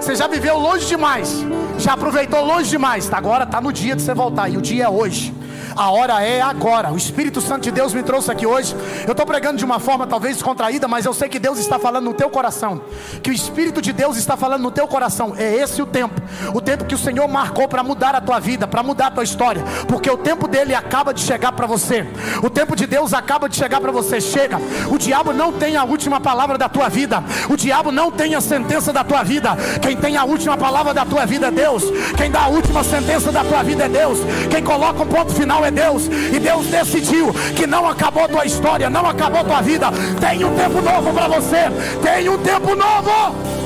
Você 0.00 0.14
já 0.14 0.28
viveu 0.28 0.56
longe 0.56 0.86
demais, 0.86 1.44
já 1.80 1.94
aproveitou 1.94 2.44
longe 2.44 2.70
demais. 2.70 3.12
Agora 3.12 3.42
está 3.42 3.60
no 3.60 3.72
dia 3.72 3.96
de 3.96 4.02
você 4.02 4.14
voltar, 4.14 4.48
e 4.48 4.56
o 4.56 4.60
dia 4.60 4.84
é 4.84 4.88
hoje. 4.88 5.34
A 5.76 5.90
hora 5.90 6.22
é 6.22 6.40
agora. 6.40 6.92
O 6.92 6.96
Espírito 6.96 7.40
Santo 7.40 7.62
de 7.62 7.70
Deus 7.70 7.94
me 7.94 8.02
trouxe 8.02 8.30
aqui 8.30 8.46
hoje. 8.46 8.74
Eu 9.06 9.12
estou 9.12 9.26
pregando 9.26 9.58
de 9.58 9.64
uma 9.64 9.78
forma 9.78 10.06
talvez 10.06 10.42
contraída, 10.42 10.86
mas 10.86 11.04
eu 11.04 11.14
sei 11.14 11.28
que 11.28 11.38
Deus 11.38 11.58
está 11.58 11.78
falando 11.78 12.04
no 12.04 12.14
teu 12.14 12.28
coração. 12.30 12.82
Que 13.22 13.30
o 13.30 13.32
Espírito 13.32 13.80
de 13.80 13.92
Deus 13.92 14.16
está 14.16 14.36
falando 14.36 14.62
no 14.62 14.70
teu 14.70 14.86
coração. 14.86 15.34
É 15.36 15.54
esse 15.54 15.80
o 15.80 15.86
tempo. 15.86 16.20
O 16.54 16.60
tempo 16.60 16.84
que 16.84 16.94
o 16.94 16.98
Senhor 16.98 17.26
marcou 17.28 17.68
para 17.68 17.82
mudar 17.82 18.14
a 18.14 18.20
tua 18.20 18.38
vida, 18.38 18.66
para 18.66 18.82
mudar 18.82 19.06
a 19.06 19.10
tua 19.10 19.24
história. 19.24 19.62
Porque 19.88 20.10
o 20.10 20.16
tempo 20.16 20.46
dele 20.46 20.74
acaba 20.74 21.14
de 21.14 21.20
chegar 21.20 21.52
para 21.52 21.66
você. 21.66 22.06
O 22.42 22.50
tempo 22.50 22.76
de 22.76 22.86
Deus 22.86 23.14
acaba 23.14 23.48
de 23.48 23.56
chegar 23.56 23.80
para 23.80 23.92
você. 23.92 24.20
Chega. 24.20 24.58
O 24.90 24.98
diabo 24.98 25.32
não 25.32 25.52
tem 25.52 25.76
a 25.76 25.84
última 25.84 26.20
palavra 26.20 26.58
da 26.58 26.68
tua 26.68 26.88
vida. 26.88 27.22
O 27.48 27.56
diabo 27.56 27.90
não 27.90 28.10
tem 28.10 28.34
a 28.34 28.40
sentença 28.40 28.92
da 28.92 29.04
tua 29.04 29.22
vida. 29.22 29.56
Quem 29.80 29.96
tem 29.96 30.16
a 30.16 30.24
última 30.24 30.56
palavra 30.56 30.92
da 30.92 31.04
tua 31.04 31.24
vida 31.24 31.48
é 31.48 31.50
Deus. 31.50 31.84
Quem 32.16 32.30
dá 32.30 32.42
a 32.44 32.48
última 32.48 32.84
sentença 32.84 33.32
da 33.32 33.44
tua 33.44 33.62
vida 33.62 33.84
é 33.84 33.88
Deus. 33.88 34.18
Quem 34.50 34.62
coloca 34.62 35.02
um 35.02 35.06
ponto 35.06 35.32
final 35.32 35.61
é 35.64 35.70
Deus, 35.70 36.06
e 36.06 36.38
Deus 36.38 36.66
decidiu 36.66 37.32
que 37.56 37.66
não 37.66 37.86
acabou 37.86 38.28
tua 38.28 38.44
história, 38.44 38.90
não 38.90 39.06
acabou 39.06 39.44
tua 39.44 39.60
vida. 39.60 39.86
Tem 40.20 40.44
um 40.44 40.54
tempo 40.54 40.80
novo 40.80 41.12
para 41.12 41.28
você, 41.28 41.70
tem 42.02 42.28
um 42.28 42.38
tempo 42.38 42.74
novo. 42.74 43.62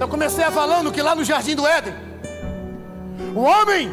Eu 0.00 0.08
comecei 0.08 0.44
falando 0.46 0.90
que 0.90 1.02
lá 1.02 1.14
no 1.14 1.22
jardim 1.22 1.54
do 1.54 1.66
Éden, 1.66 1.94
o 3.34 3.42
homem 3.42 3.90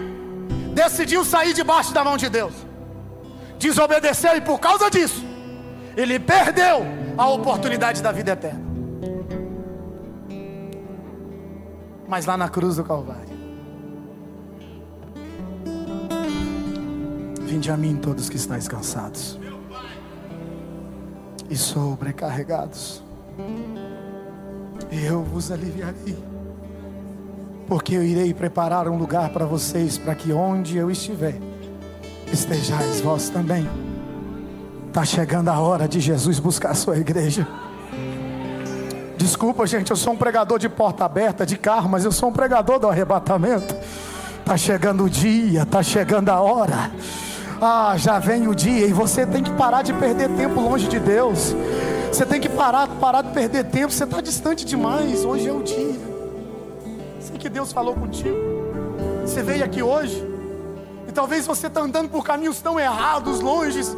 decidiu 0.73 1.25
sair 1.25 1.53
debaixo 1.53 1.93
da 1.93 2.03
mão 2.03 2.17
de 2.17 2.29
Deus, 2.29 2.53
desobedeceu 3.59 4.35
e 4.37 4.41
por 4.41 4.59
causa 4.59 4.89
disso, 4.89 5.23
ele 5.95 6.17
perdeu 6.19 6.85
a 7.17 7.27
oportunidade 7.29 8.01
da 8.01 8.11
vida 8.11 8.31
eterna. 8.31 8.66
Mas 12.07 12.25
lá 12.25 12.37
na 12.37 12.47
cruz 12.49 12.77
do 12.77 12.83
Calvário. 12.83 13.37
Vinde 17.41 17.71
a 17.71 17.77
mim 17.77 17.95
todos 17.95 18.29
que 18.29 18.35
estáis 18.35 18.67
cansados 18.67 19.39
e 21.49 21.55
sobrecarregados, 21.55 23.01
e 24.91 25.05
eu 25.05 25.23
vos 25.23 25.49
aliviarei, 25.51 26.17
porque 27.67 27.95
eu 27.95 28.03
irei 28.03 28.33
preparar 28.33 28.87
um 28.87 28.97
lugar 28.97 29.29
para 29.29 29.45
vocês, 29.45 29.97
para 29.97 30.13
que 30.13 30.33
onde 30.33 30.77
eu 30.77 30.91
estiver, 30.91 31.39
estejais 32.31 32.99
vós 32.99 33.29
também. 33.29 33.67
Está 34.87 35.05
chegando 35.05 35.49
a 35.49 35.59
hora 35.59 35.87
de 35.87 35.99
Jesus 35.99 36.39
buscar 36.39 36.71
a 36.71 36.75
sua 36.75 36.97
igreja. 36.97 37.47
Desculpa, 39.17 39.65
gente, 39.65 39.89
eu 39.89 39.97
sou 39.97 40.13
um 40.13 40.15
pregador 40.15 40.59
de 40.59 40.69
porta 40.69 41.03
aberta, 41.03 41.43
de 41.45 41.57
carro, 41.57 41.89
mas 41.89 42.05
eu 42.05 42.11
sou 42.11 42.29
um 42.29 42.31
pregador 42.31 42.77
do 42.77 42.87
arrebatamento. 42.87 43.75
Está 44.39 44.55
chegando 44.55 45.03
o 45.05 45.09
dia, 45.09 45.63
está 45.63 45.81
chegando 45.81 46.29
a 46.29 46.39
hora. 46.39 46.91
Ah, 47.59 47.95
já 47.97 48.19
vem 48.19 48.47
o 48.47 48.53
dia 48.53 48.85
e 48.85 48.93
você 48.93 49.25
tem 49.25 49.43
que 49.43 49.51
parar 49.51 49.81
de 49.81 49.91
perder 49.91 50.29
tempo 50.29 50.61
longe 50.61 50.87
de 50.87 50.99
Deus. 50.99 51.55
Você 52.11 52.25
tem 52.25 52.39
que 52.39 52.47
parar, 52.47 52.87
parar 52.87 53.23
de 53.23 53.31
perder 53.31 53.65
tempo. 53.65 53.91
Você 53.91 54.03
está 54.03 54.21
distante 54.21 54.63
demais. 54.63 55.25
Hoje 55.25 55.47
é 55.47 55.51
o 55.51 55.63
dia. 55.63 55.99
Sei 57.19 57.37
que 57.37 57.49
Deus 57.49 57.73
falou 57.73 57.95
contigo. 57.95 58.37
Você 59.23 59.41
veio 59.41 59.65
aqui 59.65 59.81
hoje 59.81 60.23
e 61.07 61.11
talvez 61.11 61.47
você 61.47 61.65
está 61.65 61.81
andando 61.81 62.09
por 62.09 62.23
caminhos 62.23 62.61
tão 62.61 62.79
errados, 62.79 63.41
longes. 63.41 63.95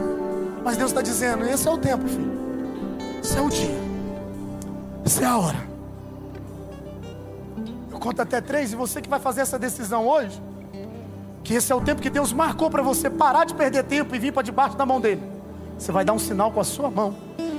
Mas 0.64 0.78
Deus 0.78 0.92
está 0.92 1.02
dizendo: 1.02 1.44
esse 1.44 1.68
é 1.68 1.72
o 1.72 1.78
tempo, 1.78 2.08
filho. 2.08 2.32
Esse 3.22 3.38
é 3.38 3.42
o 3.42 3.50
dia. 3.50 3.99
Essa 5.10 5.24
é 5.24 5.26
a 5.26 5.38
hora. 5.40 5.58
Eu 7.92 7.98
conto 7.98 8.22
até 8.22 8.40
três 8.40 8.72
e 8.72 8.76
você 8.76 9.02
que 9.02 9.10
vai 9.10 9.20
fazer 9.20 9.42
essa 9.42 9.58
decisão 9.58 10.08
hoje, 10.08 10.40
que 11.44 11.56
esse 11.56 11.72
é 11.72 11.76
o 11.76 11.82
tempo 11.82 12.00
que 12.00 12.12
Deus 12.12 12.32
marcou 12.32 12.70
para 12.70 12.84
você 12.84 13.10
parar 13.10 13.44
de 13.44 13.56
perder 13.56 13.86
tempo 13.86 14.16
e 14.16 14.20
vir 14.20 14.32
para 14.32 14.44
debaixo 14.44 14.78
da 14.78 14.86
mão 14.86 15.02
dele. 15.02 15.24
Você 15.80 15.92
vai 15.92 16.06
dar 16.06 16.14
um 16.14 16.20
sinal 16.20 16.52
com 16.52 16.60
a 16.60 16.64
sua 16.64 16.92
mão 16.92 17.16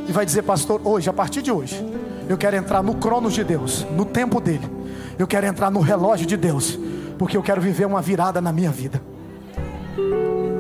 e 0.09 0.13
vai 0.13 0.25
dizer, 0.25 0.43
pastor, 0.43 0.81
hoje, 0.85 1.11
a 1.11 1.13
partir 1.13 1.43
de 1.43 1.51
hoje, 1.51 1.85
eu 2.29 2.39
quero 2.39 2.55
entrar 2.55 2.85
no 2.85 2.95
cronos 2.95 3.35
de 3.35 3.43
Deus, 3.43 3.85
no 3.97 4.05
tempo 4.05 4.41
dele. 4.41 4.71
Eu 5.19 5.27
quero 5.27 5.45
entrar 5.45 5.73
no 5.73 5.81
relógio 5.81 6.27
de 6.29 6.37
Deus, 6.37 6.79
porque 7.19 7.37
eu 7.37 7.43
quero 7.43 7.61
viver 7.61 7.85
uma 7.85 8.01
virada 8.01 8.41
na 8.41 8.53
minha 8.53 8.71
vida. 8.71 9.03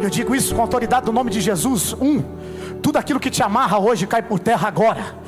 Eu 0.03 0.11
digo 0.11 0.35
isso 0.35 0.57
com 0.57 0.61
autoridade 0.61 1.07
do 1.07 1.13
nome 1.13 1.31
de 1.31 1.41
Jesus. 1.41 1.93
Um, 1.93 2.21
tudo 2.83 2.97
aquilo 2.97 3.21
que 3.21 3.31
te 3.31 3.45
amarra 3.45 3.79
hoje 3.79 4.09
cai 4.09 4.23
por 4.23 4.41
terra 4.41 4.67
agora 4.67 5.20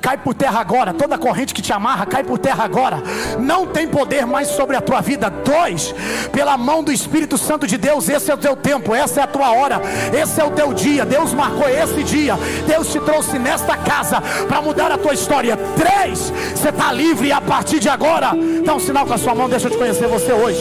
cai 0.00 0.16
por 0.16 0.34
terra 0.34 0.60
agora. 0.60 0.94
Toda 0.94 1.18
corrente 1.18 1.54
que 1.54 1.62
te 1.62 1.72
amarra, 1.72 2.06
cai 2.06 2.22
por 2.22 2.38
terra 2.38 2.64
agora. 2.64 3.02
Não 3.38 3.66
tem 3.66 3.88
poder 3.88 4.26
mais 4.26 4.48
sobre 4.48 4.76
a 4.76 4.80
tua 4.80 5.00
vida. 5.00 5.30
Dois, 5.30 5.94
pela 6.32 6.56
mão 6.56 6.82
do 6.82 6.92
Espírito 6.92 7.36
Santo 7.36 7.66
de 7.66 7.76
Deus, 7.76 8.08
esse 8.08 8.30
é 8.30 8.34
o 8.34 8.38
teu 8.38 8.56
tempo, 8.56 8.94
essa 8.94 9.20
é 9.20 9.24
a 9.24 9.26
tua 9.26 9.50
hora, 9.52 9.80
esse 10.12 10.40
é 10.40 10.44
o 10.44 10.50
teu 10.50 10.72
dia. 10.72 11.04
Deus 11.04 11.32
marcou 11.32 11.68
esse 11.68 12.02
dia. 12.02 12.34
Deus 12.66 12.92
te 12.92 13.00
trouxe 13.00 13.38
nesta 13.38 13.76
casa 13.76 14.20
para 14.46 14.62
mudar 14.62 14.90
a 14.90 14.98
tua 14.98 15.14
história. 15.14 15.56
Três, 15.76 16.32
você 16.54 16.68
está 16.68 16.92
livre 16.92 17.32
a 17.32 17.40
partir 17.40 17.78
de 17.78 17.88
agora. 17.88 18.32
Dá 18.64 18.74
um 18.74 18.80
sinal 18.80 19.06
com 19.06 19.14
a 19.14 19.18
sua 19.18 19.34
mão, 19.34 19.48
deixa 19.48 19.66
eu 19.66 19.70
te 19.70 19.78
conhecer 19.78 20.06
você 20.06 20.32
hoje. 20.32 20.60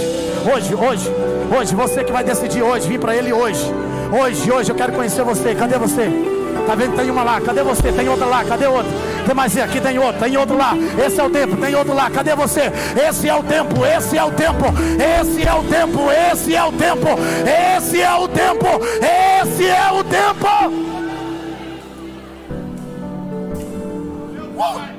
Hoje, 0.53 0.75
hoje, 0.75 1.11
hoje, 1.57 1.75
você 1.75 2.03
que 2.03 2.11
vai 2.11 2.23
decidir 2.23 2.61
hoje, 2.61 2.87
vir 2.87 2.99
para 2.99 3.15
Ele 3.15 3.33
hoje. 3.33 3.65
Hoje, 4.11 4.51
hoje, 4.51 4.71
eu 4.71 4.75
quero 4.75 4.93
conhecer 4.93 5.23
você. 5.23 5.55
Cadê 5.55 5.77
você? 5.77 6.44
Tá 6.65 6.75
vendo? 6.75 6.95
Tem 6.95 7.09
uma 7.09 7.23
lá. 7.23 7.41
Cadê 7.41 7.63
você? 7.63 7.91
Tem 7.91 8.07
outra 8.09 8.25
lá. 8.25 8.43
Cadê 8.43 8.67
outra? 8.67 8.91
Tem 9.25 9.33
mais 9.33 9.57
aqui, 9.57 9.81
tem 9.81 9.97
outro, 9.97 10.21
tem 10.21 10.37
outro 10.37 10.55
lá. 10.55 10.73
Esse 11.03 11.19
é 11.19 11.23
o 11.23 11.29
tempo, 11.29 11.57
tem 11.57 11.73
outro 11.73 11.95
lá. 11.95 12.09
Cadê 12.11 12.35
você? 12.35 12.71
Esse 12.95 13.27
é 13.27 13.33
o 13.33 13.41
tempo, 13.41 13.83
esse 13.83 14.17
é 14.17 14.23
o 14.23 14.31
tempo, 14.31 14.65
esse 15.19 15.47
é 15.47 15.53
o 15.53 15.63
tempo, 15.63 16.11
esse 16.31 16.55
é 16.55 16.63
o 16.63 16.71
tempo, 16.71 17.09
esse 17.75 18.01
é 18.01 18.13
o 18.13 18.27
tempo, 18.27 18.67
esse 19.41 19.67
é 19.67 19.91
o 19.91 20.03
tempo. 20.03 20.95
Uh! 24.57 24.94